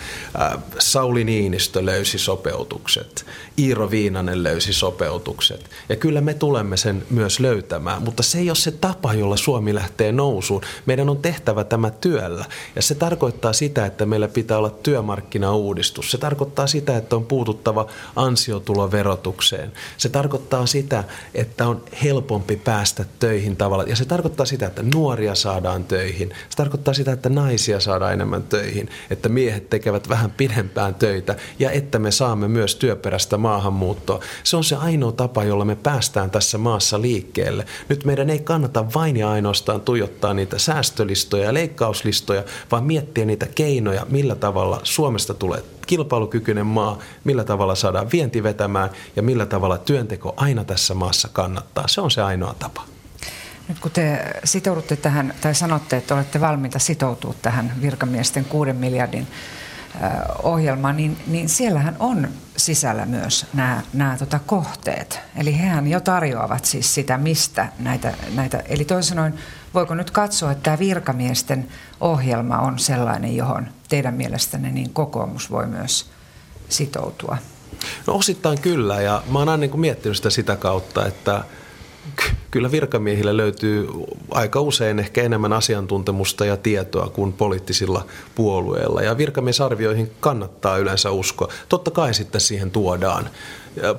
Sauli 0.80 1.24
Niinistö 1.24 1.86
löysi 1.86 2.20
sopeutukset, 2.20 3.26
Iiro 3.60 3.92
Viinanen 3.92 4.44
löysi 4.44 4.74
sopeutukset. 4.74 5.70
Ja 5.90 5.96
kyllä 5.96 6.22
me 6.22 6.34
tulemme 6.34 6.78
sen 6.78 7.04
myös 7.10 7.40
löytämään, 7.40 8.02
mutta 8.02 8.24
se 8.24 8.38
ei 8.38 8.50
ole 8.50 8.56
se 8.56 8.72
tapa, 8.72 9.14
jolla 9.14 9.38
Suomi 9.38 9.76
lähtee 9.76 10.12
nousuun. 10.12 10.62
Meidän 10.86 11.10
on 11.10 11.18
tehtävä 11.18 11.64
tämä 11.64 11.90
työllä. 11.92 12.46
Ja 12.76 12.82
se 12.82 12.96
tarkoittaa 12.96 13.54
sitä, 13.54 13.86
että 13.86 14.06
meillä 14.06 14.28
pitää 14.28 14.58
olla 14.58 14.70
työmarkkinauudistus. 14.70 16.12
Se 16.12 16.18
tarkoittaa 16.18 16.68
sitä, 16.68 16.98
että 16.98 17.16
on 17.16 17.26
puututtava 17.26 17.88
ansiotuloverotukseen. 18.16 19.72
Se 19.98 20.10
tarkoittaa 20.10 20.66
sitä, 20.66 21.04
että 21.34 21.68
on 21.68 21.84
helpompi 22.04 22.56
päästä 22.56 23.06
töihin 23.20 23.56
tavalla. 23.56 23.84
Ja 23.84 23.96
se 23.96 24.06
tarkoittaa 24.06 24.46
sitä, 24.46 24.66
että 24.68 24.84
nuoria 24.96 25.36
saadaan 25.36 25.84
töihin. 25.84 26.30
Se 26.50 26.58
tarkoittaa 26.58 26.94
sitä, 26.94 27.12
että 27.12 27.30
naisia 27.30 27.80
saadaan 27.80 28.14
enemmän 28.14 28.44
töihin. 28.44 28.90
Että 29.10 29.30
miehet 29.30 29.70
tekevät 29.70 30.10
vähän 30.10 30.32
pidempään 30.32 30.96
töitä 30.96 31.36
ja 31.60 31.72
että 31.72 32.00
me 32.00 32.12
saamme 32.12 32.48
myös 32.48 32.76
työperäistä 32.76 33.38
maahanmuuttoa. 33.50 34.20
Se 34.44 34.58
on 34.58 34.64
se 34.64 34.76
ainoa 34.76 35.12
tapa, 35.12 35.44
jolla 35.44 35.66
me 35.66 35.76
päästään 35.76 36.30
tässä 36.30 36.58
maassa 36.58 37.02
liikkeelle. 37.02 37.66
Nyt 37.90 38.06
meidän 38.06 38.30
ei 38.30 38.40
kannata 38.40 38.86
vain 38.96 39.18
ja 39.18 39.32
ainoastaan 39.32 39.82
tuijottaa 39.82 40.34
niitä 40.34 40.58
säästölistoja 40.60 41.44
ja 41.44 41.54
leikkauslistoja, 41.54 42.44
vaan 42.72 42.84
miettiä 42.84 43.26
niitä 43.26 43.48
keinoja, 43.56 44.06
millä 44.10 44.36
tavalla 44.36 44.80
Suomesta 44.84 45.34
tulee 45.34 45.64
kilpailukykyinen 45.88 46.66
maa, 46.66 47.00
millä 47.24 47.44
tavalla 47.44 47.76
saadaan 47.76 48.12
vienti 48.12 48.44
vetämään 48.44 48.90
ja 49.16 49.22
millä 49.22 49.46
tavalla 49.46 49.78
työnteko 49.78 50.34
aina 50.38 50.64
tässä 50.64 50.94
maassa 50.94 51.30
kannattaa. 51.34 51.88
Se 51.88 52.02
on 52.02 52.12
se 52.12 52.22
ainoa 52.22 52.56
tapa. 52.60 52.82
Nyt 53.68 53.80
kun 53.80 53.92
te 53.92 54.26
sitoudutte 54.44 54.96
tähän, 54.96 55.34
tai 55.42 55.56
sanotte, 55.56 55.98
että 55.98 56.16
olette 56.16 56.42
valmiita 56.42 56.80
sitoutua 56.80 57.34
tähän 57.42 57.74
virkamiesten 57.82 58.46
kuuden 58.46 58.76
miljardin 58.76 59.28
ohjelmaan, 60.44 60.98
niin, 60.98 61.18
niin 61.28 61.50
siellähän 61.50 61.96
on 62.00 62.28
sisällä 62.58 63.06
myös 63.06 63.46
nämä, 63.54 63.82
nämä 63.94 64.18
tota 64.18 64.40
kohteet. 64.46 65.20
Eli 65.38 65.60
hehän 65.60 65.88
jo 65.88 66.00
tarjoavat 66.00 66.66
siis 66.66 66.94
sitä, 66.94 67.18
mistä 67.18 67.68
näitä, 67.80 68.14
näitä 68.36 68.64
eli 68.66 68.86
toisin 68.86 69.10
sanoen, 69.10 69.34
voiko 69.74 69.96
nyt 69.96 70.12
katsoa, 70.12 70.52
että 70.52 70.64
tämä 70.64 70.80
virkamiesten 70.80 71.68
ohjelma 72.02 72.60
on 72.60 72.80
sellainen, 72.80 73.36
johon 73.36 73.68
teidän 73.90 74.14
mielestänne 74.14 74.72
niin 74.72 74.94
kokoomus 74.94 75.52
voi 75.52 75.68
myös 75.68 76.10
sitoutua? 76.70 77.38
No 78.08 78.14
osittain 78.16 78.62
kyllä, 78.62 79.02
ja 79.02 79.24
mä 79.30 79.40
oon 79.40 79.50
aina 79.50 79.62
niin 79.62 79.80
miettinyt 79.80 80.18
sitä 80.18 80.30
sitä 80.30 80.56
kautta, 80.56 81.06
että 81.06 81.44
kyllä 82.52 82.72
virkamiehillä 82.72 83.38
löytyy 83.38 83.88
aika 84.32 84.62
usein 84.62 85.00
ehkä 85.00 85.24
enemmän 85.24 85.54
asiantuntemusta 85.54 86.46
ja 86.46 86.58
tietoa 86.58 87.10
kuin 87.10 87.34
poliittisilla 87.34 88.06
puolueilla. 88.36 89.02
Ja 89.02 89.18
virkamiesarvioihin 89.18 90.12
kannattaa 90.20 90.78
yleensä 90.78 91.12
uskoa. 91.12 91.52
Totta 91.70 91.92
kai 91.92 92.14
sitten 92.14 92.42
siihen 92.42 92.72
tuodaan 92.72 93.30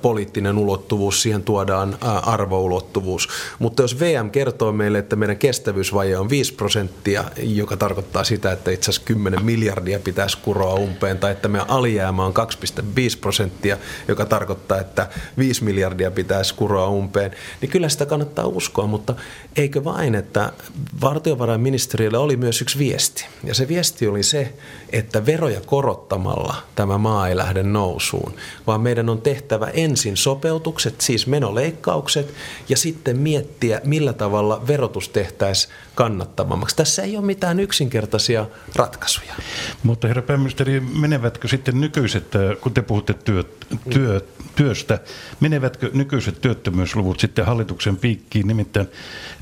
poliittinen 0.03 0.59
ulottuvuus, 0.59 1.23
siihen 1.23 1.43
tuodaan 1.43 1.99
arvoulottuvuus. 2.23 3.29
Mutta 3.59 3.83
jos 3.83 4.01
VM 4.01 4.31
kertoo 4.31 4.73
meille, 4.73 4.99
että 4.99 5.17
meidän 5.17 5.37
kestävyysvaje 5.37 6.19
on 6.19 6.31
5 6.31 6.55
prosenttia, 6.55 7.25
joka 7.43 7.77
tarkoittaa 7.77 8.25
sitä, 8.25 8.53
että 8.53 8.71
itse 8.71 8.91
asiassa 8.91 9.07
10 9.07 9.45
miljardia 9.45 9.99
pitäisi 9.99 10.39
kuroa 10.43 10.75
umpeen, 10.75 11.19
tai 11.19 11.33
että 11.33 11.49
meidän 11.49 11.71
alijäämä 11.71 12.25
on 12.25 12.35
2,5 12.35 12.85
prosenttia, 13.21 13.79
joka 14.09 14.25
tarkoittaa, 14.25 14.79
että 14.79 15.09
5 15.39 15.65
miljardia 15.65 16.11
pitäisi 16.11 16.55
kuroa 16.55 16.89
umpeen, 16.89 17.31
niin 17.61 17.71
kyllä 17.71 17.89
sitä 17.89 18.07
kannattaa 18.07 18.47
uskoa, 18.47 18.87
mutta 18.87 19.15
eikö 19.57 19.85
vain, 19.85 20.15
että 20.15 20.53
valtiovarainministeriöllä 21.01 22.19
oli 22.19 22.37
myös 22.37 22.63
yksi 22.63 22.79
viesti. 22.79 23.27
Ja 23.45 23.55
se 23.55 23.69
viesti 23.69 24.09
oli 24.09 24.23
se, 24.23 24.55
että 24.91 25.27
veroja 25.27 25.61
korottamalla 25.67 26.55
tämä 26.75 26.99
maa 26.99 27.29
ei 27.29 27.37
lähde 27.37 27.63
nousuun, 27.63 28.35
vaan 28.67 28.81
meidän 28.81 29.09
on 29.09 29.21
tehtävä 29.21 29.70
ensin 29.71 30.17
sopeutukset, 30.17 31.01
siis 31.01 31.27
menoleikkaukset, 31.27 32.35
ja 32.69 32.77
sitten 32.77 33.19
miettiä, 33.19 33.81
millä 33.85 34.13
tavalla 34.13 34.67
verotus 34.67 35.09
tehtäisiin 35.09 35.75
kannattavammaksi. 35.95 36.77
Tässä 36.77 37.03
ei 37.03 37.17
ole 37.17 37.27
mitään 37.27 37.61
yksinkertaisia 37.61 38.47
ratkaisuja. 38.77 39.35
Mutta 39.83 40.09
herra 40.09 40.23
pääministeri, 40.23 40.81
menevätkö 40.81 41.49
sitten 41.49 41.81
nykyiset, 41.81 42.25
kun 42.61 42.75
te 42.75 42.83
puhutte 42.83 43.15
työ, 43.15 43.45
työ, 43.91 44.21
työstä, 44.57 44.99
menevätkö 45.41 45.91
nykyiset 45.95 46.41
työttömyysluvut 46.41 47.21
sitten 47.21 47.47
hallituksen 47.47 47.97
piikkiin? 47.97 48.47
Nimittäin 48.47 48.89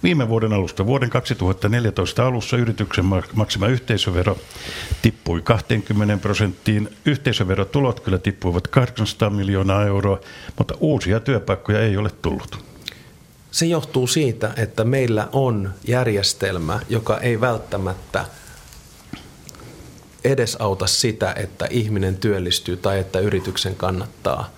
viime 0.03 0.29
vuoden 0.29 0.53
alusta, 0.53 0.87
vuoden 0.87 1.11
2014 1.11 2.27
alussa 2.27 2.57
yrityksen 2.57 3.05
maksima 3.35 3.67
yhteisövero 3.67 4.39
tippui 5.03 5.41
20 5.43 6.17
prosenttiin. 6.17 6.89
Yhteisöverotulot 7.05 8.01
kyllä 8.01 8.19
tippuivat 8.19 8.69
800 8.69 9.31
miljoonaa 9.31 9.85
euroa, 9.85 10.08
mutta 10.59 10.75
uusia 10.81 11.21
työpaikkoja 11.21 11.81
ei 11.81 11.97
ole 11.97 12.11
tullut. 12.23 12.65
Se 13.51 13.67
johtuu 13.67 14.07
siitä, 14.07 14.55
että 14.57 14.85
meillä 14.85 15.29
on 15.33 15.75
järjestelmä, 15.87 16.81
joka 16.89 17.19
ei 17.21 17.41
välttämättä 17.41 18.25
edesauta 20.25 20.87
sitä, 20.87 21.35
että 21.37 21.67
ihminen 21.71 22.17
työllistyy 22.17 22.77
tai 22.77 22.99
että 22.99 23.19
yrityksen 23.21 23.75
kannattaa 23.77 24.51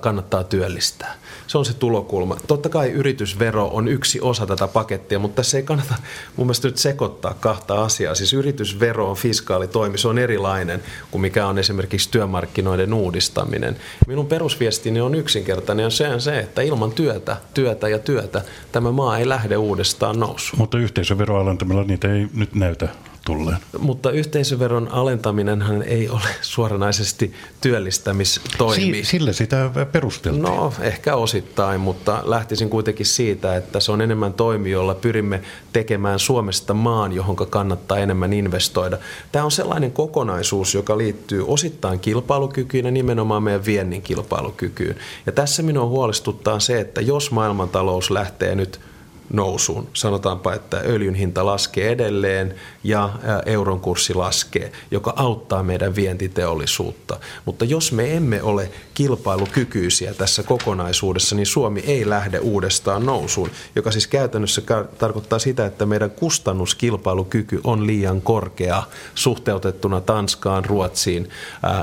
kannattaa 0.00 0.44
työllistää. 0.44 1.14
Se 1.46 1.58
on 1.58 1.64
se 1.64 1.74
tulokulma. 1.74 2.36
Totta 2.46 2.68
kai 2.68 2.90
yritysvero 2.90 3.68
on 3.72 3.88
yksi 3.88 4.20
osa 4.20 4.46
tätä 4.46 4.68
pakettia, 4.68 5.18
mutta 5.18 5.36
tässä 5.36 5.56
ei 5.56 5.62
kannata 5.62 5.94
mun 6.36 6.46
mielestä 6.46 6.68
nyt 6.68 6.76
sekoittaa 6.76 7.34
kahta 7.34 7.84
asiaa. 7.84 8.14
Siis 8.14 8.32
yritysvero 8.32 9.10
on 9.10 9.16
fiskaalitoimi, 9.16 9.98
se 9.98 10.08
on 10.08 10.18
erilainen 10.18 10.82
kuin 11.10 11.22
mikä 11.22 11.46
on 11.46 11.58
esimerkiksi 11.58 12.10
työmarkkinoiden 12.10 12.94
uudistaminen. 12.94 13.76
Minun 14.06 14.26
perusviestini 14.26 15.00
on 15.00 15.14
yksinkertainen 15.14 15.84
ja 15.84 15.90
se 15.90 16.08
on 16.08 16.20
se, 16.20 16.38
että 16.38 16.62
ilman 16.62 16.92
työtä, 16.92 17.36
työtä 17.54 17.88
ja 17.88 17.98
työtä 17.98 18.42
tämä 18.72 18.92
maa 18.92 19.18
ei 19.18 19.28
lähde 19.28 19.56
uudestaan 19.56 20.20
nousuun. 20.20 20.58
Mutta 20.58 20.78
yhteisöveroalentamilla 20.78 21.84
niitä 21.84 22.12
ei 22.14 22.28
nyt 22.34 22.54
näytä 22.54 22.88
tulleen. 23.26 23.56
Mutta 23.78 24.10
yhteisöveron 24.10 24.88
alentaminenhan 24.88 25.82
ei 25.82 26.08
ole 26.08 26.20
suoranaisesti 26.40 27.34
työllistämistoimi. 27.60 28.82
Si- 28.82 29.04
sillä 29.04 29.32
sitä 29.32 29.70
perusteltiin. 29.92 30.42
No 30.42 30.72
ehkä 30.80 31.16
osittain, 31.16 31.80
mutta 31.80 32.22
lähtisin 32.24 32.70
kuitenkin 32.70 33.06
siitä, 33.06 33.56
että 33.56 33.80
se 33.80 33.92
on 33.92 34.00
enemmän 34.00 34.32
toimi, 34.32 34.70
jolla 34.70 34.94
pyrimme 34.94 35.40
tekemään 35.72 36.18
Suomesta 36.18 36.74
maan, 36.74 37.12
johon 37.12 37.36
kannattaa 37.36 37.98
enemmän 37.98 38.32
investoida. 38.32 38.98
Tämä 39.32 39.44
on 39.44 39.50
sellainen 39.50 39.92
kokonaisuus, 39.92 40.74
joka 40.74 40.98
liittyy 40.98 41.44
osittain 41.46 42.00
kilpailukykyyn 42.00 42.84
ja 42.84 42.90
nimenomaan 42.90 43.42
meidän 43.42 43.64
viennin 43.64 44.02
kilpailukykyyn. 44.02 44.96
Ja 45.26 45.32
tässä 45.32 45.62
minua 45.62 45.86
huolestuttaa 45.86 46.60
se, 46.60 46.80
että 46.80 47.00
jos 47.00 47.30
maailmantalous 47.30 48.10
lähtee 48.10 48.54
nyt– 48.54 48.80
nousuun. 49.32 49.88
Sanotaanpa, 49.94 50.54
että 50.54 50.76
öljyn 50.76 51.14
hinta 51.14 51.46
laskee 51.46 51.92
edelleen 51.92 52.54
ja 52.84 53.10
euron 53.46 53.80
kurssi 53.80 54.14
laskee, 54.14 54.72
joka 54.90 55.12
auttaa 55.16 55.62
meidän 55.62 55.96
vientiteollisuutta. 55.96 57.20
Mutta 57.44 57.64
jos 57.64 57.92
me 57.92 58.16
emme 58.16 58.42
ole 58.42 58.70
kilpailukykyisiä 58.94 60.14
tässä 60.14 60.42
kokonaisuudessa, 60.42 61.36
niin 61.36 61.46
Suomi 61.46 61.80
ei 61.80 62.08
lähde 62.08 62.38
uudestaan 62.38 63.06
nousuun, 63.06 63.50
joka 63.76 63.90
siis 63.90 64.06
käytännössä 64.06 64.62
tarkoittaa 64.98 65.38
sitä, 65.38 65.66
että 65.66 65.86
meidän 65.86 66.10
kustannuskilpailukyky 66.10 67.60
on 67.64 67.86
liian 67.86 68.20
korkea 68.20 68.82
suhteutettuna 69.14 70.00
Tanskaan, 70.00 70.64
Ruotsiin 70.64 71.28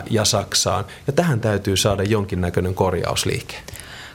ja 0.09 0.25
Saksaan. 0.25 0.85
Ja 1.07 1.13
tähän 1.13 1.39
täytyy 1.39 1.77
saada 1.77 2.03
jonkinnäköinen 2.03 2.73
korjausliike. 2.73 3.55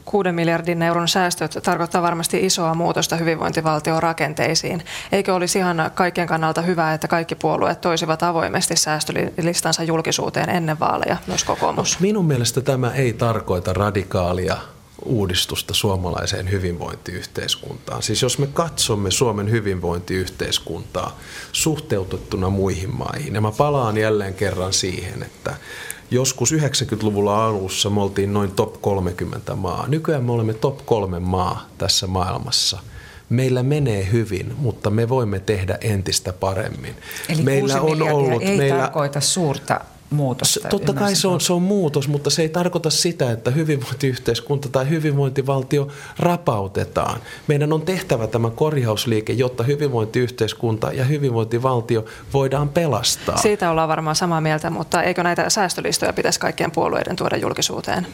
6 0.05 0.33
miljardin 0.33 0.83
euron 0.83 1.09
säästöt 1.09 1.59
tarkoittaa 1.63 2.03
varmasti 2.03 2.47
isoa 2.47 2.75
muutosta 2.75 3.17
hyvinvointivaltion 3.17 4.03
rakenteisiin. 4.03 4.83
Eikö 5.13 5.35
olisi 5.35 5.59
ihan 5.59 5.91
kaikkien 5.95 6.27
kannalta 6.27 6.63
hyvä, 6.63 6.95
että 6.95 7.09
kaikki 7.09 7.35
puolueet 7.35 7.81
toisivat 7.81 8.23
avoimesti 8.23 8.77
säästölistansa 8.77 9.83
julkisuuteen 9.83 10.51
ennen 10.51 10.81
vaaleja, 10.81 11.17
myös 11.27 11.45
kokoomus? 11.45 12.01
Minun 12.01 12.25
mielestä 12.25 12.61
tämä 12.61 12.91
ei 12.91 13.13
tarkoita 13.13 13.73
radikaalia 13.73 14.57
uudistusta 15.05 15.75
suomalaiseen 15.75 16.51
hyvinvointiyhteiskuntaan. 16.51 18.03
Siis 18.03 18.23
jos 18.23 18.39
me 18.39 18.47
katsomme 18.47 19.11
Suomen 19.11 19.51
hyvinvointiyhteiskuntaa 19.51 21.19
suhteutettuna 21.53 22.51
muihin 22.51 22.97
maihin, 22.97 23.35
ja 23.35 23.41
mä 23.41 23.53
palaan 23.53 23.97
jälleen 23.97 24.35
kerran 24.35 24.73
siihen, 24.73 25.23
että 25.23 25.55
Joskus 26.15 26.53
90-luvulla 26.53 27.47
alussa 27.47 27.91
me 27.91 28.03
oltiin 28.03 28.33
noin 28.33 28.51
top 28.51 28.83
30 28.83 29.55
maa. 29.55 29.85
Nykyään 29.89 30.25
me 30.25 30.33
olemme 30.33 30.55
top 30.55 30.87
3 30.87 31.21
maa 31.21 31.69
tässä 31.79 32.07
maailmassa. 32.07 32.79
Meillä 33.29 33.63
menee 33.63 34.09
hyvin, 34.13 34.55
mutta 34.59 34.91
me 34.91 35.09
voimme 35.09 35.41
tehdä 35.41 35.79
entistä 35.81 36.33
paremmin. 36.33 36.95
Eli 37.29 37.43
meillä 37.43 37.81
on 37.81 38.03
ollut, 38.03 38.43
ei 38.43 38.57
meillä, 38.57 38.79
tarkoita 38.79 39.21
suurta 39.21 39.81
muutosta. 40.15 40.69
Totta 40.69 40.93
kai 40.93 41.15
se 41.15 41.29
on, 41.29 41.41
se 41.41 41.53
on 41.53 41.63
muutos, 41.63 42.09
mutta 42.09 42.31
se 42.31 42.43
ei 42.43 42.49
tarkoita 42.49 42.91
sitä, 42.91 43.31
että 43.31 43.51
hyvinvointiyhteiskunta 43.51 44.69
tai 44.69 44.89
hyvinvointivaltio 44.89 45.89
rapautetaan. 46.19 47.21
Meidän 47.47 47.73
on 47.73 47.83
tehtävä 47.83 48.27
tämä 48.27 48.51
korjausliike, 48.51 49.33
jotta 49.33 49.63
hyvinvointiyhteiskunta 49.63 50.93
ja 50.93 51.05
hyvinvointivaltio 51.05 52.05
voidaan 52.33 52.69
pelastaa. 52.69 53.37
Siitä 53.37 53.71
ollaan 53.71 53.89
varmaan 53.89 54.17
samaa 54.17 54.41
mieltä, 54.41 54.71
mutta 54.71 55.03
eikö 55.03 55.23
näitä 55.23 55.51
säästölistoja 55.51 56.13
pitäisi 56.13 56.41
kaikkien 56.41 56.71
puolueiden 56.71 57.17
tuoda 57.17 57.37
julkisuuteen? 57.37 58.07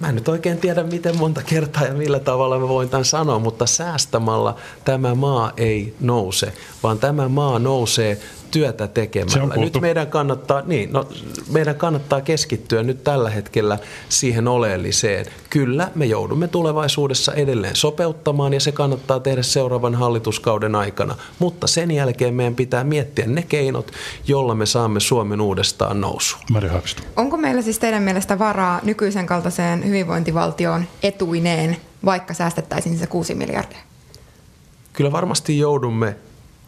Mä 0.00 0.08
en 0.08 0.14
nyt 0.14 0.28
oikein 0.28 0.58
tiedä, 0.58 0.82
miten 0.82 1.16
monta 1.16 1.42
kertaa 1.42 1.84
ja 1.84 1.92
millä 1.94 2.20
tavalla 2.20 2.58
mä 2.58 2.68
voin 2.68 2.88
tämän 2.88 3.04
sanoa, 3.04 3.38
mutta 3.38 3.66
säästämällä 3.66 4.54
tämä 4.84 5.14
maa 5.14 5.52
ei 5.56 5.94
nouse, 6.00 6.52
vaan 6.82 6.98
tämä 6.98 7.28
maa 7.28 7.58
nousee 7.58 8.20
työtä 8.50 8.88
tekemällä. 8.88 9.56
Nyt 9.56 9.80
meidän 9.80 10.06
kannattaa, 10.06 10.62
niin, 10.66 10.92
no, 10.92 11.08
meidän 11.52 11.74
kannattaa 11.74 12.20
keskittyä 12.20 12.82
nyt 12.82 13.04
tällä 13.04 13.30
hetkellä 13.30 13.78
siihen 14.08 14.48
oleelliseen. 14.48 15.26
Kyllä, 15.50 15.90
me 15.94 16.06
joudumme 16.06 16.48
tulevaisuudessa 16.48 17.34
edelleen 17.34 17.76
sopeuttamaan 17.76 18.54
ja 18.54 18.60
se 18.60 18.72
kannattaa 18.72 19.20
tehdä 19.20 19.42
seuraavan 19.42 19.94
hallituskauden 19.94 20.74
aikana. 20.74 21.16
Mutta 21.38 21.66
sen 21.66 21.90
jälkeen 21.90 22.34
meidän 22.34 22.54
pitää 22.54 22.84
miettiä 22.84 23.26
ne 23.26 23.42
keinot, 23.42 23.90
jolla 24.26 24.54
me 24.54 24.66
saamme 24.66 25.00
Suomen 25.00 25.40
uudestaan 25.40 26.00
nousuun. 26.00 26.42
Mari. 26.50 26.68
Onko 27.16 27.36
meillä 27.36 27.62
siis 27.62 27.78
teidän 27.78 28.02
mielestä 28.02 28.38
varaa 28.38 28.80
nykyisen 28.82 29.26
kaltaiseen 29.26 29.86
hyvinvointivaltioon 29.86 30.84
etuineen, 31.02 31.76
vaikka 32.04 32.34
säästettäisiin 32.34 32.98
se 32.98 33.06
6 33.06 33.34
miljardia? 33.34 33.78
Kyllä 34.92 35.12
varmasti 35.12 35.58
joudumme 35.58 36.16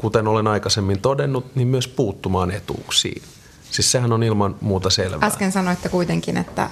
kuten 0.00 0.28
olen 0.28 0.46
aikaisemmin 0.46 1.00
todennut, 1.00 1.56
niin 1.56 1.68
myös 1.68 1.88
puuttumaan 1.88 2.50
etuuksiin. 2.50 3.22
Siis 3.70 3.92
sehän 3.92 4.12
on 4.12 4.22
ilman 4.22 4.56
muuta 4.60 4.90
selvää. 4.90 5.26
Äsken 5.26 5.52
sanoitte 5.52 5.88
kuitenkin, 5.88 6.36
että 6.36 6.70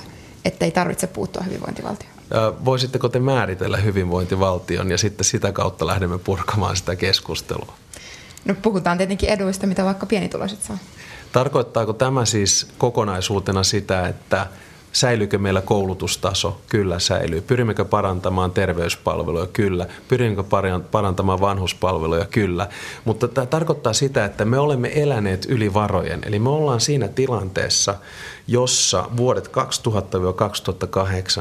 ei 0.61 0.70
tarvitse 0.70 1.07
puuttua 1.07 1.43
hyvinvointivaltioon. 1.43 2.14
Voisitteko 2.64 3.09
te 3.09 3.18
määritellä 3.18 3.76
hyvinvointivaltion 3.76 4.91
ja 4.91 4.99
sitten 4.99 5.24
sitä 5.24 5.53
kautta 5.53 5.87
lähdemme 5.87 6.18
purkamaan 6.18 6.76
sitä 6.76 6.97
keskustelua? 6.97 7.74
No 8.45 8.55
puhutaan 8.62 8.99
tietenkin 8.99 9.29
eduista, 9.29 9.66
mitä 9.66 9.85
vaikka 9.85 10.07
pienituloiset 10.07 10.62
saa. 10.62 10.79
Tarkoittaako 11.33 11.93
tämä 11.93 12.24
siis 12.24 12.68
kokonaisuutena 12.79 13.62
sitä, 13.62 14.09
että 14.09 14.47
Säilyykö 14.93 15.39
meillä 15.39 15.61
koulutustaso? 15.61 16.61
Kyllä 16.68 16.99
säilyy. 16.99 17.41
Pyrimmekö 17.41 17.84
parantamaan 17.84 18.51
terveyspalveluja? 18.51 19.47
Kyllä. 19.47 19.86
Pyrimmekö 20.09 20.45
parantamaan 20.91 21.41
vanhuspalveluja? 21.41 22.24
Kyllä. 22.24 22.68
Mutta 23.05 23.28
tämä 23.28 23.47
tarkoittaa 23.47 23.93
sitä, 23.93 24.24
että 24.24 24.45
me 24.45 24.59
olemme 24.59 24.91
eläneet 24.95 25.47
yli 25.49 25.74
varojen. 25.74 26.20
Eli 26.26 26.39
me 26.39 26.49
ollaan 26.49 26.80
siinä 26.80 27.09
tilanteessa, 27.09 27.95
jossa 28.47 29.05
vuodet 29.16 29.49
2000-2008 29.49 29.51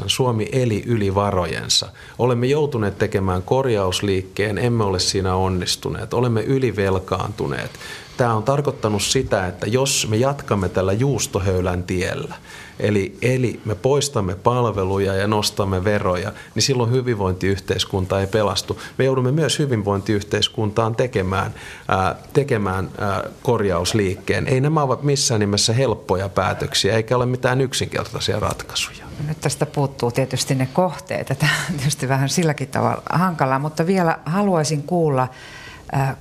Suomi 0.06 0.48
eli 0.52 0.82
yli 0.86 1.14
varojensa. 1.14 1.88
Olemme 2.18 2.46
joutuneet 2.46 2.98
tekemään 2.98 3.42
korjausliikkeen, 3.42 4.58
emme 4.58 4.84
ole 4.84 4.98
siinä 4.98 5.34
onnistuneet. 5.34 6.14
Olemme 6.14 6.42
ylivelkaantuneet. 6.42 7.70
Tämä 8.16 8.34
on 8.34 8.42
tarkoittanut 8.42 9.02
sitä, 9.02 9.46
että 9.46 9.66
jos 9.66 10.06
me 10.10 10.16
jatkamme 10.16 10.68
tällä 10.68 10.92
juustohöylän 10.92 11.82
tiellä, 11.82 12.34
eli, 12.80 13.18
eli 13.22 13.60
me 13.64 13.74
poistamme 13.74 14.34
palveluja 14.34 15.14
ja 15.14 15.26
nostamme 15.26 15.84
veroja, 15.84 16.32
niin 16.54 16.62
silloin 16.62 16.90
hyvinvointiyhteiskunta 16.90 18.20
ei 18.20 18.26
pelastu. 18.26 18.80
Me 18.98 19.04
joudumme 19.04 19.32
myös 19.32 19.58
hyvinvointiyhteiskuntaan 19.58 20.96
tekemään, 20.96 21.54
ää, 21.88 22.14
tekemään 22.32 22.88
ää, 22.98 23.24
korjausliikkeen. 23.42 24.46
Ei 24.46 24.60
nämä 24.60 24.82
ovat 24.82 25.02
missään 25.02 25.40
nimessä 25.40 25.72
helppoja 25.72 26.28
päätöksiä, 26.28 26.94
eikä 26.94 27.16
ole 27.16 27.26
mitään 27.26 27.60
yksinkertaisia 27.60 28.40
ratkaisuja. 28.40 29.04
Nyt 29.28 29.40
tästä 29.40 29.66
puuttuu 29.66 30.10
tietysti 30.10 30.54
ne 30.54 30.68
kohteet. 30.72 31.30
On 31.30 31.36
tietysti 31.76 32.08
vähän 32.08 32.28
silläkin 32.28 32.68
tavalla 32.68 33.02
hankalaa, 33.10 33.58
mutta 33.58 33.86
vielä 33.86 34.18
haluaisin 34.24 34.82
kuulla 34.82 35.28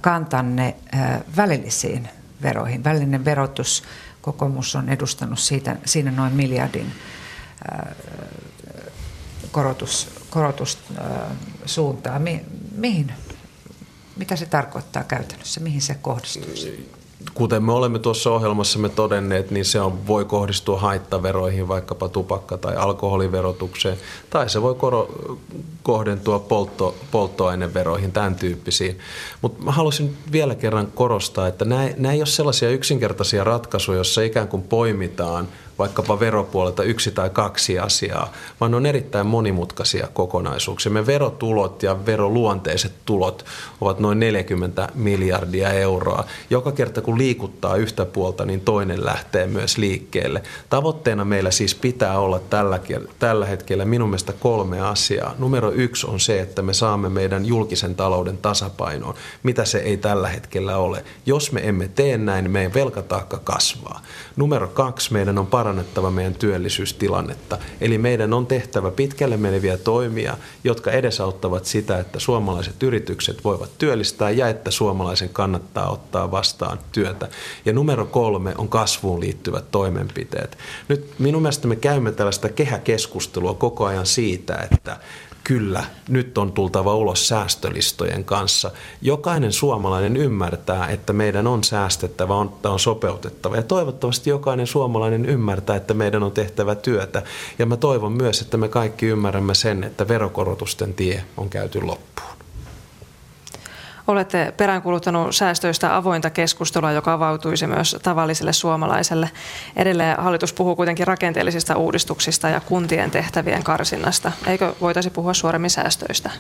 kantanne 0.02 0.76
välillisiin 1.38 2.10
veroihin. 2.42 2.84
Välillinen 2.84 3.26
verotus, 3.26 3.84
kokoomus 4.28 4.76
on 4.76 4.90
edustanut 4.90 5.40
siitä, 5.40 5.78
siinä 5.86 6.12
noin 6.12 6.34
miljardin 6.34 6.92
korotus, 9.52 10.10
korotussuuntaa. 10.30 12.20
Mi, 12.20 12.46
mihin? 12.76 13.12
Mitä 14.16 14.36
se 14.36 14.46
tarkoittaa 14.46 15.04
käytännössä? 15.04 15.60
Mihin 15.60 15.82
se 15.82 15.94
kohdistuu? 15.96 16.52
Kuten 17.34 17.64
me 17.64 17.72
olemme 17.72 18.00
tuossa 18.00 18.32
ohjelmassamme 18.32 18.90
todenneet, 18.90 19.52
niin 19.52 19.66
se 19.66 19.82
on, 19.82 20.08
voi 20.08 20.26
kohdistua 20.26 20.80
haittaveroihin, 20.80 21.68
vaikkapa 21.68 22.10
tupakka- 22.10 22.58
tai 22.58 22.76
alkoholiverotukseen, 22.76 23.98
tai 24.30 24.50
se 24.50 24.62
voi 24.62 24.76
koro, 24.76 25.08
kohdentua 25.84 26.40
poltto, 26.40 26.96
polttoaineveroihin, 27.12 28.12
tämän 28.12 28.36
tyyppisiin. 28.36 29.00
Mutta 29.42 29.64
mä 29.64 29.72
haluaisin 29.72 30.18
vielä 30.32 30.56
kerran 30.56 30.88
korostaa, 30.96 31.48
että 31.48 31.66
nämä 31.66 32.12
ei 32.12 32.20
ole 32.20 32.26
sellaisia 32.26 32.70
yksinkertaisia 32.70 33.44
ratkaisuja, 33.44 33.98
joissa 33.98 34.22
ikään 34.22 34.48
kuin 34.48 34.64
poimitaan– 34.64 35.48
vaikkapa 35.80 36.20
veropuolelta 36.20 36.84
yksi 36.84 37.12
tai 37.12 37.30
kaksi 37.30 37.80
asiaa, 37.80 38.32
vaan 38.62 38.74
on 38.74 38.86
erittäin 38.86 39.28
monimutkaisia 39.28 40.08
kokonaisuuksia. 40.14 40.92
Me 40.92 41.06
verotulot 41.06 41.84
ja 41.84 42.06
veroluonteiset 42.06 42.92
tulot 43.06 43.46
ovat 43.82 44.00
noin 44.00 44.20
40 44.20 44.90
miljardia 44.96 45.70
euroa. 45.70 46.24
Joka 46.50 46.72
kerta 46.72 47.02
kun 47.02 47.18
liikuttaa 47.18 47.76
yhtä 47.76 48.06
puolta, 48.06 48.46
niin 48.46 48.62
toinen 48.62 49.06
lähtee 49.06 49.48
myös 49.48 49.78
liikkeelle. 49.78 50.44
Tavoitteena 50.70 51.26
meillä 51.26 51.52
siis 51.52 51.76
pitää 51.76 52.20
olla 52.20 52.40
tällä, 52.40 52.80
tällä 53.20 53.46
hetkellä 53.46 53.86
minun 53.86 54.10
mielestä 54.10 54.34
kolme 54.34 54.82
asiaa. 54.82 55.36
Numero 55.40 55.72
yksi 55.72 56.08
on 56.08 56.20
se, 56.20 56.40
että 56.40 56.62
me 56.62 56.74
saamme 56.74 57.10
meidän 57.10 57.46
julkisen 57.46 57.96
talouden 57.96 58.38
tasapainoon, 58.38 59.16
mitä 59.44 59.66
se 59.66 59.78
ei 59.78 59.98
tällä 59.98 60.28
hetkellä 60.28 60.78
ole. 60.78 61.04
Jos 61.26 61.52
me 61.52 61.68
emme 61.68 61.88
tee 61.88 62.18
näin, 62.18 62.52
meidän 62.52 62.74
velkataakka 62.74 63.38
kasvaa. 63.44 64.02
Numero 64.36 64.68
kaksi, 64.68 65.14
meidän 65.14 65.38
on 65.38 65.48
parannettava 65.68 66.12
meidän 66.12 66.36
työllisyystilannetta. 66.36 67.58
Eli 67.82 67.98
meidän 67.98 68.34
on 68.34 68.48
tehtävä 68.48 68.92
pitkälle 68.92 69.38
meneviä 69.38 69.78
toimia, 69.78 70.38
jotka 70.64 70.92
edesauttavat 70.92 71.66
sitä, 71.66 72.00
että 72.00 72.20
suomalaiset 72.20 72.84
yritykset 72.84 73.44
voivat 73.44 73.70
työllistää 73.78 74.30
ja 74.30 74.48
että 74.48 74.72
suomalaisen 74.72 75.30
kannattaa 75.30 75.90
ottaa 75.90 76.32
vastaan 76.32 76.80
työtä. 76.92 77.28
Ja 77.66 77.74
numero 77.74 78.06
kolme 78.06 78.54
on 78.58 78.70
kasvuun 78.70 79.20
liittyvät 79.20 79.72
toimenpiteet. 79.72 80.58
Nyt 80.88 81.14
minun 81.20 81.42
mielestä 81.42 81.68
me 81.68 81.76
käymme 81.76 82.12
tällaista 82.12 82.50
kehäkeskustelua 82.50 83.54
koko 83.54 83.86
ajan 83.86 84.06
siitä, 84.06 84.68
että 84.72 84.98
kyllä, 85.48 85.84
nyt 86.10 86.38
on 86.38 86.52
tultava 86.52 86.96
ulos 86.96 87.28
säästölistojen 87.28 88.24
kanssa. 88.24 88.72
Jokainen 89.02 89.54
suomalainen 89.54 90.18
ymmärtää, 90.18 90.88
että 90.88 91.14
meidän 91.14 91.48
on 91.48 91.64
säästettävä, 91.64 92.36
on, 92.36 92.54
on 92.64 92.80
sopeutettava. 92.80 93.56
Ja 93.56 93.64
toivottavasti 93.64 94.30
jokainen 94.30 94.68
suomalainen 94.68 95.26
ymmärtää, 95.26 95.76
että 95.76 95.94
meidän 95.94 96.24
on 96.24 96.32
tehtävä 96.32 96.76
työtä. 96.76 97.24
Ja 97.60 97.66
mä 97.66 97.78
toivon 97.78 98.12
myös, 98.12 98.42
että 98.42 98.58
me 98.58 98.68
kaikki 98.68 99.06
ymmärrämme 99.06 99.56
sen, 99.56 99.84
että 99.84 100.08
verokorotusten 100.08 100.94
tie 100.94 101.24
on 101.38 101.50
käyty 101.50 101.82
loppuun. 101.82 102.27
Olette 104.08 104.54
peräänkuluttanut 104.58 105.36
säästöistä 105.36 105.96
avointa 105.96 106.30
keskustelua, 106.30 106.92
joka 106.92 107.14
avautuisi 107.14 107.68
myös 107.68 107.96
tavalliselle 108.04 108.54
suomalaiselle. 108.54 109.30
Edelleen 109.76 110.18
hallitus 110.20 110.54
puhuu 110.54 110.76
kuitenkin 110.76 111.08
rakenteellisista 111.08 111.76
uudistuksista 111.76 112.50
ja 112.50 112.60
kuntien 112.60 113.12
tehtävien 113.12 113.64
karsinnasta. 113.64 114.32
Eikö 114.48 114.76
voitaisi 114.82 115.10
puhua 115.10 115.34
suoremmin 115.34 115.70
säästöistä? 115.70 116.32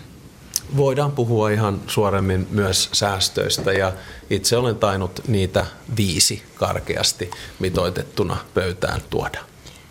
Voidaan 0.77 1.11
puhua 1.11 1.49
ihan 1.49 1.81
suoremmin 1.87 2.47
myös 2.51 2.89
säästöistä 2.93 3.73
ja 3.73 3.93
itse 4.29 4.57
olen 4.57 4.75
tainnut 4.75 5.21
niitä 5.27 5.65
viisi 5.97 6.43
karkeasti 6.55 7.31
mitoitettuna 7.59 8.37
pöytään 8.53 9.01
tuoda. 9.09 9.39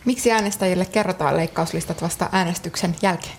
Miksi 0.04 0.32
äänestäjille 0.32 0.84
kerrotaan 0.84 1.36
leikkauslistat 1.36 2.02
vasta 2.02 2.28
äänestyksen 2.32 2.96
jälkeen? 3.02 3.36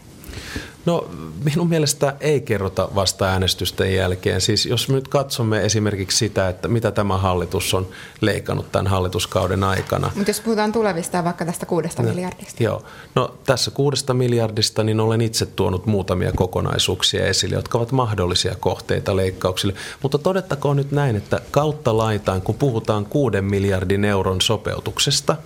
No 0.88 1.10
minun 1.44 1.70
mielestä 1.70 2.16
ei 2.20 2.42
kerrota 2.42 2.90
vasta 2.96 3.26
äänestysten 3.26 3.96
jälkeen. 3.96 4.42
Siis 4.42 4.66
jos 4.66 4.90
me 4.90 4.96
nyt 4.96 5.08
katsomme 5.08 5.66
esimerkiksi 5.66 6.18
sitä, 6.18 6.50
että 6.50 6.68
mitä 6.68 6.92
tämä 6.92 7.18
hallitus 7.18 7.74
on 7.74 7.88
leikannut 8.22 8.72
tämän 8.72 8.88
hallituskauden 8.88 9.64
aikana. 9.64 10.12
Mutta 10.16 10.30
jos 10.30 10.40
puhutaan 10.40 10.72
tulevista 10.72 11.24
vaikka 11.24 11.46
tästä 11.46 11.66
kuudesta 11.66 12.04
no, 12.04 12.10
miljardista. 12.10 12.64
Joo. 12.64 12.84
No 13.16 13.36
tässä 13.46 13.72
kuudesta 13.72 14.14
miljardista 14.14 14.84
niin 14.84 15.00
olen 15.00 15.22
itse 15.22 15.46
tuonut 15.46 15.86
muutamia 15.86 16.32
kokonaisuuksia 16.36 17.26
esille, 17.26 17.56
jotka 17.56 17.78
ovat 17.78 17.92
mahdollisia 17.92 18.56
kohteita 18.60 19.16
leikkauksille. 19.16 19.74
Mutta 20.02 20.18
todettakoon 20.18 20.78
nyt 20.78 20.92
näin, 20.92 21.16
että 21.16 21.42
kautta 21.52 21.98
laitaan, 21.98 22.42
kun 22.42 22.56
puhutaan 22.56 23.06
kuuden 23.06 23.46
miljardin 23.46 24.06
euron 24.06 24.42
sopeutuksesta– 24.42 25.36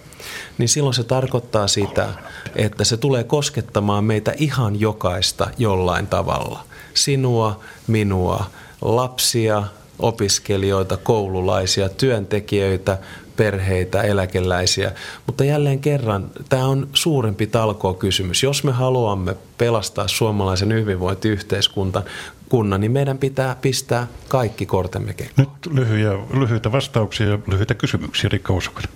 niin 0.58 0.70
silloin 0.70 0.94
se 0.94 1.04
tarkoittaa 1.04 1.68
sitä, 1.68 2.10
että 2.56 2.84
se 2.84 2.98
tulee 2.98 3.24
koskettamaan 3.24 4.04
meitä 4.04 4.34
ihan 4.38 4.80
jokaista 4.80 5.31
jollain 5.58 6.08
tavalla. 6.08 6.64
Sinua, 6.94 7.60
minua, 7.88 8.46
lapsia, 8.82 9.64
opiskelijoita, 10.00 10.98
koululaisia, 10.98 11.90
työntekijöitä, 11.90 12.98
perheitä, 13.38 14.02
eläkeläisiä. 14.02 14.92
Mutta 15.26 15.44
jälleen 15.44 15.80
kerran, 15.80 16.32
tämä 16.50 16.66
on 16.66 16.88
suurempi 16.94 17.48
talkoo-kysymys. 17.48 18.44
Jos 18.44 18.64
me 18.64 18.72
haluamme 18.72 19.36
pelastaa 19.58 20.08
suomalaisen 20.08 20.74
hyvinvointiyhteiskunnan, 20.74 22.04
kunnan, 22.50 22.82
niin 22.82 22.92
meidän 22.92 23.18
pitää 23.18 23.56
pistää 23.62 24.08
kaikki 24.28 24.66
kortemme 24.66 25.14
kekoon. 25.14 25.34
Nyt 25.38 25.74
lyhyitä, 25.74 26.12
lyhyitä 26.40 26.72
vastauksia 26.72 27.28
ja 27.28 27.40
lyhyitä 27.48 27.74
kysymyksiä, 27.74 28.30
Rikka 28.30 28.54
Usukainen. 28.54 28.92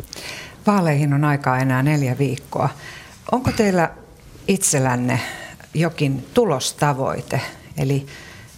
Vaaleihin 0.68 1.14
on 1.14 1.24
aikaa 1.24 1.58
enää 1.58 1.84
neljä 1.84 2.18
viikkoa. 2.18 2.70
Onko 3.32 3.52
teillä 3.52 3.90
itsellänne 4.48 5.20
jokin 5.76 6.28
tulostavoite? 6.34 7.42
Eli 7.78 8.06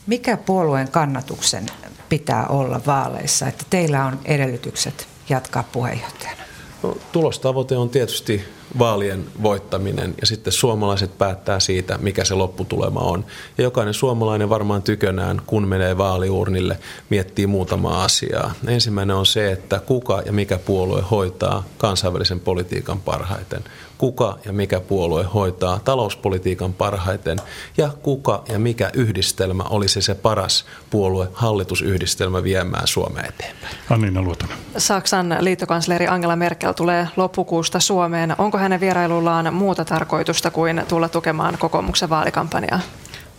mikä 0.08 0.38
puolueen 0.38 0.92
kannatuksen 0.92 1.66
pitää 2.10 2.48
olla 2.48 2.82
vaaleissa, 2.86 3.48
että 3.48 3.66
teillä 3.70 4.06
on 4.06 4.20
edellytykset 4.26 5.08
jatkaa 5.30 5.64
puheenjohtajana? 5.64 6.42
No, 6.84 6.98
tulostavoite 7.12 7.78
on 7.78 7.90
tietysti 7.90 8.44
vaalien 8.80 9.26
voittaminen 9.44 10.16
ja 10.22 10.28
sitten 10.28 10.54
suomalaiset 10.54 11.18
päättää 11.18 11.60
siitä, 11.60 11.98
mikä 11.98 12.26
se 12.26 12.34
lopputulema 12.34 13.00
on. 13.00 13.26
Ja 13.58 13.64
jokainen 13.64 13.94
suomalainen 13.94 14.50
varmaan 14.50 14.84
tykönään, 14.84 15.42
kun 15.46 15.68
menee 15.68 15.98
vaaliurnille, 15.98 16.80
miettii 17.10 17.48
muutama 17.48 18.04
asiaa. 18.04 18.54
Ensimmäinen 18.68 19.16
on 19.16 19.26
se, 19.26 19.52
että 19.52 19.80
kuka 19.80 20.22
ja 20.26 20.32
mikä 20.32 20.58
puolue 20.58 21.04
hoitaa 21.12 21.64
kansainvälisen 21.78 22.40
politiikan 22.40 23.00
parhaiten 23.00 23.64
kuka 23.98 24.38
ja 24.46 24.54
mikä 24.54 24.80
puolue 24.80 25.24
hoitaa 25.24 25.80
talouspolitiikan 25.80 26.74
parhaiten 26.74 27.38
ja 27.78 27.90
kuka 28.02 28.44
ja 28.50 28.60
mikä 28.60 28.90
yhdistelmä 28.94 29.64
olisi 29.64 30.02
se 30.02 30.16
paras 30.16 30.66
puolue 30.90 31.28
hallitusyhdistelmä 31.34 32.44
viemään 32.44 32.88
Suomea 32.88 33.24
eteenpäin. 33.24 33.76
Annina 33.90 34.22
Luotonen. 34.22 34.58
Saksan 34.78 35.38
liittokansleri 35.40 36.08
Angela 36.08 36.36
Merkel 36.36 36.74
tulee 36.74 37.08
loppukuusta 37.16 37.80
Suomeen. 37.80 38.36
Onko 38.38 38.58
hänen 38.58 38.80
vierailullaan 38.80 39.54
muuta 39.54 39.86
tarkoitusta 39.86 40.52
kuin 40.52 40.84
tulla 40.88 41.10
tukemaan 41.10 41.58
kokoomuksen 41.58 42.10
vaalikampanjaa? 42.10 42.80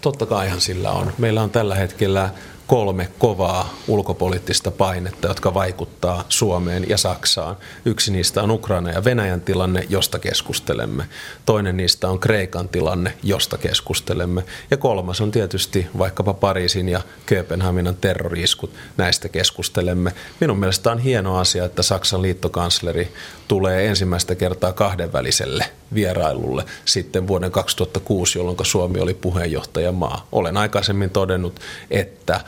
Totta 0.01 0.27
kaihan 0.27 0.61
sillä 0.61 0.91
on. 0.91 1.13
Meillä 1.19 1.43
on 1.43 1.51
tällä 1.51 1.75
hetkellä 1.75 2.31
kolme 2.69 3.09
kovaa 3.19 3.75
ulkopoliittista 3.87 4.71
painetta, 4.71 5.29
jotka 5.29 5.55
vaikuttaa 5.55 6.25
Suomeen 6.29 6.89
ja 6.89 6.97
Saksaan. 6.97 7.57
Yksi 7.85 8.13
niistä 8.13 8.43
on 8.43 8.51
Ukraina 8.51 8.91
ja 8.91 9.05
Venäjän 9.05 9.41
tilanne, 9.41 9.87
josta 9.89 10.19
keskustelemme. 10.19 11.09
Toinen 11.47 11.77
niistä 11.77 12.09
on 12.09 12.19
Kreikan 12.19 12.69
tilanne, 12.69 13.15
josta 13.23 13.59
keskustelemme. 13.59 14.45
Ja 14.71 14.77
kolmas 14.77 15.21
on 15.21 15.31
tietysti 15.31 15.87
vaikkapa 15.99 16.35
Pariisin 16.35 16.89
ja 16.89 17.01
Kööpenhaminan 17.27 17.97
terroriiskut, 17.97 18.71
näistä 18.97 19.29
keskustelemme. 19.29 20.13
Minun 20.41 20.59
mielestä 20.59 20.93
on 20.93 20.99
hieno 20.99 21.39
asia, 21.39 21.65
että 21.65 21.83
Saksan 21.83 22.23
liittokansleri 22.23 23.13
tulee 23.49 23.87
ensimmäistä 23.87 24.35
kertaa 24.35 24.73
kahdenväliselle 24.73 25.65
vierailulle 25.95 26.65
sitten 26.85 27.27
vuoden 27.27 27.51
2006, 27.51 28.39
jolloin 28.39 28.57
Suomi 28.63 29.01
oli 29.01 29.15
puheenjohtajamaa. 29.15 30.27
Olen 30.33 30.57
aikaisemmin 30.57 31.11
todennut, 31.11 31.61
että 31.91 32.41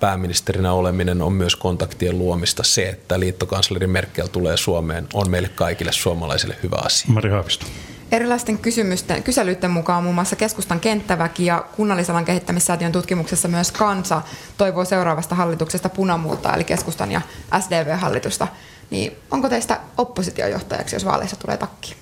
pääministerinä 0.00 0.72
oleminen 0.72 1.22
on 1.22 1.32
myös 1.32 1.56
kontaktien 1.56 2.18
luomista. 2.18 2.62
Se, 2.62 2.88
että 2.88 3.20
liittokansleri 3.20 3.86
Merkel 3.86 4.26
tulee 4.26 4.56
Suomeen, 4.56 5.08
on 5.14 5.30
meille 5.30 5.48
kaikille 5.48 5.92
suomalaisille 5.92 6.56
hyvä 6.62 6.76
asia. 6.84 7.12
Mari 7.12 7.30
Haavisto. 7.30 7.66
Erilaisten 8.12 8.58
kysymysten, 8.58 9.22
kyselyiden 9.22 9.70
mukaan 9.70 10.02
muun 10.02 10.14
muassa 10.14 10.36
keskustan 10.36 10.80
kenttäväki 10.80 11.46
ja 11.46 11.64
kunnallisalan 11.76 12.24
kehittämissäätiön 12.24 12.92
tutkimuksessa 12.92 13.48
myös 13.48 13.72
kansa 13.72 14.22
toivoo 14.56 14.84
seuraavasta 14.84 15.34
hallituksesta 15.34 15.88
punamultaa, 15.88 16.54
eli 16.54 16.64
keskustan 16.64 17.12
ja 17.12 17.20
SDV-hallitusta. 17.60 18.46
Niin 18.90 19.16
onko 19.30 19.48
teistä 19.48 19.80
oppositiojohtajaksi, 19.98 20.96
jos 20.96 21.04
vaaleissa 21.04 21.36
tulee 21.36 21.56
takki? 21.56 21.96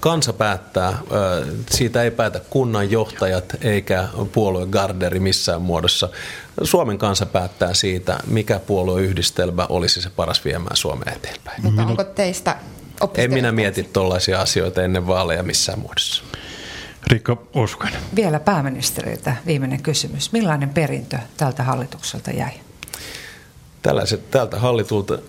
Kansa 0.00 0.32
päättää. 0.32 0.98
Siitä 1.70 2.02
ei 2.02 2.10
päätä 2.10 2.40
kunnan 2.50 2.90
johtajat 2.90 3.56
eikä 3.60 4.08
puolue 4.32 4.66
Garderi 4.66 5.20
missään 5.20 5.62
muodossa. 5.62 6.08
Suomen 6.62 6.98
kansa 6.98 7.26
päättää 7.26 7.74
siitä, 7.74 8.18
mikä 8.26 8.58
puolueyhdistelmä 8.58 9.66
olisi 9.68 10.02
se 10.02 10.10
paras 10.10 10.44
viemään 10.44 10.76
Suomea 10.76 11.12
eteenpäin. 11.16 11.62
Mutta 11.62 11.82
onko 11.82 12.04
teistä 12.04 12.56
En 13.14 13.32
minä 13.32 13.52
mieti 13.52 13.82
tuollaisia 13.92 14.40
asioita 14.40 14.82
ennen 14.82 15.06
vaaleja 15.06 15.42
missään 15.42 15.78
muodossa. 15.78 16.24
Riikka 17.06 17.36
Osukainen. 17.54 18.00
Vielä 18.16 18.40
pääministeriltä 18.40 19.36
viimeinen 19.46 19.82
kysymys. 19.82 20.32
Millainen 20.32 20.68
perintö 20.68 21.18
tältä 21.36 21.62
hallitukselta 21.62 22.30
jäi? 22.30 22.52
Tällaiset, 23.82 24.30
tältä 24.30 24.56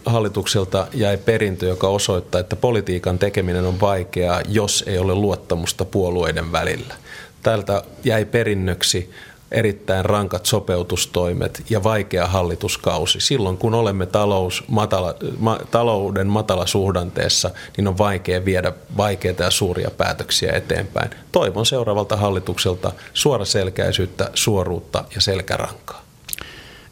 hallitukselta 0.05 0.87
jäi 0.93 1.17
perintö, 1.17 1.65
joka 1.65 1.87
osoittaa, 1.87 2.41
että 2.41 2.55
politiikan 2.55 3.19
tekeminen 3.19 3.65
on 3.65 3.79
vaikeaa, 3.81 4.41
jos 4.49 4.83
ei 4.87 4.97
ole 4.97 5.15
luottamusta 5.15 5.85
puolueiden 5.85 6.51
välillä. 6.51 6.95
Tältä 7.43 7.83
jäi 8.03 8.25
perinnöksi 8.25 9.11
erittäin 9.51 10.05
rankat 10.05 10.45
sopeutustoimet 10.45 11.63
ja 11.69 11.83
vaikea 11.83 12.25
hallituskausi. 12.27 13.19
Silloin 13.19 13.57
kun 13.57 13.73
olemme 13.73 14.05
talous, 14.05 14.63
matala, 14.67 15.15
ma, 15.39 15.59
talouden 15.71 16.27
matalasuhdanteessa, 16.27 17.49
niin 17.77 17.87
on 17.87 17.97
vaikea 17.97 18.45
viedä 18.45 18.73
vaikeita 18.97 19.43
ja 19.43 19.51
suuria 19.51 19.91
päätöksiä 19.91 20.53
eteenpäin. 20.53 21.09
Toivon 21.31 21.65
seuraavalta 21.65 22.15
hallitukselta 22.15 22.91
suoraselkäisyyttä, 23.13 24.31
suoruutta 24.33 25.03
ja 25.15 25.21
selkärankaa. 25.21 26.07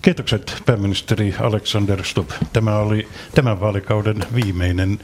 Kiitokset 0.05 0.63
pääministeri 0.65 1.35
Alexander 1.39 2.03
Stubb. 2.03 2.29
Tämä 2.53 2.77
oli 2.77 3.07
tämän 3.35 3.59
vaalikauden 3.59 4.23
viimeinen 4.35 4.99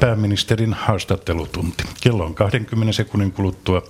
pääministerin 0.00 0.74
haastattelutunti. 0.74 1.84
Kello 2.00 2.24
on 2.24 2.34
20 2.34 2.92
sekunnin 2.92 3.32
kuluttua 3.32 3.82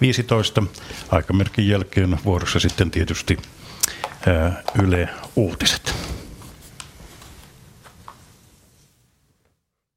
15. 0.00 0.62
Aikamerkin 1.10 1.68
jälkeen 1.68 2.18
vuorossa 2.24 2.60
sitten 2.60 2.90
tietysti 2.90 3.38
Yle 4.82 5.08
Uutiset. 5.36 5.94